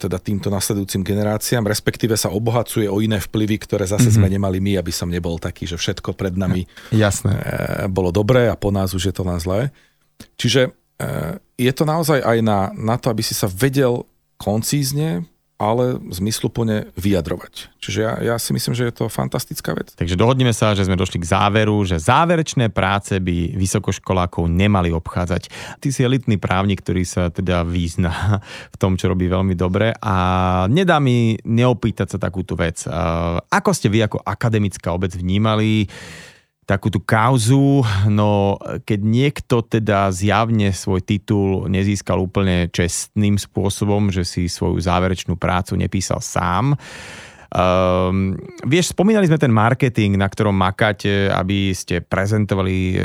Teda 0.00 0.16
týmto 0.16 0.48
nasledujúcim 0.48 1.04
generáciám, 1.04 1.68
respektíve 1.68 2.16
sa 2.16 2.32
obohacuje 2.32 2.88
o 2.88 3.04
iné 3.04 3.20
vplyvy, 3.20 3.68
ktoré 3.68 3.84
zase 3.84 4.08
mm-hmm. 4.08 4.16
sme 4.16 4.28
nemali 4.32 4.58
my, 4.64 4.72
aby 4.80 4.88
som 4.88 5.12
nebol 5.12 5.36
taký, 5.36 5.68
že 5.68 5.76
všetko 5.76 6.16
pred 6.16 6.32
nami 6.40 6.64
Jasné. 6.88 7.36
E, 7.36 7.44
bolo 7.92 8.08
dobré 8.08 8.48
a 8.48 8.56
po 8.56 8.72
nás 8.72 8.96
už 8.96 9.12
je 9.12 9.14
to 9.14 9.28
len 9.28 9.36
zlé. 9.36 9.68
Čiže 10.40 10.72
Eh, 10.98 11.34
je 11.54 11.70
to 11.70 11.86
naozaj 11.86 12.18
aj 12.26 12.38
na, 12.42 12.74
na 12.74 12.98
to, 12.98 13.14
aby 13.14 13.22
si 13.22 13.30
sa 13.30 13.46
vedel 13.46 14.02
koncízne, 14.34 15.22
ale 15.58 15.98
zmysluplne 16.14 16.94
vyjadrovať. 16.94 17.82
Čiže 17.82 17.98
ja, 17.98 18.12
ja 18.22 18.36
si 18.38 18.54
myslím, 18.54 18.78
že 18.78 18.88
je 18.88 18.94
to 18.94 19.10
fantastická 19.10 19.74
vec. 19.74 19.90
Takže 19.98 20.14
dohodneme 20.14 20.54
sa, 20.54 20.78
že 20.78 20.86
sme 20.86 20.94
došli 20.94 21.18
k 21.18 21.30
záveru, 21.34 21.82
že 21.82 21.98
záverečné 21.98 22.70
práce 22.70 23.18
by 23.18 23.58
vysokoškolákov 23.58 24.46
nemali 24.46 24.94
obchádzať. 24.94 25.50
Ty 25.82 25.88
si 25.90 26.06
elitný 26.06 26.38
právnik, 26.38 26.78
ktorý 26.78 27.02
sa 27.02 27.26
teda 27.34 27.66
význa 27.66 28.38
v 28.70 28.76
tom, 28.78 28.94
čo 28.94 29.10
robí 29.10 29.26
veľmi 29.26 29.58
dobre 29.58 29.90
a 29.98 30.14
nedá 30.70 31.02
mi 31.02 31.34
neopýtať 31.42 32.14
sa 32.14 32.18
takúto 32.22 32.54
vec. 32.54 32.86
Ako 33.50 33.70
ste 33.74 33.90
vy 33.90 34.06
ako 34.06 34.22
akademická 34.22 34.94
obec 34.94 35.10
vnímali 35.18 35.90
takú 36.68 36.92
tú 36.92 37.00
kauzu, 37.00 37.80
no 38.12 38.60
keď 38.84 39.00
niekto 39.00 39.64
teda 39.64 40.12
zjavne 40.12 40.68
svoj 40.76 41.00
titul 41.00 41.64
nezískal 41.64 42.20
úplne 42.20 42.68
čestným 42.68 43.40
spôsobom, 43.40 44.12
že 44.12 44.28
si 44.28 44.52
svoju 44.52 44.76
záverečnú 44.76 45.40
prácu 45.40 45.80
nepísal 45.80 46.20
sám, 46.20 46.76
Um, 47.48 48.36
vieš, 48.68 48.92
spomínali 48.92 49.24
sme 49.24 49.40
ten 49.40 49.48
marketing, 49.48 50.20
na 50.20 50.28
ktorom 50.28 50.52
makáte, 50.52 51.32
aby 51.32 51.72
ste 51.72 52.04
prezentovali 52.04 52.76
e, 52.92 52.96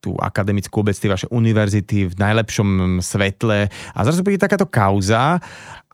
tú 0.00 0.16
akademickú 0.16 0.80
obec, 0.80 0.96
tie 0.96 1.12
vaše 1.12 1.28
univerzity 1.28 2.08
v 2.08 2.14
najlepšom 2.16 3.02
svetle. 3.04 3.68
A 3.68 3.98
zrazu 4.08 4.24
príde 4.24 4.40
takáto 4.40 4.64
kauza 4.64 5.36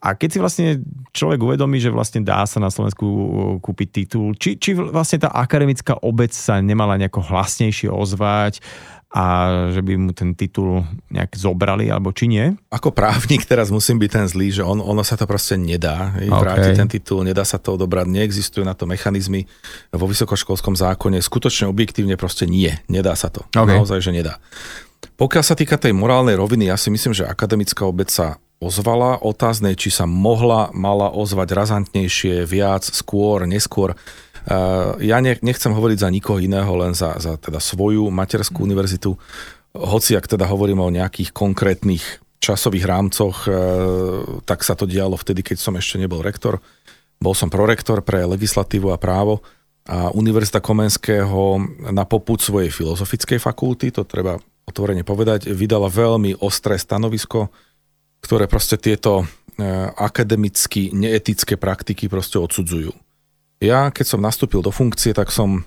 a 0.04 0.12
keď 0.12 0.28
si 0.28 0.38
vlastne 0.38 0.68
človek 1.16 1.40
uvedomí, 1.40 1.80
že 1.80 1.88
vlastne 1.88 2.20
dá 2.20 2.44
sa 2.44 2.60
na 2.60 2.68
Slovensku 2.68 3.06
uh, 3.08 3.24
kúpiť 3.56 3.88
titul, 4.04 4.36
či, 4.36 4.60
či 4.60 4.76
vlastne 4.76 5.24
tá 5.24 5.32
akademická 5.32 5.96
obec 6.04 6.28
sa 6.36 6.60
nemala 6.60 7.00
nejako 7.00 7.24
hlasnejšie 7.24 7.88
ozvať 7.88 8.60
a 9.14 9.24
že 9.70 9.78
by 9.80 9.94
mu 9.94 10.10
ten 10.10 10.34
titul 10.34 10.82
nejak 11.08 11.38
zobrali, 11.38 11.86
alebo 11.86 12.10
či 12.10 12.26
nie? 12.26 12.50
Ako 12.68 12.90
právnik 12.90 13.46
teraz 13.46 13.70
musím 13.70 14.02
byť 14.02 14.10
ten 14.10 14.26
zlý, 14.26 14.50
že 14.50 14.66
on, 14.66 14.82
ono 14.82 15.06
sa 15.06 15.14
to 15.14 15.24
proste 15.24 15.54
nedá. 15.54 16.12
Okay. 16.18 16.28
Vrátiť 16.28 16.72
ten 16.74 16.90
titul, 16.90 17.22
nedá 17.22 17.46
sa 17.46 17.62
to 17.62 17.78
odobrať, 17.78 18.10
neexistujú 18.10 18.66
na 18.66 18.74
to 18.74 18.90
mechanizmy 18.90 19.46
vo 19.94 20.10
vysokoškolskom 20.10 20.74
zákone. 20.74 21.22
Skutočne 21.22 21.70
objektívne 21.70 22.18
proste 22.18 22.44
nie, 22.50 22.74
nedá 22.90 23.14
sa 23.14 23.30
to. 23.30 23.46
Okay. 23.54 23.78
Naozaj, 23.78 24.02
že 24.02 24.10
nedá. 24.10 24.42
Pokiaľ 25.14 25.44
sa 25.46 25.54
týka 25.54 25.78
tej 25.78 25.94
morálnej 25.94 26.34
roviny, 26.34 26.66
ja 26.66 26.74
si 26.74 26.90
myslím, 26.90 27.14
že 27.14 27.22
akademická 27.22 27.86
obec 27.86 28.10
sa 28.10 28.42
ozvala. 28.64 29.20
Otázne, 29.20 29.76
či 29.76 29.92
sa 29.92 30.08
mohla, 30.08 30.72
mala 30.72 31.12
ozvať 31.12 31.52
razantnejšie, 31.52 32.48
viac, 32.48 32.88
skôr, 32.88 33.44
neskôr. 33.44 33.92
Uh, 34.44 34.96
ja 35.00 35.20
nechcem 35.20 35.72
hovoriť 35.72 35.98
za 36.00 36.08
nikoho 36.12 36.40
iného, 36.40 36.68
len 36.76 36.92
za, 36.92 37.16
za 37.20 37.36
teda 37.36 37.60
svoju 37.60 38.08
materskú 38.08 38.64
univerzitu. 38.64 39.16
Hoci 39.72 40.16
ak 40.16 40.28
teda 40.28 40.48
hovorím 40.48 40.84
o 40.84 40.92
nejakých 40.92 41.32
konkrétnych 41.32 42.24
časových 42.40 42.84
rámcoch, 42.84 43.36
uh, 43.44 43.54
tak 44.44 44.64
sa 44.64 44.76
to 44.76 44.84
dialo 44.84 45.16
vtedy, 45.16 45.44
keď 45.44 45.60
som 45.60 45.76
ešte 45.76 46.00
nebol 46.00 46.20
rektor. 46.24 46.60
Bol 47.20 47.32
som 47.32 47.48
prorektor 47.48 48.04
pre 48.04 48.24
legislatívu 48.24 48.92
a 48.92 49.00
právo 49.00 49.40
a 49.84 50.08
Univerzita 50.16 50.64
Komenského 50.64 51.60
na 51.92 52.08
poput 52.08 52.40
svojej 52.40 52.72
filozofickej 52.72 53.36
fakulty, 53.36 53.92
to 53.92 54.08
treba 54.08 54.40
otvorene 54.64 55.04
povedať, 55.04 55.52
vydala 55.52 55.92
veľmi 55.92 56.40
ostré 56.40 56.80
stanovisko, 56.80 57.52
ktoré 58.24 58.48
proste 58.48 58.80
tieto 58.80 59.22
e, 59.22 59.24
akademicky 60.00 60.88
neetické 60.96 61.60
praktiky 61.60 62.08
proste 62.08 62.40
odsudzujú. 62.40 62.96
Ja, 63.60 63.92
keď 63.92 64.16
som 64.16 64.24
nastúpil 64.24 64.64
do 64.64 64.72
funkcie, 64.72 65.12
tak 65.12 65.28
som 65.28 65.60
e, 65.60 65.62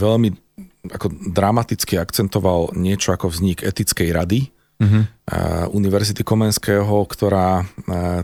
veľmi 0.00 0.32
ako 0.88 1.12
dramaticky 1.36 2.00
akcentoval 2.00 2.72
niečo 2.72 3.12
ako 3.12 3.28
vznik 3.28 3.60
etickej 3.60 4.08
rady 4.16 4.48
uh-huh. 4.80 5.04
Univerzity 5.76 6.24
Komenského, 6.24 7.04
ktorá 7.04 7.68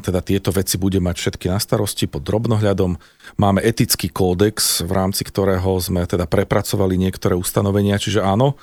teda 0.01 0.25
tieto 0.25 0.51
veci 0.51 0.81
bude 0.81 0.97
mať 0.99 1.17
všetky 1.21 1.47
na 1.53 1.61
starosti 1.61 2.09
pod 2.09 2.25
drobnohľadom. 2.25 2.97
Máme 3.37 3.61
etický 3.61 4.09
kódex, 4.09 4.81
v 4.83 4.93
rámci 4.97 5.23
ktorého 5.29 5.69
sme 5.79 6.09
teda 6.09 6.25
prepracovali 6.25 6.97
niektoré 6.97 7.37
ustanovenia, 7.37 8.01
čiže 8.01 8.25
áno, 8.25 8.57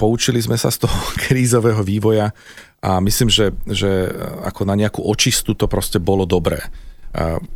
poučili 0.00 0.40
sme 0.40 0.56
sa 0.56 0.72
z 0.72 0.88
toho 0.88 0.96
krízového 1.28 1.84
vývoja 1.84 2.32
a 2.82 2.98
myslím, 2.98 3.30
že, 3.30 3.54
že 3.70 4.10
ako 4.42 4.66
na 4.66 4.74
nejakú 4.74 5.06
očistu 5.06 5.54
to 5.54 5.70
proste 5.70 6.02
bolo 6.02 6.26
dobré. 6.26 6.66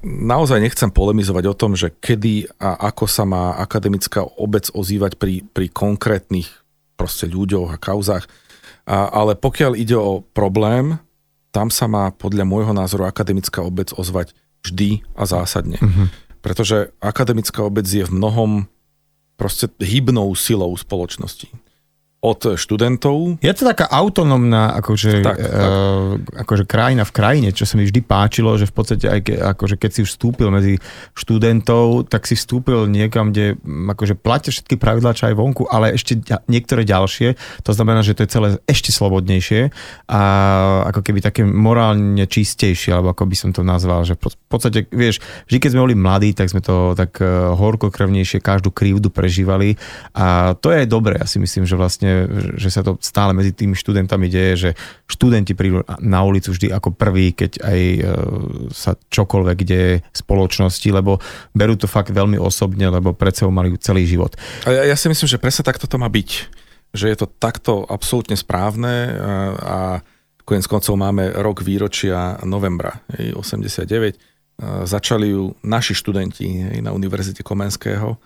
Naozaj 0.06 0.62
nechcem 0.62 0.86
polemizovať 0.86 1.44
o 1.50 1.58
tom, 1.58 1.74
že 1.74 1.90
kedy 1.90 2.46
a 2.62 2.78
ako 2.94 3.10
sa 3.10 3.26
má 3.26 3.58
akademická 3.58 4.22
obec 4.22 4.70
ozývať 4.70 5.18
pri, 5.18 5.42
pri 5.50 5.66
konkrétnych 5.66 6.46
proste 6.94 7.26
ľuďoch 7.26 7.74
a 7.74 7.80
kauzách, 7.80 8.24
a, 8.86 9.10
ale 9.10 9.34
pokiaľ 9.34 9.74
ide 9.74 9.98
o 9.98 10.22
problém, 10.22 11.02
tam 11.50 11.74
sa 11.74 11.90
má 11.90 12.14
podľa 12.14 12.46
môjho 12.46 12.70
názoru 12.76 13.08
akademická 13.08 13.64
obec 13.66 13.90
ozvať 13.96 14.36
vždy 14.62 15.02
a 15.18 15.26
zásadne. 15.26 15.80
Mm-hmm. 15.82 16.06
Pretože 16.38 16.94
akademická 17.02 17.66
obec 17.66 17.88
je 17.88 18.06
v 18.06 18.14
mnohom 18.14 18.70
proste 19.34 19.72
hybnou 19.82 20.36
silou 20.38 20.70
spoločnosti 20.78 21.50
od 22.26 22.58
študentov. 22.58 23.38
Je 23.38 23.54
to 23.54 23.62
taká 23.62 23.86
autonómna 23.86 24.74
akože, 24.82 25.22
tak, 25.22 25.38
tak. 25.38 25.46
Uh, 25.46 26.18
akože 26.42 26.66
krajina 26.66 27.06
v 27.06 27.12
krajine, 27.14 27.48
čo 27.54 27.62
sa 27.62 27.78
mi 27.78 27.86
vždy 27.86 28.02
páčilo, 28.02 28.58
že 28.58 28.66
v 28.66 28.74
podstate 28.74 29.06
aj 29.06 29.20
ke, 29.22 29.34
akože 29.38 29.78
keď 29.78 29.90
si 29.94 30.00
už 30.02 30.10
vstúpil 30.18 30.50
medzi 30.50 30.82
študentov, 31.14 32.10
tak 32.10 32.26
si 32.26 32.34
vstúpil 32.34 32.90
niekam, 32.90 33.30
kde 33.30 33.54
akože 33.62 34.18
platia 34.18 34.50
všetky 34.50 34.74
pravidlá, 34.74 35.14
čo 35.14 35.30
aj 35.30 35.38
vonku, 35.38 35.70
ale 35.70 35.94
ešte 35.94 36.18
niektoré 36.50 36.82
ďalšie. 36.82 37.38
To 37.62 37.70
znamená, 37.70 38.02
že 38.02 38.18
to 38.18 38.26
je 38.26 38.32
celé 38.34 38.48
ešte 38.66 38.90
slobodnejšie 38.90 39.70
a 40.10 40.20
ako 40.90 41.00
keby 41.06 41.22
také 41.22 41.46
morálne 41.46 42.26
čistejšie, 42.26 42.90
alebo 42.90 43.14
ako 43.14 43.24
by 43.30 43.36
som 43.38 43.50
to 43.54 43.62
nazval, 43.62 44.02
že 44.02 44.18
v 44.18 44.34
podstate, 44.50 44.90
vieš, 44.90 45.22
vždy 45.46 45.58
keď 45.62 45.70
sme 45.70 45.84
boli 45.86 45.94
mladí, 45.94 46.34
tak 46.34 46.50
sme 46.50 46.58
to 46.58 46.98
tak 46.98 47.22
uh, 47.22 47.54
horkokrevnejšie 47.54 48.42
každú 48.42 48.74
krivdu 48.74 49.12
prežívali 49.12 49.78
a 50.16 50.56
to 50.58 50.72
je 50.72 50.82
aj 50.82 50.88
dobré, 50.88 51.14
ja 51.20 51.28
si 51.28 51.38
myslím, 51.38 51.68
že 51.68 51.76
vlastne 51.76 52.15
že 52.56 52.68
sa 52.72 52.80
to 52.80 52.96
stále 53.02 53.36
medzi 53.36 53.52
tými 53.52 53.76
študentami 53.76 54.26
deje, 54.30 54.52
že 54.56 54.70
študenti 55.10 55.52
prídu 55.52 55.84
na 56.00 56.24
ulicu 56.24 56.52
vždy 56.54 56.72
ako 56.72 56.94
prvý, 56.94 57.36
keď 57.36 57.62
aj 57.62 57.80
e, 57.80 58.00
sa 58.72 58.96
čokoľvek 58.96 59.58
deje 59.62 59.92
v 60.00 60.16
spoločnosti, 60.16 60.88
lebo 60.90 61.18
berú 61.52 61.76
to 61.76 61.90
fakt 61.90 62.14
veľmi 62.14 62.40
osobne, 62.40 62.88
lebo 62.88 63.12
pred 63.12 63.36
sebou 63.36 63.52
mali 63.52 63.76
celý 63.78 64.08
život. 64.08 64.34
A 64.64 64.72
ja, 64.72 64.82
ja 64.92 64.96
si 64.96 65.10
myslím, 65.10 65.28
že 65.28 65.42
presne 65.42 65.66
takto 65.66 65.84
to 65.84 66.00
má 66.00 66.08
byť. 66.08 66.30
Že 66.96 67.06
je 67.12 67.16
to 67.18 67.26
takto 67.28 67.84
absolútne 67.86 68.38
správne 68.38 68.94
a, 69.12 69.32
a 69.58 69.78
konec 70.46 70.64
koncov 70.70 70.94
máme 70.94 71.34
rok 71.42 71.60
výročia 71.66 72.38
novembra 72.46 73.02
89 73.10 74.36
začali 74.84 75.36
ju 75.36 75.52
naši 75.64 75.92
študenti 75.92 76.80
na 76.80 76.92
Univerzite 76.96 77.44
Komenského 77.44 78.16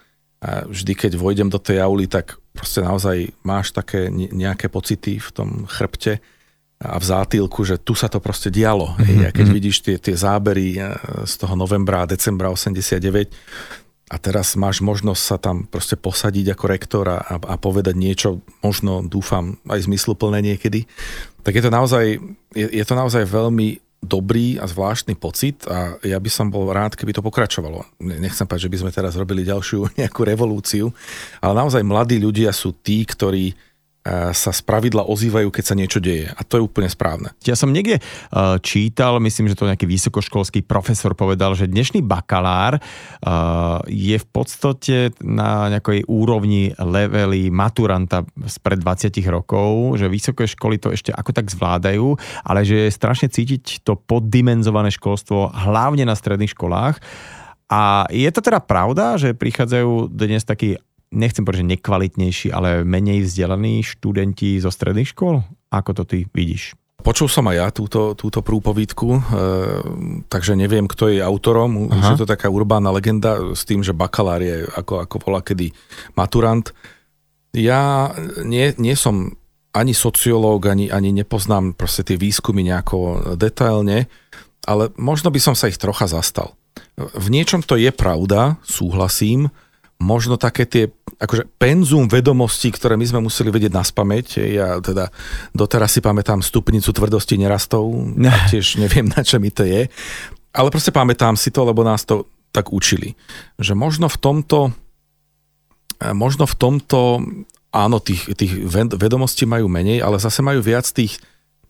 a 0.40 0.64
vždy, 0.64 0.92
keď 0.96 1.12
vojdem 1.20 1.52
do 1.52 1.60
tej 1.60 1.84
auly, 1.84 2.08
tak 2.08 2.40
proste 2.56 2.80
naozaj 2.80 3.36
máš 3.44 3.76
také 3.76 4.08
nejaké 4.10 4.72
pocity 4.72 5.20
v 5.20 5.30
tom 5.36 5.68
chrbte 5.68 6.16
a 6.80 6.96
v 6.96 7.04
zátylku, 7.04 7.60
že 7.68 7.76
tu 7.76 7.92
sa 7.92 8.08
to 8.08 8.24
proste 8.24 8.48
dialo. 8.48 8.96
Mm-hmm. 8.96 9.28
A 9.28 9.36
keď 9.36 9.46
mhm. 9.46 9.54
vidíš 9.54 9.76
tie, 9.84 9.96
tie 10.00 10.16
zábery 10.16 10.80
z 11.28 11.34
toho 11.36 11.52
novembra 11.52 12.04
a 12.04 12.10
decembra 12.10 12.48
89 12.48 13.28
a 14.10 14.16
teraz 14.18 14.58
máš 14.58 14.82
možnosť 14.82 15.22
sa 15.22 15.36
tam 15.38 15.68
proste 15.68 15.94
posadiť 15.94 16.56
ako 16.56 16.64
rektor 16.66 17.04
a, 17.06 17.20
a 17.30 17.54
povedať 17.60 17.94
niečo, 17.94 18.42
možno 18.64 19.06
dúfam 19.06 19.60
aj 19.70 19.86
zmysluplné 19.86 20.42
niekedy, 20.42 20.88
tak 21.46 21.54
je 21.54 21.62
to 21.62 21.70
naozaj, 21.70 22.18
je, 22.56 22.66
je 22.66 22.84
to 22.84 22.94
naozaj 22.98 23.22
veľmi 23.28 23.78
dobrý 24.00 24.56
a 24.56 24.64
zvláštny 24.64 25.12
pocit 25.20 25.68
a 25.68 26.00
ja 26.00 26.16
by 26.16 26.30
som 26.32 26.48
bol 26.48 26.72
rád, 26.72 26.96
keby 26.96 27.12
to 27.12 27.20
pokračovalo. 27.20 27.84
Nechcem 28.00 28.48
povedať, 28.48 28.66
že 28.66 28.72
by 28.72 28.78
sme 28.80 28.90
teraz 28.96 29.12
robili 29.14 29.44
ďalšiu 29.44 29.90
nejakú 30.00 30.24
revolúciu, 30.24 30.88
ale 31.44 31.52
naozaj 31.60 31.84
mladí 31.84 32.16
ľudia 32.16 32.50
sú 32.50 32.72
tí, 32.80 33.04
ktorí 33.04 33.52
sa 34.08 34.50
z 34.56 34.60
pravidla 34.64 35.04
ozývajú, 35.04 35.52
keď 35.52 35.64
sa 35.64 35.76
niečo 35.76 36.00
deje. 36.00 36.32
A 36.32 36.40
to 36.40 36.56
je 36.56 36.64
úplne 36.64 36.88
správne. 36.88 37.36
Ja 37.44 37.52
som 37.52 37.68
niekde 37.68 38.00
čítal, 38.64 39.20
myslím, 39.20 39.52
že 39.52 39.58
to 39.60 39.68
nejaký 39.68 39.84
vysokoškolský 39.84 40.64
profesor 40.64 41.12
povedal, 41.12 41.52
že 41.52 41.68
dnešný 41.68 42.00
bakalár 42.00 42.80
je 43.84 44.16
v 44.16 44.26
podstate 44.32 45.12
na 45.20 45.68
nejakej 45.68 46.08
úrovni 46.08 46.72
levely 46.80 47.52
maturanta 47.52 48.24
spred 48.48 48.80
20 48.80 49.12
rokov, 49.28 50.00
že 50.00 50.08
vysoké 50.08 50.48
školy 50.48 50.80
to 50.80 50.96
ešte 50.96 51.12
ako 51.12 51.36
tak 51.36 51.52
zvládajú, 51.52 52.16
ale 52.40 52.64
že 52.64 52.88
je 52.88 52.96
strašne 52.96 53.28
cítiť 53.28 53.84
to 53.84 54.00
poddimenzované 54.00 54.88
školstvo, 54.88 55.52
hlavne 55.52 56.08
na 56.08 56.16
stredných 56.16 56.56
školách. 56.56 56.96
A 57.70 58.10
je 58.10 58.26
to 58.34 58.42
teda 58.42 58.58
pravda, 58.58 59.14
že 59.14 59.30
prichádzajú 59.30 60.10
dnes 60.10 60.42
takí 60.42 60.74
nechcem 61.10 61.42
povedať, 61.42 61.66
že 61.66 61.72
nekvalitnejší, 61.76 62.48
ale 62.54 62.86
menej 62.86 63.26
vzdelaní 63.26 63.82
študenti 63.82 64.62
zo 64.62 64.70
stredných 64.70 65.10
škôl? 65.12 65.42
Ako 65.70 65.90
to 65.94 66.02
ty 66.06 66.26
vidíš? 66.30 66.74
Počul 67.00 67.32
som 67.32 67.48
aj 67.48 67.56
ja 67.56 67.68
túto, 67.72 68.12
túto 68.12 68.44
prúpovídku, 68.44 69.08
e, 69.16 69.20
takže 70.28 70.52
neviem, 70.52 70.84
kto 70.84 71.08
je 71.08 71.24
autorom. 71.24 71.88
Aha. 71.88 71.96
Už 71.96 72.06
je 72.14 72.20
to 72.24 72.28
taká 72.28 72.52
urbánna 72.52 72.92
legenda 72.92 73.40
s 73.56 73.64
tým, 73.64 73.80
že 73.80 73.96
bakalár 73.96 74.44
je 74.44 74.68
ako, 74.68 75.08
ako 75.08 75.16
volá 75.24 75.40
kedy 75.40 75.72
maturant. 76.12 76.76
Ja 77.56 78.12
nie, 78.44 78.76
nie 78.76 78.94
som 78.94 79.40
ani 79.72 79.96
sociológ, 79.96 80.68
ani, 80.68 80.92
ani 80.92 81.14
nepoznám 81.14 81.72
proste 81.72 82.04
tie 82.04 82.20
výskumy 82.20 82.60
nejako 82.68 83.32
detailne, 83.38 84.10
ale 84.68 84.92
možno 85.00 85.32
by 85.32 85.40
som 85.40 85.54
sa 85.56 85.72
ich 85.72 85.80
trocha 85.80 86.04
zastal. 86.04 86.52
V 86.98 87.32
niečom 87.32 87.64
to 87.64 87.80
je 87.80 87.88
pravda, 87.94 88.60
súhlasím, 88.60 89.48
možno 90.00 90.40
také 90.40 90.64
tie 90.64 90.88
akože 91.20 91.52
penzum 91.60 92.08
vedomostí, 92.08 92.72
ktoré 92.72 92.96
my 92.96 93.04
sme 93.04 93.20
museli 93.20 93.52
vedieť 93.52 93.72
na 93.76 93.84
spameť. 93.84 94.26
Ja 94.48 94.80
teda 94.80 95.12
doteraz 95.52 95.92
si 95.92 96.00
pamätám 96.00 96.40
stupnicu 96.40 96.90
tvrdosti 96.90 97.36
nerastov 97.36 97.92
a 98.32 98.48
tiež 98.48 98.80
neviem, 98.80 99.06
na 99.12 99.20
čo 99.20 99.36
mi 99.36 99.52
to 99.52 99.68
je. 99.68 99.86
Ale 100.50 100.72
proste 100.72 100.90
pamätám 100.90 101.36
si 101.36 101.52
to, 101.52 101.62
lebo 101.62 101.84
nás 101.84 102.02
to 102.08 102.26
tak 102.50 102.72
učili. 102.74 103.14
Že 103.60 103.78
možno 103.78 104.10
v 104.10 104.18
tomto 104.18 104.58
možno 106.16 106.48
v 106.48 106.56
tomto 106.56 107.20
áno, 107.70 108.02
tých, 108.02 108.32
tých 108.34 108.66
vedomostí 108.96 109.46
majú 109.46 109.70
menej, 109.70 110.02
ale 110.02 110.18
zase 110.18 110.42
majú 110.42 110.64
viac 110.64 110.88
tých 110.90 111.20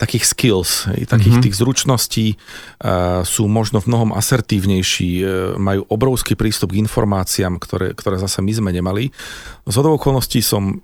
takých 0.00 0.24
skills, 0.24 0.88
takých 0.88 1.36
mm-hmm. 1.36 1.44
tých 1.44 1.58
zručností, 1.60 2.26
uh, 2.32 3.20
sú 3.20 3.44
možno 3.44 3.84
v 3.84 3.92
mnohom 3.92 4.10
asertívnejší, 4.16 5.10
uh, 5.20 5.26
majú 5.60 5.84
obrovský 5.92 6.40
prístup 6.40 6.72
k 6.72 6.80
informáciám, 6.80 7.60
ktoré, 7.60 7.92
ktoré 7.92 8.16
zase 8.16 8.40
my 8.40 8.52
sme 8.56 8.70
nemali. 8.72 9.12
Z 9.68 9.76
okolností 9.84 10.40
som 10.40 10.80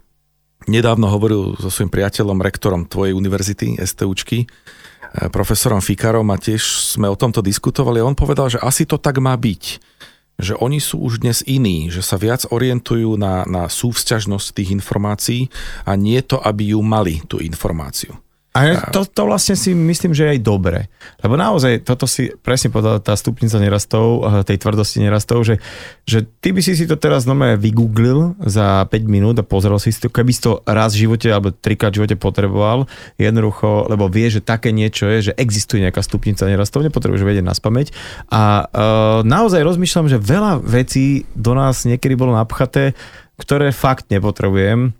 nedávno 0.68 1.08
hovoril 1.08 1.56
so 1.56 1.72
svojím 1.72 1.88
priateľom, 1.88 2.44
rektorom 2.44 2.84
tvojej 2.84 3.16
univerzity, 3.16 3.80
STUčky, 3.80 4.44
uh, 4.44 5.32
profesorom 5.32 5.80
Fikarom 5.80 6.28
a 6.28 6.36
tiež 6.36 6.60
sme 7.00 7.08
o 7.08 7.16
tomto 7.16 7.40
diskutovali 7.40 8.04
on 8.04 8.12
povedal, 8.12 8.52
že 8.52 8.60
asi 8.60 8.84
to 8.84 9.00
tak 9.00 9.16
má 9.16 9.32
byť 9.32 9.96
že 10.36 10.52
oni 10.52 10.84
sú 10.84 11.00
už 11.00 11.24
dnes 11.24 11.40
iní, 11.48 11.88
že 11.88 12.04
sa 12.04 12.20
viac 12.20 12.44
orientujú 12.52 13.16
na, 13.16 13.48
na 13.48 13.72
súvzťažnosť 13.72 14.52
tých 14.52 14.68
informácií 14.76 15.48
a 15.88 15.96
nie 15.96 16.20
to, 16.20 16.36
aby 16.36 16.76
ju 16.76 16.80
mali, 16.84 17.24
tú 17.24 17.40
informáciu. 17.40 18.12
A 18.56 18.88
to, 18.88 19.04
to 19.04 19.28
vlastne 19.28 19.52
si 19.52 19.76
myslím, 19.76 20.16
že 20.16 20.24
je 20.24 20.32
aj 20.34 20.40
dobre. 20.40 20.88
Lebo 21.20 21.36
naozaj, 21.36 21.84
toto 21.84 22.08
si 22.08 22.32
presne 22.40 22.72
povedala 22.72 23.04
tá 23.04 23.12
stupnica 23.12 23.60
nerastov, 23.60 24.24
eh, 24.24 24.40
tej 24.48 24.56
tvrdosti 24.64 25.04
nerastov, 25.04 25.44
že, 25.44 25.60
že 26.08 26.24
ty 26.24 26.56
by 26.56 26.64
si 26.64 26.72
si 26.72 26.88
to 26.88 26.96
teraz 26.96 27.28
znamená 27.28 27.60
vygooglil 27.60 28.32
za 28.40 28.88
5 28.88 29.04
minút 29.04 29.36
a 29.36 29.44
pozrel 29.44 29.76
si 29.76 29.92
to, 29.92 30.08
keby 30.08 30.32
si 30.32 30.40
to 30.40 30.64
raz 30.64 30.96
v 30.96 31.04
živote 31.04 31.28
alebo 31.28 31.52
trikrát 31.52 31.92
v 31.92 32.00
živote 32.00 32.16
potreboval, 32.16 32.88
jednoducho, 33.20 33.92
lebo 33.92 34.08
vie, 34.08 34.32
že 34.32 34.40
také 34.40 34.72
niečo 34.72 35.04
je, 35.12 35.30
že 35.30 35.36
existuje 35.36 35.84
nejaká 35.84 36.00
stupnica 36.00 36.48
nerastov, 36.48 36.80
nepotrebuješ 36.80 37.28
vedieť 37.28 37.44
na 37.44 37.52
spameť. 37.52 37.92
A 38.32 38.64
uh, 38.64 39.20
naozaj 39.20 39.60
rozmýšľam, 39.60 40.08
že 40.08 40.16
veľa 40.16 40.64
vecí 40.64 41.28
do 41.36 41.52
nás 41.52 41.84
niekedy 41.84 42.16
bolo 42.16 42.32
napchaté, 42.32 42.96
ktoré 43.36 43.68
fakt 43.74 44.08
nepotrebujem 44.08 44.96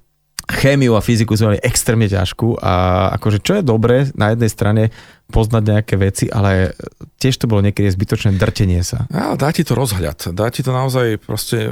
chémiu 0.46 0.94
a 0.94 1.02
fyziku 1.02 1.34
sme 1.34 1.54
mali 1.54 1.60
extrémne 1.62 2.06
ťažkú 2.06 2.62
a 2.62 2.74
akože 3.18 3.42
čo 3.42 3.58
je 3.58 3.62
dobré 3.66 4.06
na 4.14 4.30
jednej 4.30 4.50
strane 4.50 4.82
poznať 5.26 5.62
nejaké 5.66 5.94
veci, 5.98 6.24
ale 6.30 6.70
tiež 7.18 7.34
to 7.42 7.50
bolo 7.50 7.66
niekedy 7.66 7.90
zbytočné 7.90 8.38
drtenie 8.38 8.78
sa. 8.86 9.10
A 9.10 9.34
dá 9.34 9.50
ti 9.50 9.66
to 9.66 9.74
rozhľad. 9.74 10.30
Dá 10.30 10.46
ti 10.54 10.62
to 10.62 10.70
naozaj 10.70 11.18
proste 11.18 11.66
e, 11.66 11.70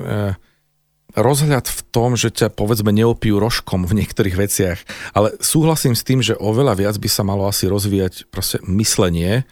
rozhľad 1.14 1.70
v 1.70 1.81
tom, 1.95 2.18
že 2.18 2.35
ťa 2.35 2.51
povedzme 2.51 2.91
neopijú 2.91 3.39
rožkom 3.39 3.87
v 3.87 4.03
niektorých 4.03 4.35
veciach. 4.35 4.79
Ale 5.14 5.39
súhlasím 5.39 5.95
s 5.95 6.03
tým, 6.03 6.18
že 6.18 6.35
oveľa 6.35 6.75
viac 6.75 6.97
by 6.99 7.07
sa 7.07 7.22
malo 7.22 7.47
asi 7.47 7.70
rozvíjať 7.70 8.27
proste 8.35 8.59
myslenie. 8.66 9.47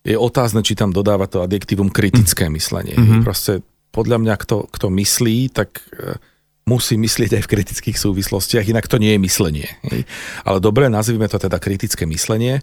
Je 0.00 0.16
otázne, 0.16 0.64
či 0.64 0.72
tam 0.72 0.96
dodáva 0.96 1.28
to 1.28 1.44
adjektívum 1.44 1.92
kritické 1.92 2.48
mm. 2.48 2.52
myslenie. 2.56 2.96
Mm-hmm. 2.96 3.20
Proste 3.20 3.60
podľa 3.92 4.16
mňa, 4.24 4.34
kto, 4.40 4.64
kto 4.72 4.88
myslí, 4.88 5.52
tak 5.52 5.84
e, 5.92 6.16
musí 6.62 6.94
myslieť 6.94 7.38
aj 7.38 7.42
v 7.42 7.50
kritických 7.58 7.98
súvislostiach, 7.98 8.70
inak 8.70 8.86
to 8.86 9.02
nie 9.02 9.18
je 9.18 9.20
myslenie. 9.20 9.68
Ale 10.46 10.62
dobre, 10.62 10.86
nazvime 10.86 11.26
to 11.26 11.38
teda 11.42 11.58
kritické 11.58 12.06
myslenie, 12.06 12.62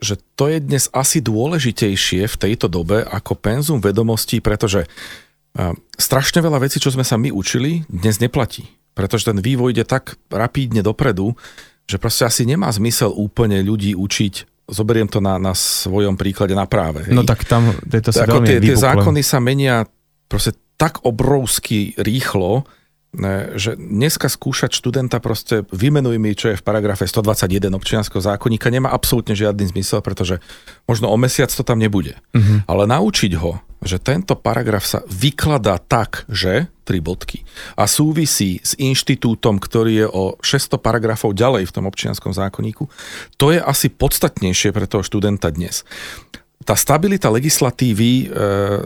že 0.00 0.16
to 0.36 0.48
je 0.48 0.58
dnes 0.64 0.88
asi 0.96 1.20
dôležitejšie 1.20 2.24
v 2.24 2.36
tejto 2.40 2.72
dobe 2.72 3.04
ako 3.04 3.36
penzum 3.36 3.84
vedomostí, 3.84 4.40
pretože 4.40 4.84
e, 4.84 4.88
strašne 6.00 6.40
veľa 6.40 6.64
vecí, 6.64 6.80
čo 6.80 6.88
sme 6.88 7.04
sa 7.04 7.20
my 7.20 7.28
učili, 7.28 7.84
dnes 7.92 8.16
neplatí. 8.16 8.64
Pretože 8.96 9.28
ten 9.28 9.38
vývoj 9.38 9.76
ide 9.76 9.84
tak 9.84 10.16
rapídne 10.32 10.80
dopredu, 10.80 11.36
že 11.84 12.00
proste 12.00 12.24
asi 12.24 12.48
nemá 12.48 12.72
zmysel 12.72 13.12
úplne 13.12 13.60
ľudí 13.60 13.92
učiť 13.92 14.48
zoberiem 14.70 15.10
to 15.10 15.18
na, 15.18 15.36
na 15.36 15.50
svojom 15.50 16.14
príklade 16.14 16.54
na 16.54 16.64
práve. 16.64 17.10
Hej. 17.10 17.14
No 17.18 17.26
tak 17.26 17.42
tam 17.42 17.74
je 17.82 18.00
to 18.00 18.14
sa 18.14 18.24
Ako 18.24 18.46
tie, 18.46 18.62
tie 18.62 18.78
zákony 18.78 19.20
sa 19.26 19.42
menia 19.42 19.82
proste 20.30 20.54
tak 20.80 21.04
obrovsky 21.04 21.92
rýchlo, 22.00 22.64
že 23.58 23.74
dneska 23.74 24.30
skúšať 24.30 24.70
študenta 24.70 25.18
proste 25.18 25.66
vymenuj 25.74 26.16
mi, 26.22 26.30
čo 26.32 26.54
je 26.54 26.56
v 26.56 26.62
paragrafe 26.62 27.10
121 27.10 27.74
občianského 27.74 28.22
zákonníka, 28.22 28.70
nemá 28.70 28.94
absolútne 28.94 29.34
žiadny 29.34 29.66
zmysel, 29.74 29.98
pretože 29.98 30.38
možno 30.86 31.10
o 31.10 31.16
mesiac 31.18 31.50
to 31.50 31.66
tam 31.66 31.82
nebude. 31.82 32.14
Uh-huh. 32.30 32.62
Ale 32.70 32.86
naučiť 32.86 33.34
ho, 33.42 33.58
že 33.82 33.98
tento 33.98 34.38
paragraf 34.38 34.86
sa 34.86 35.02
vykladá 35.10 35.82
tak, 35.82 36.22
že, 36.30 36.70
tri 36.86 37.02
bodky, 37.02 37.42
a 37.74 37.90
súvisí 37.90 38.62
s 38.62 38.78
inštitútom, 38.78 39.58
ktorý 39.58 40.06
je 40.06 40.06
o 40.06 40.38
600 40.38 40.78
paragrafov 40.78 41.34
ďalej 41.34 41.66
v 41.66 41.74
tom 41.74 41.90
občianskom 41.90 42.30
zákonníku, 42.30 42.86
to 43.34 43.50
je 43.50 43.58
asi 43.58 43.90
podstatnejšie 43.90 44.70
pre 44.70 44.86
toho 44.86 45.02
študenta 45.02 45.50
dnes. 45.50 45.82
Tá 46.62 46.78
stabilita 46.78 47.26
legislatívy 47.26 48.10
e, 48.12 48.24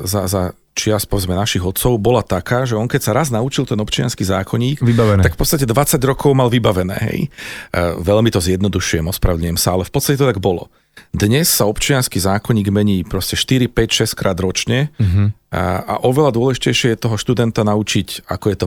za, 0.09 0.24
za 0.30 0.57
čias 0.75 1.07
povedzme 1.07 1.39
našich 1.39 1.62
otcov 1.62 1.97
bola 2.03 2.20
taká, 2.20 2.66
že 2.66 2.75
on 2.75 2.91
keď 2.91 3.01
sa 3.01 3.12
raz 3.14 3.31
naučil 3.31 3.64
ten 3.64 3.79
občianský 3.79 4.27
zákonník, 4.27 4.83
vybavené. 4.83 5.22
tak 5.22 5.39
v 5.39 5.41
podstate 5.41 5.64
20 5.64 6.03
rokov 6.05 6.35
mal 6.35 6.51
vybavené. 6.51 6.99
Hej. 7.11 7.18
E, 7.27 7.79
veľmi 8.03 8.29
to 8.35 8.43
zjednodušujem, 8.43 9.07
ospravedlňujem 9.09 9.59
sa, 9.59 9.79
ale 9.79 9.87
v 9.87 9.93
podstate 9.95 10.18
to 10.18 10.29
tak 10.29 10.43
bolo. 10.43 10.68
Dnes 11.14 11.47
sa 11.47 11.66
občianský 11.66 12.18
zákonník 12.18 12.70
mení 12.70 13.07
proste 13.07 13.39
4, 13.39 13.70
5, 13.70 14.14
6 14.14 14.18
krát 14.18 14.39
ročne 14.39 14.95
uh-huh. 14.95 15.31
a, 15.51 15.83
a 15.83 15.95
oveľa 16.07 16.35
dôležitejšie 16.35 16.95
je 16.95 17.03
toho 17.03 17.18
študenta 17.18 17.66
naučiť, 17.66 18.31
ako 18.31 18.47
je 18.51 18.57
to 18.59 18.66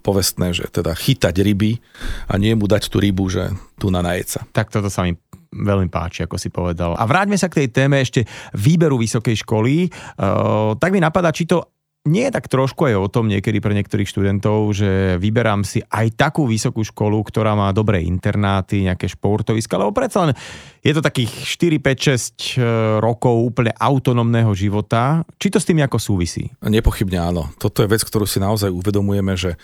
povestné, 0.00 0.52
že 0.56 0.68
teda 0.68 0.96
chytať 0.96 1.32
ryby 1.40 1.80
a 2.28 2.40
nie 2.40 2.56
mu 2.56 2.68
dať 2.68 2.92
tú 2.92 3.00
rybu, 3.00 3.28
že 3.28 3.52
tu 3.76 3.92
na 3.92 4.00
najeca. 4.00 4.44
Tak 4.52 4.72
toto 4.72 4.88
sa 4.88 5.04
mi 5.04 5.16
veľmi 5.52 5.88
páči, 5.88 6.24
ako 6.28 6.36
si 6.36 6.52
povedal. 6.52 6.92
A 6.94 7.08
vráťme 7.08 7.40
sa 7.40 7.48
k 7.48 7.64
tej 7.64 7.68
téme 7.72 7.96
ešte 8.00 8.28
výberu 8.52 9.00
vysokej 9.00 9.44
školy. 9.44 9.88
Uh, 10.20 10.76
tak 10.76 10.92
mi 10.92 11.00
napadá, 11.00 11.32
či 11.38 11.46
to 11.46 11.70
nie 12.08 12.26
je 12.26 12.34
tak 12.34 12.50
trošku 12.50 12.88
aj 12.88 12.94
o 12.98 13.12
tom 13.12 13.28
niekedy 13.28 13.60
pre 13.60 13.76
niektorých 13.76 14.08
študentov, 14.08 14.72
že 14.72 15.20
vyberám 15.20 15.62
si 15.62 15.84
aj 15.84 16.16
takú 16.16 16.48
vysokú 16.48 16.80
školu, 16.80 17.20
ktorá 17.20 17.52
má 17.52 17.68
dobré 17.70 18.00
internáty, 18.02 18.88
nejaké 18.88 19.06
športoviska, 19.12 19.76
lebo 19.76 19.92
predsa 19.92 20.24
len 20.26 20.32
je 20.80 20.96
to 20.96 21.04
takých 21.04 21.28
4, 21.28 21.78
5, 21.78 22.98
6 22.98 23.04
rokov 23.04 23.34
úplne 23.44 23.76
autonómneho 23.76 24.50
života. 24.56 25.22
Či 25.36 25.52
to 25.52 25.58
s 25.60 25.68
tým 25.68 25.84
ako 25.84 26.00
súvisí? 26.00 26.48
Nepochybne 26.64 27.20
áno. 27.20 27.52
Toto 27.60 27.84
je 27.84 27.92
vec, 27.92 28.00
ktorú 28.00 28.24
si 28.24 28.40
naozaj 28.40 28.72
uvedomujeme, 28.72 29.36
že 29.36 29.60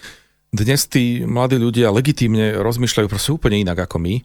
dnes 0.55 0.87
tí 0.87 1.25
mladí 1.27 1.59
ľudia 1.59 1.91
legitímne 1.91 2.61
rozmýšľajú 2.61 3.09
proste 3.11 3.35
úplne 3.35 3.67
inak 3.67 3.89
ako 3.89 3.99
my 3.99 4.21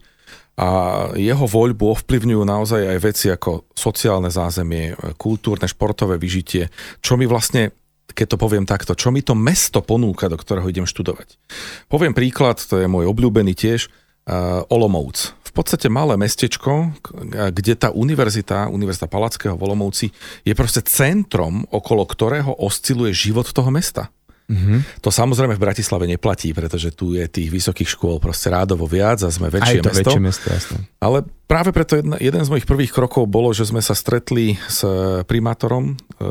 a 0.60 0.68
jeho 1.16 1.48
voľbu 1.48 1.96
ovplyvňujú 1.96 2.42
naozaj 2.44 2.82
aj 2.84 2.98
veci 3.00 3.26
ako 3.32 3.72
sociálne 3.72 4.28
zázemie, 4.28 4.92
kultúrne, 5.16 5.64
športové 5.64 6.20
vyžitie, 6.20 6.68
čo 7.00 7.16
mi 7.16 7.24
vlastne 7.24 7.72
keď 8.10 8.26
to 8.34 8.42
poviem 8.42 8.66
takto, 8.66 8.98
čo 8.98 9.14
mi 9.14 9.22
to 9.22 9.38
mesto 9.38 9.80
ponúka, 9.86 10.26
do 10.26 10.34
ktorého 10.34 10.66
idem 10.66 10.82
študovať. 10.82 11.38
Poviem 11.86 12.10
príklad, 12.10 12.58
to 12.58 12.82
je 12.82 12.90
môj 12.90 13.06
obľúbený 13.06 13.54
tiež, 13.54 13.86
uh, 13.86 14.66
Olomouc. 14.66 15.30
V 15.46 15.52
podstate 15.54 15.86
malé 15.86 16.14
mestečko, 16.14 16.94
kde 17.26 17.74
tá 17.74 17.90
univerzita, 17.90 18.70
Univerzita 18.70 19.10
Palackého 19.10 19.58
v 19.58 19.62
Olomouci, 19.66 20.06
je 20.46 20.54
proste 20.54 20.82
centrom, 20.86 21.66
okolo 21.74 22.06
ktorého 22.06 22.54
osciluje 22.58 23.10
život 23.14 23.50
toho 23.50 23.70
mesta. 23.70 24.14
Mm-hmm. 24.50 25.06
To 25.06 25.14
samozrejme 25.14 25.54
v 25.54 25.62
Bratislave 25.62 26.10
neplatí, 26.10 26.50
pretože 26.50 26.90
tu 26.90 27.14
je 27.14 27.22
tých 27.30 27.46
vysokých 27.54 27.94
škôl 27.94 28.18
proste 28.18 28.50
rádovo 28.50 28.82
viac 28.90 29.22
a 29.22 29.30
sme 29.30 29.46
väčšie 29.46 29.78
Aj 29.78 29.84
to 29.86 29.90
mesto. 29.94 30.10
väčšie 30.10 30.22
mesto, 30.22 30.46
jasné. 30.50 30.78
Ale 30.98 31.22
práve 31.46 31.70
preto 31.70 31.94
jedna, 31.94 32.18
jeden 32.18 32.42
z 32.42 32.50
mojich 32.50 32.66
prvých 32.66 32.90
krokov 32.90 33.30
bolo, 33.30 33.54
že 33.54 33.70
sme 33.70 33.78
sa 33.78 33.94
stretli 33.94 34.58
s 34.66 34.82
primátorom, 35.30 35.94
e, 35.94 36.26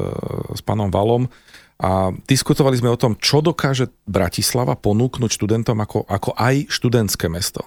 s 0.51 0.61
pánom 0.61 0.91
Valom, 0.91 1.31
a 1.79 2.11
diskutovali 2.11 2.75
sme 2.75 2.91
o 2.91 2.99
tom, 2.99 3.15
čo 3.15 3.39
dokáže 3.39 3.87
Bratislava 4.03 4.75
ponúknuť 4.75 5.31
študentom 5.31 5.79
ako, 5.79 6.03
ako 6.11 6.35
aj 6.35 6.67
študentské 6.67 7.31
mesto. 7.31 7.63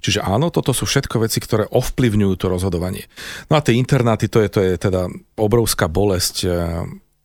Čiže 0.00 0.24
áno, 0.24 0.48
toto 0.48 0.72
sú 0.72 0.88
všetko 0.88 1.20
veci, 1.20 1.44
ktoré 1.44 1.68
ovplyvňujú 1.68 2.34
to 2.40 2.48
rozhodovanie. 2.48 3.04
No 3.52 3.60
a 3.60 3.64
tie 3.64 3.76
internáty, 3.76 4.32
to 4.32 4.40
je, 4.40 4.48
to 4.48 4.60
je 4.64 4.72
teda 4.80 5.12
obrovská 5.36 5.92
bolesť, 5.92 6.48
e, 6.48 6.50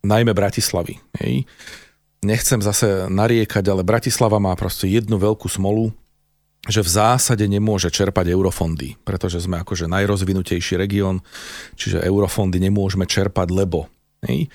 najmä 0.04 0.36
Bratislavy. 0.36 1.00
Hej. 1.24 1.48
Nechcem 2.26 2.58
zase 2.58 3.06
nariekať, 3.06 3.62
ale 3.70 3.86
Bratislava 3.86 4.42
má 4.42 4.58
proste 4.58 4.90
jednu 4.90 5.22
veľkú 5.22 5.46
smolu, 5.46 5.94
že 6.66 6.82
v 6.82 6.90
zásade 6.90 7.46
nemôže 7.46 7.94
čerpať 7.94 8.34
eurofondy, 8.34 8.98
pretože 9.06 9.46
sme 9.46 9.62
akože 9.62 9.86
najrozvinutejší 9.86 10.82
región, 10.82 11.22
čiže 11.78 12.02
eurofondy 12.02 12.58
nemôžeme 12.58 13.06
čerpať, 13.06 13.54
lebo. 13.54 13.86
Hej. 14.26 14.50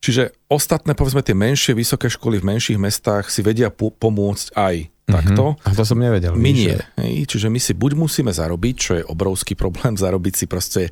Čiže 0.00 0.32
ostatné, 0.48 0.96
povedzme, 0.96 1.20
tie 1.20 1.36
menšie 1.36 1.76
vysoké 1.76 2.08
školy 2.08 2.40
v 2.40 2.56
menších 2.56 2.80
mestách 2.80 3.28
si 3.28 3.44
vedia 3.44 3.68
po- 3.68 3.92
pomôcť 3.92 4.56
aj 4.56 4.74
mm-hmm. 4.88 5.12
takto. 5.12 5.60
A 5.60 5.76
to 5.76 5.84
som 5.84 6.00
nevedel. 6.00 6.32
My 6.40 6.56
nie. 6.56 6.72
Hej? 6.96 7.28
Čiže 7.28 7.52
my 7.52 7.60
si 7.60 7.76
buď 7.76 8.00
musíme 8.00 8.32
zarobiť, 8.32 8.74
čo 8.80 8.92
je 8.96 9.04
obrovský 9.04 9.52
problém, 9.52 9.92
zarobiť 10.00 10.34
si 10.40 10.48
proste 10.48 10.88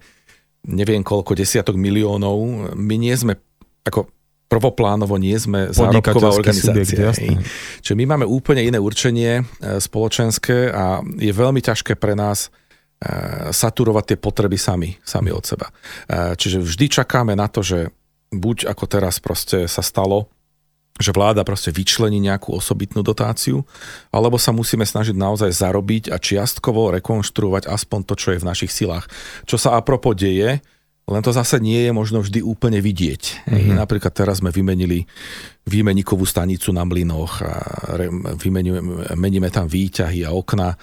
neviem 0.68 1.01
koľko 1.01 1.33
desiatok 1.33 1.81
miliónov. 1.81 2.68
My 2.76 3.01
nie 3.01 3.16
sme, 3.16 3.41
ako 3.89 4.12
prvoplánovo 4.49 5.20
nie 5.20 5.36
sme 5.36 5.68
zárobková 5.70 6.32
organizácia. 6.32 7.12
Subjekt, 7.12 7.44
Čiže 7.84 7.94
my 7.94 8.05
máme 8.16 8.24
úplne 8.24 8.64
iné 8.64 8.80
určenie 8.80 9.44
e, 9.44 9.76
spoločenské 9.76 10.72
a 10.72 11.05
je 11.05 11.32
veľmi 11.32 11.61
ťažké 11.61 12.01
pre 12.01 12.16
nás 12.16 12.49
e, 12.49 13.53
saturovať 13.53 14.05
tie 14.14 14.18
potreby 14.18 14.57
sami, 14.57 14.96
sami 15.05 15.28
od 15.28 15.44
seba. 15.44 15.68
E, 15.68 16.32
čiže 16.34 16.64
vždy 16.64 16.86
čakáme 16.88 17.36
na 17.36 17.46
to, 17.53 17.61
že 17.61 17.92
buď 18.32 18.72
ako 18.72 18.84
teraz 18.88 19.20
proste 19.20 19.68
sa 19.68 19.84
stalo, 19.84 20.32
že 20.99 21.14
vláda 21.14 21.46
proste 21.46 21.70
vyčlení 21.70 22.18
nejakú 22.18 22.59
osobitnú 22.59 23.07
dotáciu, 23.07 23.62
alebo 24.11 24.34
sa 24.40 24.51
musíme 24.51 24.82
snažiť 24.82 25.14
naozaj 25.14 25.55
zarobiť 25.55 26.11
a 26.11 26.18
čiastkovo 26.18 26.90
rekonštruovať 26.99 27.70
aspoň 27.70 28.01
to, 28.03 28.14
čo 28.18 28.28
je 28.34 28.42
v 28.42 28.49
našich 28.49 28.72
silách. 28.74 29.07
Čo 29.46 29.61
sa 29.62 29.78
apropo 29.78 30.11
deje, 30.16 30.59
len 31.09 31.24
to 31.24 31.32
zase 31.32 31.56
nie 31.59 31.88
je 31.88 31.92
možno 31.92 32.20
vždy 32.20 32.44
úplne 32.44 32.84
vidieť. 32.84 33.48
Mm-hmm. 33.48 33.80
Napríklad 33.80 34.12
teraz 34.12 34.44
sme 34.44 34.52
vymenili 34.52 35.09
výmenikovú 35.64 36.28
stanicu 36.28 36.72
na 36.72 36.84
mlynoch 36.84 37.44
a 37.44 37.52
meníme 39.16 39.48
tam 39.48 39.68
výťahy 39.68 40.28
a 40.28 40.32
okna, 40.36 40.76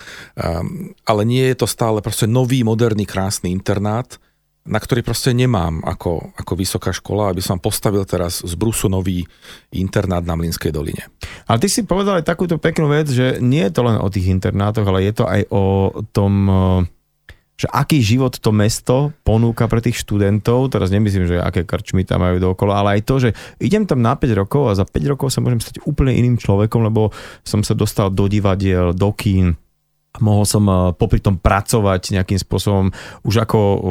ale 1.06 1.22
nie 1.26 1.46
je 1.54 1.56
to 1.62 1.68
stále 1.70 2.02
proste 2.02 2.26
nový, 2.26 2.66
moderný, 2.66 3.06
krásny 3.06 3.54
internát, 3.54 4.18
na 4.66 4.82
ktorý 4.82 5.06
proste 5.06 5.30
nemám 5.30 5.86
ako, 5.86 6.34
ako 6.42 6.54
vysoká 6.58 6.90
škola, 6.90 7.30
aby 7.30 7.38
som 7.38 7.62
postavil 7.62 8.02
teraz 8.02 8.42
z 8.42 8.54
brusu 8.58 8.90
nový 8.90 9.22
internát 9.70 10.26
na 10.26 10.34
Mlinskej 10.34 10.74
doline. 10.74 11.06
Ale 11.46 11.62
ty 11.62 11.70
si 11.70 11.86
povedal 11.86 12.18
aj 12.18 12.26
takúto 12.26 12.58
peknú 12.58 12.90
vec, 12.90 13.06
že 13.14 13.38
nie 13.46 13.62
je 13.62 13.74
to 13.78 13.86
len 13.86 14.02
o 14.02 14.10
tých 14.10 14.26
internátoch, 14.26 14.90
ale 14.90 15.06
je 15.06 15.14
to 15.22 15.30
aj 15.30 15.42
o 15.54 15.94
tom, 16.10 16.50
že 17.56 17.72
aký 17.72 18.04
život 18.04 18.36
to 18.36 18.52
mesto 18.52 19.16
ponúka 19.24 19.72
pre 19.72 19.80
tých 19.80 20.04
študentov, 20.04 20.76
teraz 20.76 20.92
nemyslím, 20.92 21.26
že 21.28 21.40
aké 21.40 21.64
krčmy 21.64 22.04
tam 22.04 22.24
majú 22.24 22.38
dookola, 22.52 22.84
ale 22.84 23.00
aj 23.00 23.02
to, 23.08 23.16
že 23.24 23.30
idem 23.64 23.88
tam 23.88 24.04
na 24.04 24.16
5 24.16 24.28
rokov 24.36 24.64
a 24.68 24.78
za 24.78 24.84
5 24.84 25.12
rokov 25.16 25.32
sa 25.32 25.40
môžem 25.40 25.64
stať 25.64 25.80
úplne 25.88 26.12
iným 26.12 26.36
človekom, 26.36 26.84
lebo 26.84 27.16
som 27.48 27.64
sa 27.64 27.72
dostal 27.72 28.12
do 28.12 28.28
divadiel, 28.28 28.92
do 28.92 29.10
kín, 29.16 29.56
mohol 30.20 30.46
som 30.48 30.64
eh, 30.68 30.76
popri 30.96 31.20
tom 31.20 31.40
pracovať 31.40 32.16
nejakým 32.16 32.40
spôsobom. 32.40 32.92
Už 33.26 33.36
ako 33.44 33.60
eh, 33.60 33.82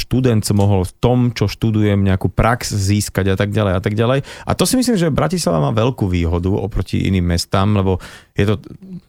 študent 0.00 0.44
som 0.44 0.60
mohol 0.60 0.84
v 0.84 0.92
tom, 1.00 1.18
čo 1.32 1.50
študujem, 1.50 2.00
nejakú 2.00 2.30
prax 2.32 2.72
získať 2.72 3.34
a 3.34 3.36
tak 3.36 3.50
ďalej 3.50 3.72
a 3.76 3.80
tak 3.82 3.94
ďalej. 3.96 4.24
A 4.46 4.52
to 4.54 4.64
si 4.64 4.78
myslím, 4.78 4.96
že 4.96 5.12
Bratislava 5.12 5.60
má 5.60 5.72
veľkú 5.74 6.08
výhodu 6.08 6.48
oproti 6.52 7.04
iným 7.08 7.34
mestám, 7.34 7.74
lebo 7.76 8.00
je 8.36 8.44
to 8.48 8.54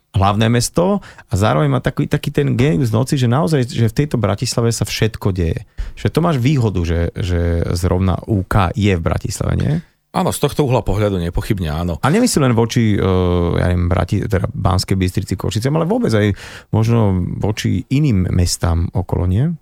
hlavné 0.09 0.49
mesto 0.49 0.99
a 1.29 1.33
zároveň 1.37 1.69
má 1.69 1.79
taký, 1.79 2.09
taký 2.09 2.33
ten 2.33 2.57
genius 2.57 2.89
noci, 2.89 3.13
že 3.13 3.29
naozaj, 3.29 3.69
že 3.69 3.87
v 3.87 3.97
tejto 4.03 4.17
Bratislave 4.17 4.73
sa 4.73 4.83
všetko 4.83 5.29
deje. 5.29 5.69
Že 5.93 6.07
to 6.09 6.19
máš 6.25 6.37
výhodu, 6.41 6.81
že, 6.81 6.99
že 7.13 7.61
zrovna 7.77 8.17
UK 8.25 8.73
je 8.73 8.93
v 8.97 9.05
Bratislave, 9.05 9.53
nie? 9.55 9.73
Áno, 10.09 10.33
z 10.33 10.41
tohto 10.41 10.65
uhla 10.65 10.81
pohľadu 10.81 11.21
nepochybne 11.21 11.69
áno. 11.69 12.01
A 12.01 12.09
nemyslím 12.09 12.49
len 12.49 12.57
voči, 12.57 12.97
uh, 12.97 13.53
ja 13.61 13.69
neviem, 13.69 13.85
Brati, 13.85 14.25
teda 14.25 14.49
Banskej 14.49 14.97
Bystrici, 14.97 15.37
Košice, 15.37 15.69
ale 15.69 15.85
vôbec 15.85 16.09
aj 16.09 16.33
možno 16.73 17.21
voči 17.37 17.85
iným 17.93 18.25
mestám 18.33 18.89
okolo, 18.89 19.29
nie? 19.29 19.53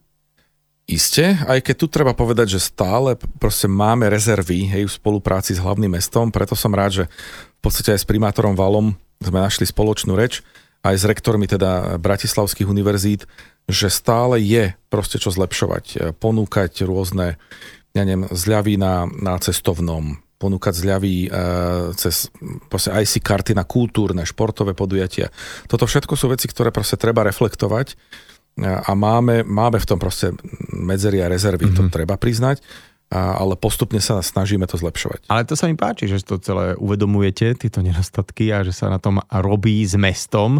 Isté, 0.87 1.35
aj 1.43 1.67
keď 1.67 1.75
tu 1.75 1.87
treba 1.91 2.15
povedať, 2.15 2.55
že 2.55 2.63
stále 2.63 3.19
proste 3.43 3.67
máme 3.67 4.07
rezervy 4.07 4.71
hej, 4.71 4.87
v 4.87 4.95
spolupráci 4.95 5.51
s 5.51 5.59
hlavným 5.59 5.99
mestom, 5.99 6.31
preto 6.31 6.55
som 6.55 6.71
rád, 6.71 7.03
že 7.03 7.05
v 7.59 7.59
podstate 7.59 7.91
aj 7.91 8.07
s 8.07 8.07
primátorom 8.07 8.55
Valom 8.55 8.95
sme 9.19 9.43
našli 9.43 9.67
spoločnú 9.67 10.15
reč, 10.15 10.47
aj 10.87 10.95
s 10.95 11.03
rektormi 11.03 11.43
teda 11.43 11.99
bratislavských 11.99 12.71
univerzít, 12.71 13.27
že 13.67 13.91
stále 13.91 14.39
je 14.39 14.79
proste 14.87 15.19
čo 15.19 15.27
zlepšovať, 15.27 16.15
ponúkať 16.23 16.87
rôzne 16.87 17.35
ja 17.97 18.05
neviem, 18.05 18.29
zľavy 18.29 18.77
na, 18.77 19.09
na 19.09 19.35
cestovnom, 19.41 20.21
ponúkať 20.38 20.73
zľavy 20.77 21.15
e, 21.25 21.29
cez 21.97 22.29
proste 22.69 22.93
IC 22.93 23.25
karty 23.25 23.57
na 23.57 23.65
kultúrne, 23.65 24.21
športové 24.21 24.77
podujatia. 24.77 25.33
Toto 25.65 25.89
všetko 25.89 26.13
sú 26.13 26.29
veci, 26.29 26.45
ktoré 26.45 26.69
proste 26.69 26.95
treba 26.95 27.25
reflektovať 27.25 27.93
e, 27.93 27.95
a 28.65 28.91
máme, 28.93 29.41
máme 29.41 29.81
v 29.81 29.89
tom 29.89 29.97
proste 29.97 30.38
medzery 30.69 31.25
a 31.25 31.27
rezervy, 31.29 31.69
mm-hmm. 31.69 31.77
to 31.77 31.83
mhm. 31.89 31.93
treba 31.93 32.15
priznať 32.15 32.61
a, 33.07 33.39
ale 33.39 33.55
postupne 33.55 34.03
sa 34.03 34.19
snažíme 34.19 34.67
to 34.67 34.75
zlepšovať. 34.75 35.31
Ale 35.31 35.47
to 35.47 35.55
sa 35.55 35.71
mi 35.71 35.79
páči, 35.79 36.11
že 36.11 36.27
to 36.27 36.43
celé 36.43 36.75
uvedomujete, 36.75 37.55
tieto 37.55 37.79
nedostatky 37.79 38.51
a 38.51 38.67
že 38.67 38.75
sa 38.75 38.91
na 38.91 38.99
tom 38.99 39.23
robí 39.31 39.79
s 39.79 39.95
mestom. 39.95 40.59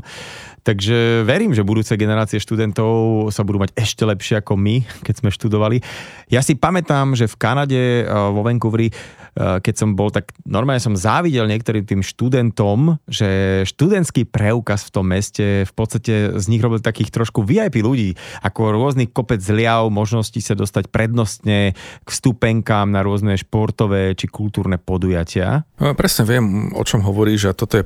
Takže 0.64 1.28
verím, 1.28 1.52
že 1.52 1.68
budúce 1.68 1.92
generácie 2.00 2.40
študentov 2.40 3.28
sa 3.36 3.44
budú 3.44 3.60
mať 3.60 3.76
ešte 3.76 4.04
lepšie 4.08 4.40
ako 4.40 4.56
my, 4.56 4.80
keď 5.04 5.16
sme 5.20 5.30
študovali. 5.32 5.84
Ja 6.32 6.40
si 6.40 6.56
pamätám, 6.56 7.20
že 7.20 7.28
v 7.28 7.36
Kanade, 7.36 7.84
eh, 8.04 8.08
vo 8.08 8.40
Vancouveri, 8.40 8.96
keď 9.38 9.76
som 9.78 9.94
bol, 9.94 10.10
tak 10.10 10.34
normálne 10.44 10.82
som 10.82 10.98
závidel 10.98 11.46
niektorým 11.46 11.86
tým 11.86 12.02
študentom, 12.02 12.98
že 13.06 13.62
študentský 13.70 14.26
preukaz 14.26 14.90
v 14.90 14.94
tom 14.94 15.06
meste 15.14 15.64
v 15.64 15.74
podstate 15.78 16.34
z 16.34 16.46
nich 16.50 16.62
robil 16.62 16.82
takých 16.82 17.14
trošku 17.14 17.46
VIP 17.46 17.86
ľudí, 17.86 18.18
ako 18.42 18.74
rôzny 18.74 19.06
kopec 19.06 19.38
zliav, 19.38 19.94
možností 19.94 20.42
sa 20.42 20.58
dostať 20.58 20.90
prednostne 20.90 21.78
k 21.78 22.08
vstupenkám 22.10 22.90
na 22.90 23.06
rôzne 23.06 23.38
športové 23.38 24.18
či 24.18 24.26
kultúrne 24.26 24.82
podujatia. 24.82 25.70
No, 25.78 25.94
presne 25.94 26.26
viem, 26.26 26.74
o 26.74 26.82
čom 26.82 27.06
hovoríš 27.06 27.54
a 27.54 27.58
toto 27.58 27.80
je 27.80 27.86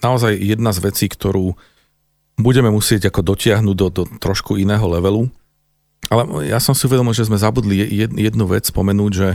naozaj 0.00 0.32
jedna 0.32 0.72
z 0.72 0.80
vecí, 0.80 1.06
ktorú 1.12 1.52
budeme 2.40 2.72
musieť 2.72 3.12
ako 3.12 3.20
dotiahnuť 3.36 3.76
do, 3.76 3.88
do 3.92 4.02
trošku 4.20 4.56
iného 4.56 4.84
levelu 4.88 5.28
Ale 6.06 6.46
ja 6.46 6.62
som 6.62 6.70
si 6.76 6.86
uvedomil, 6.86 7.16
že 7.16 7.26
sme 7.26 7.40
zabudli 7.40 7.82
jednu 7.98 8.46
vec 8.46 8.70
spomenúť, 8.70 9.12
že 9.12 9.28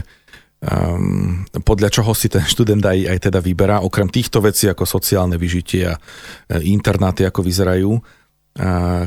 um, 0.62 1.42
podľa 1.66 1.90
čoho 1.90 2.14
si 2.14 2.30
ten 2.30 2.46
študent 2.46 2.82
aj, 2.82 2.98
aj 3.12 3.18
teda 3.30 3.38
vyberá, 3.42 3.82
okrem 3.82 4.06
týchto 4.06 4.38
vecí 4.38 4.70
ako 4.70 4.86
sociálne 4.86 5.34
vyžitie 5.36 5.90
a 5.90 5.94
e, 5.94 6.62
internáty, 6.70 7.26
ako 7.26 7.42
vyzerajú, 7.42 7.92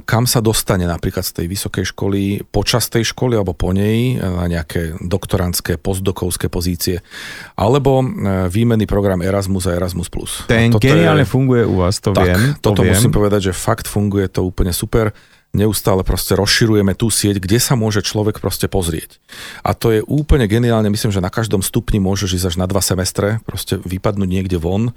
kam 0.10 0.26
sa 0.26 0.42
dostane 0.42 0.90
napríklad 0.90 1.22
z 1.22 1.38
tej 1.38 1.46
vysokej 1.46 1.94
školy 1.94 2.22
počas 2.50 2.90
tej 2.90 3.14
školy 3.14 3.38
alebo 3.38 3.54
po 3.54 3.78
nej 3.78 4.18
na 4.18 4.50
nejaké 4.50 4.98
doktorantské, 4.98 5.78
postdokovské 5.78 6.50
pozície. 6.50 7.06
Alebo 7.54 8.02
e, 8.02 8.06
výmenný 8.50 8.90
program 8.90 9.22
Erasmus 9.22 9.70
a 9.70 9.78
Erasmus+. 9.78 10.10
Ten 10.50 10.74
geniálne 10.74 11.22
je, 11.22 11.30
funguje 11.30 11.62
u 11.62 11.86
vás, 11.86 12.02
to 12.02 12.10
tak, 12.10 12.26
viem. 12.26 12.58
To 12.58 12.74
toto 12.74 12.82
viem. 12.82 12.98
musím 12.98 13.14
povedať, 13.14 13.54
že 13.54 13.54
fakt 13.54 13.86
funguje 13.86 14.34
to 14.34 14.42
úplne 14.42 14.74
super. 14.74 15.14
Neustále 15.56 16.04
proste 16.04 16.36
rozširujeme 16.36 16.92
tú 17.00 17.08
sieť, 17.08 17.40
kde 17.40 17.64
sa 17.64 17.80
môže 17.80 18.04
človek 18.04 18.44
proste 18.44 18.68
pozrieť. 18.68 19.24
A 19.64 19.72
to 19.72 19.96
je 19.96 20.04
úplne 20.04 20.52
geniálne, 20.52 20.92
myslím, 20.92 21.16
že 21.16 21.24
na 21.24 21.32
každom 21.32 21.64
stupni 21.64 22.04
môžeš 22.04 22.44
ísť 22.44 22.48
až 22.52 22.56
na 22.60 22.68
dva 22.68 22.84
semestre, 22.84 23.40
proste 23.48 23.80
vypadnúť 23.80 24.28
niekde 24.28 24.60
von. 24.60 24.92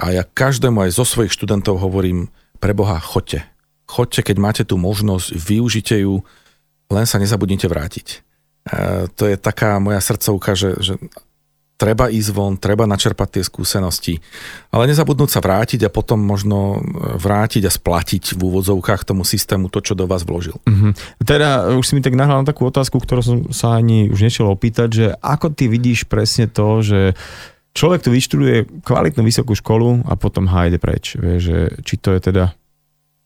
A 0.00 0.16
ja 0.16 0.24
každému 0.24 0.88
aj 0.88 0.96
zo 0.96 1.04
svojich 1.04 1.36
študentov 1.36 1.76
hovorím, 1.76 2.32
preboha, 2.56 2.96
choďte 2.96 3.52
Chodte, 3.92 4.24
keď 4.24 4.36
máte 4.40 4.62
tú 4.64 4.80
možnosť, 4.80 5.36
využite 5.36 5.96
ju, 6.00 6.24
len 6.88 7.04
sa 7.04 7.20
nezabudnite 7.20 7.68
vrátiť. 7.68 8.06
E, 8.08 8.16
to 9.12 9.28
je 9.28 9.36
taká 9.36 9.76
moja 9.84 10.00
srdcovka, 10.00 10.56
že, 10.56 10.80
že 10.80 10.94
treba 11.82 12.06
ísť 12.06 12.30
von, 12.30 12.54
treba 12.54 12.86
načerpať 12.86 13.38
tie 13.38 13.42
skúsenosti, 13.42 14.14
ale 14.70 14.86
nezabudnúť 14.86 15.30
sa 15.34 15.40
vrátiť 15.42 15.90
a 15.90 15.90
potom 15.90 16.22
možno 16.22 16.78
vrátiť 17.18 17.66
a 17.66 17.74
splatiť 17.74 18.38
v 18.38 18.40
úvodzovkách 18.46 19.02
tomu 19.02 19.26
systému 19.26 19.66
to, 19.66 19.82
čo 19.82 19.98
do 19.98 20.06
vás 20.06 20.22
vložil. 20.22 20.62
Mm-hmm. 20.62 20.92
Teda 21.26 21.74
už 21.74 21.82
si 21.82 21.98
mi 21.98 22.02
tak 22.06 22.14
nahľadal 22.14 22.46
takú 22.46 22.70
otázku, 22.70 23.02
ktorú 23.02 23.20
som 23.26 23.36
sa 23.50 23.74
ani 23.74 24.06
už 24.14 24.22
nešiel 24.22 24.46
opýtať, 24.46 24.88
že 24.94 25.06
ako 25.18 25.50
ty 25.50 25.66
vidíš 25.66 26.06
presne 26.06 26.46
to, 26.46 26.86
že 26.86 27.18
človek 27.74 28.06
tu 28.06 28.14
vyštuduje 28.14 28.86
kvalitnú 28.86 29.26
vysokú 29.26 29.58
školu 29.58 30.06
a 30.06 30.14
potom 30.14 30.46
hájde 30.46 30.78
preč. 30.78 31.18
Vie, 31.18 31.42
že 31.42 31.82
či 31.82 31.98
to 31.98 32.14
je 32.14 32.30
teda 32.30 32.54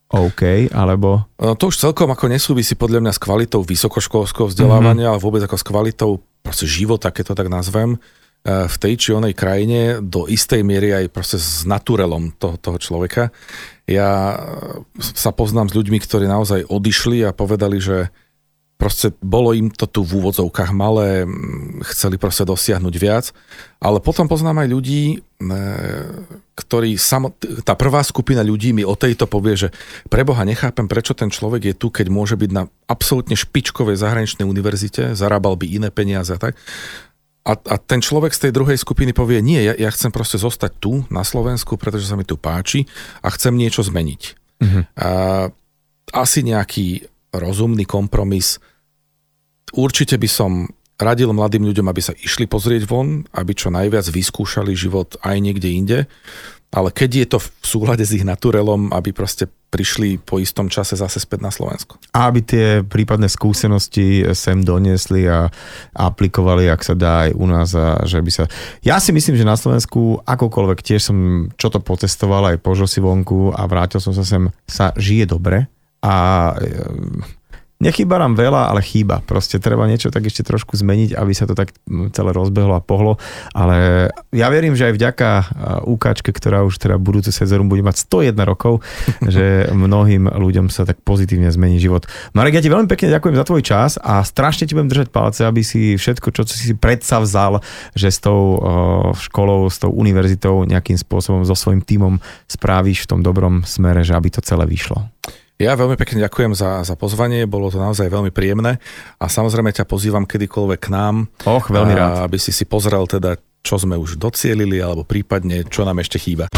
OK, 0.06 0.70
alebo... 0.70 1.26
No, 1.42 1.58
to 1.58 1.68
už 1.68 1.82
celkom 1.82 2.06
ako 2.14 2.30
nesúvisí 2.30 2.78
podľa 2.78 3.02
mňa 3.02 3.12
s 3.12 3.18
kvalitou 3.18 3.60
vysokoškolského 3.66 4.48
vzdelávania, 4.48 5.10
mm-hmm. 5.10 5.18
ale 5.18 5.24
vôbec 5.24 5.42
ako 5.42 5.58
s 5.58 5.66
kvalitou 5.66 6.10
proste 6.46 6.70
života, 6.70 7.10
keď 7.10 7.34
to 7.34 7.38
tak 7.42 7.50
nazvem, 7.50 7.98
e, 7.98 7.98
v 8.46 8.76
tej 8.78 8.94
či 8.94 9.10
onej 9.10 9.34
krajine 9.34 9.98
do 9.98 10.30
istej 10.30 10.62
miery 10.62 10.94
aj 10.94 11.10
proste 11.10 11.34
s 11.42 11.66
naturelom 11.66 12.30
toho, 12.38 12.54
toho 12.54 12.78
človeka. 12.78 13.34
Ja 13.90 14.38
sa 14.98 15.34
poznám 15.34 15.74
s 15.74 15.76
ľuďmi, 15.76 15.98
ktorí 15.98 16.30
naozaj 16.30 16.70
odišli 16.70 17.26
a 17.26 17.34
povedali, 17.34 17.82
že 17.82 18.14
proste 18.76 19.10
bolo 19.24 19.56
im 19.56 19.72
to 19.72 19.88
tu 19.88 20.04
v 20.04 20.20
úvodzovkách 20.20 20.70
malé, 20.76 21.24
chceli 21.96 22.20
proste 22.20 22.44
dosiahnuť 22.44 22.94
viac, 23.00 23.32
ale 23.80 24.04
potom 24.04 24.28
poznám 24.28 24.62
aj 24.62 24.68
ľudí, 24.68 25.02
e, 25.16 25.18
ktorí, 26.52 27.00
samo, 27.00 27.32
tá 27.64 27.72
prvá 27.72 28.04
skupina 28.04 28.44
ľudí 28.44 28.76
mi 28.76 28.84
o 28.84 28.92
tejto 28.92 29.24
povie, 29.24 29.56
že 29.56 29.68
preboha 30.12 30.44
nechápem, 30.44 30.84
prečo 30.84 31.16
ten 31.16 31.32
človek 31.32 31.72
je 31.72 31.74
tu, 31.74 31.88
keď 31.88 32.06
môže 32.12 32.36
byť 32.36 32.50
na 32.52 32.68
absolútne 32.84 33.32
špičkovej 33.32 33.96
zahraničnej 33.96 34.44
univerzite, 34.44 35.16
zarábal 35.16 35.56
by 35.56 35.66
iné 35.72 35.88
peniaze 35.88 36.36
a 36.36 36.38
tak. 36.38 36.52
A, 37.46 37.54
a 37.54 37.74
ten 37.78 38.02
človek 38.02 38.34
z 38.34 38.48
tej 38.48 38.52
druhej 38.52 38.74
skupiny 38.74 39.14
povie, 39.14 39.38
nie, 39.38 39.62
ja, 39.62 39.78
ja 39.78 39.90
chcem 39.94 40.10
proste 40.10 40.34
zostať 40.34 40.82
tu, 40.82 41.06
na 41.14 41.22
Slovensku, 41.22 41.78
pretože 41.78 42.10
sa 42.10 42.18
mi 42.18 42.26
tu 42.26 42.34
páči 42.34 42.90
a 43.22 43.30
chcem 43.30 43.54
niečo 43.54 43.86
zmeniť. 43.86 44.22
Uh-huh. 44.58 44.82
A, 44.98 45.08
asi 46.10 46.42
nejaký 46.42 47.06
rozumný 47.30 47.86
kompromis. 47.86 48.58
Určite 49.74 50.18
by 50.18 50.28
som 50.30 50.50
radil 50.96 51.30
mladým 51.30 51.68
ľuďom, 51.68 51.86
aby 51.92 52.00
sa 52.00 52.16
išli 52.16 52.48
pozrieť 52.48 52.88
von, 52.88 53.28
aby 53.36 53.52
čo 53.52 53.68
najviac 53.68 54.08
vyskúšali 54.08 54.72
život 54.72 55.20
aj 55.20 55.36
niekde 55.38 55.68
inde, 55.68 55.98
ale 56.72 56.88
keď 56.90 57.10
je 57.12 57.26
to 57.36 57.38
v 57.38 57.48
súhľade 57.62 58.04
s 58.04 58.16
ich 58.16 58.24
naturelom, 58.26 58.90
aby 58.90 59.12
proste 59.12 59.46
prišli 59.76 60.16
po 60.24 60.40
istom 60.40 60.72
čase 60.72 60.96
zase 60.96 61.20
späť 61.20 61.44
na 61.44 61.52
Slovensko. 61.52 62.00
A 62.16 62.32
aby 62.32 62.40
tie 62.40 62.66
prípadné 62.80 63.28
skúsenosti 63.28 64.24
sem 64.32 64.64
doniesli 64.64 65.28
a 65.28 65.52
aplikovali, 65.92 66.72
ak 66.72 66.80
sa 66.80 66.96
dá 66.96 67.28
aj 67.28 67.36
u 67.36 67.44
nás 67.44 67.76
a 67.76 68.00
že 68.08 68.24
by 68.24 68.30
sa... 68.32 68.48
Ja 68.80 68.96
si 68.96 69.12
myslím, 69.12 69.36
že 69.36 69.44
na 69.44 69.60
Slovensku 69.60 70.24
akokoľvek 70.24 70.80
tiež 70.80 71.12
som 71.12 71.18
čo 71.60 71.68
to 71.68 71.84
potestoval 71.84 72.48
aj 72.48 72.64
požil 72.64 72.88
si 72.88 73.04
vonku 73.04 73.52
a 73.52 73.68
vrátil 73.68 74.00
som 74.00 74.16
sa 74.16 74.24
sem, 74.24 74.48
sa 74.64 74.96
žije 74.96 75.28
dobre 75.28 75.68
a 76.00 76.16
e, 76.56 76.68
Nechýba 77.76 78.16
nám 78.16 78.40
veľa, 78.40 78.72
ale 78.72 78.80
chýba. 78.80 79.20
Proste 79.20 79.60
treba 79.60 79.84
niečo 79.84 80.08
tak 80.08 80.24
ešte 80.24 80.40
trošku 80.40 80.80
zmeniť, 80.80 81.12
aby 81.12 81.32
sa 81.36 81.44
to 81.44 81.52
tak 81.52 81.76
celé 82.16 82.30
rozbehlo 82.32 82.72
a 82.72 82.80
pohlo. 82.80 83.20
Ale 83.52 84.08
ja 84.32 84.48
verím, 84.48 84.72
že 84.72 84.88
aj 84.88 84.94
vďaka 84.96 85.28
Ukáčke, 85.84 86.32
ktorá 86.32 86.64
už 86.64 86.80
teda 86.80 86.96
budúcu 86.96 87.28
sezónu 87.28 87.68
bude 87.68 87.84
mať 87.84 88.08
101 88.08 88.32
rokov, 88.48 88.80
že 89.34 89.68
mnohým 89.76 90.24
ľuďom 90.24 90.72
sa 90.72 90.88
tak 90.88 91.04
pozitívne 91.04 91.52
zmení 91.52 91.76
život. 91.76 92.08
Marek, 92.32 92.56
ja 92.56 92.64
ti 92.64 92.72
veľmi 92.72 92.88
pekne 92.88 93.12
ďakujem 93.12 93.36
za 93.36 93.44
tvoj 93.44 93.62
čas 93.62 93.90
a 94.00 94.24
strašne 94.24 94.64
ti 94.64 94.72
budem 94.72 94.88
držať 94.88 95.12
palce, 95.12 95.44
aby 95.44 95.60
si 95.60 96.00
všetko, 96.00 96.32
čo 96.32 96.48
si 96.48 96.72
predsavzal, 96.72 97.60
že 97.92 98.08
s 98.08 98.24
tou 98.24 98.56
školou, 99.12 99.68
s 99.68 99.84
tou 99.84 99.92
univerzitou 99.92 100.64
nejakým 100.64 100.96
spôsobom 100.96 101.44
so 101.44 101.52
svojím 101.52 101.84
tímom 101.84 102.24
spravíš 102.48 103.04
v 103.04 103.10
tom 103.12 103.20
dobrom 103.20 103.68
smere, 103.68 104.00
že 104.00 104.16
aby 104.16 104.32
to 104.32 104.40
celé 104.40 104.64
vyšlo. 104.64 105.12
Ja 105.56 105.72
veľmi 105.72 105.96
pekne 105.96 106.20
ďakujem 106.20 106.52
za, 106.52 106.84
za 106.84 106.94
pozvanie, 107.00 107.48
bolo 107.48 107.72
to 107.72 107.80
naozaj 107.80 108.12
veľmi 108.12 108.28
príjemné 108.28 108.76
a 109.16 109.24
samozrejme 109.24 109.72
ťa 109.72 109.88
pozývam 109.88 110.28
kedykoľvek 110.28 110.80
k 110.84 110.92
nám. 110.92 111.32
Och, 111.48 111.72
veľmi 111.72 111.96
rád. 111.96 112.28
Aby 112.28 112.36
si 112.36 112.52
si 112.52 112.68
pozrel 112.68 113.08
teda, 113.08 113.40
čo 113.64 113.80
sme 113.80 113.96
už 113.96 114.20
docielili 114.20 114.84
alebo 114.84 115.08
prípadne, 115.08 115.64
čo 115.64 115.88
nám 115.88 116.04
ešte 116.04 116.20
chýba. 116.20 116.52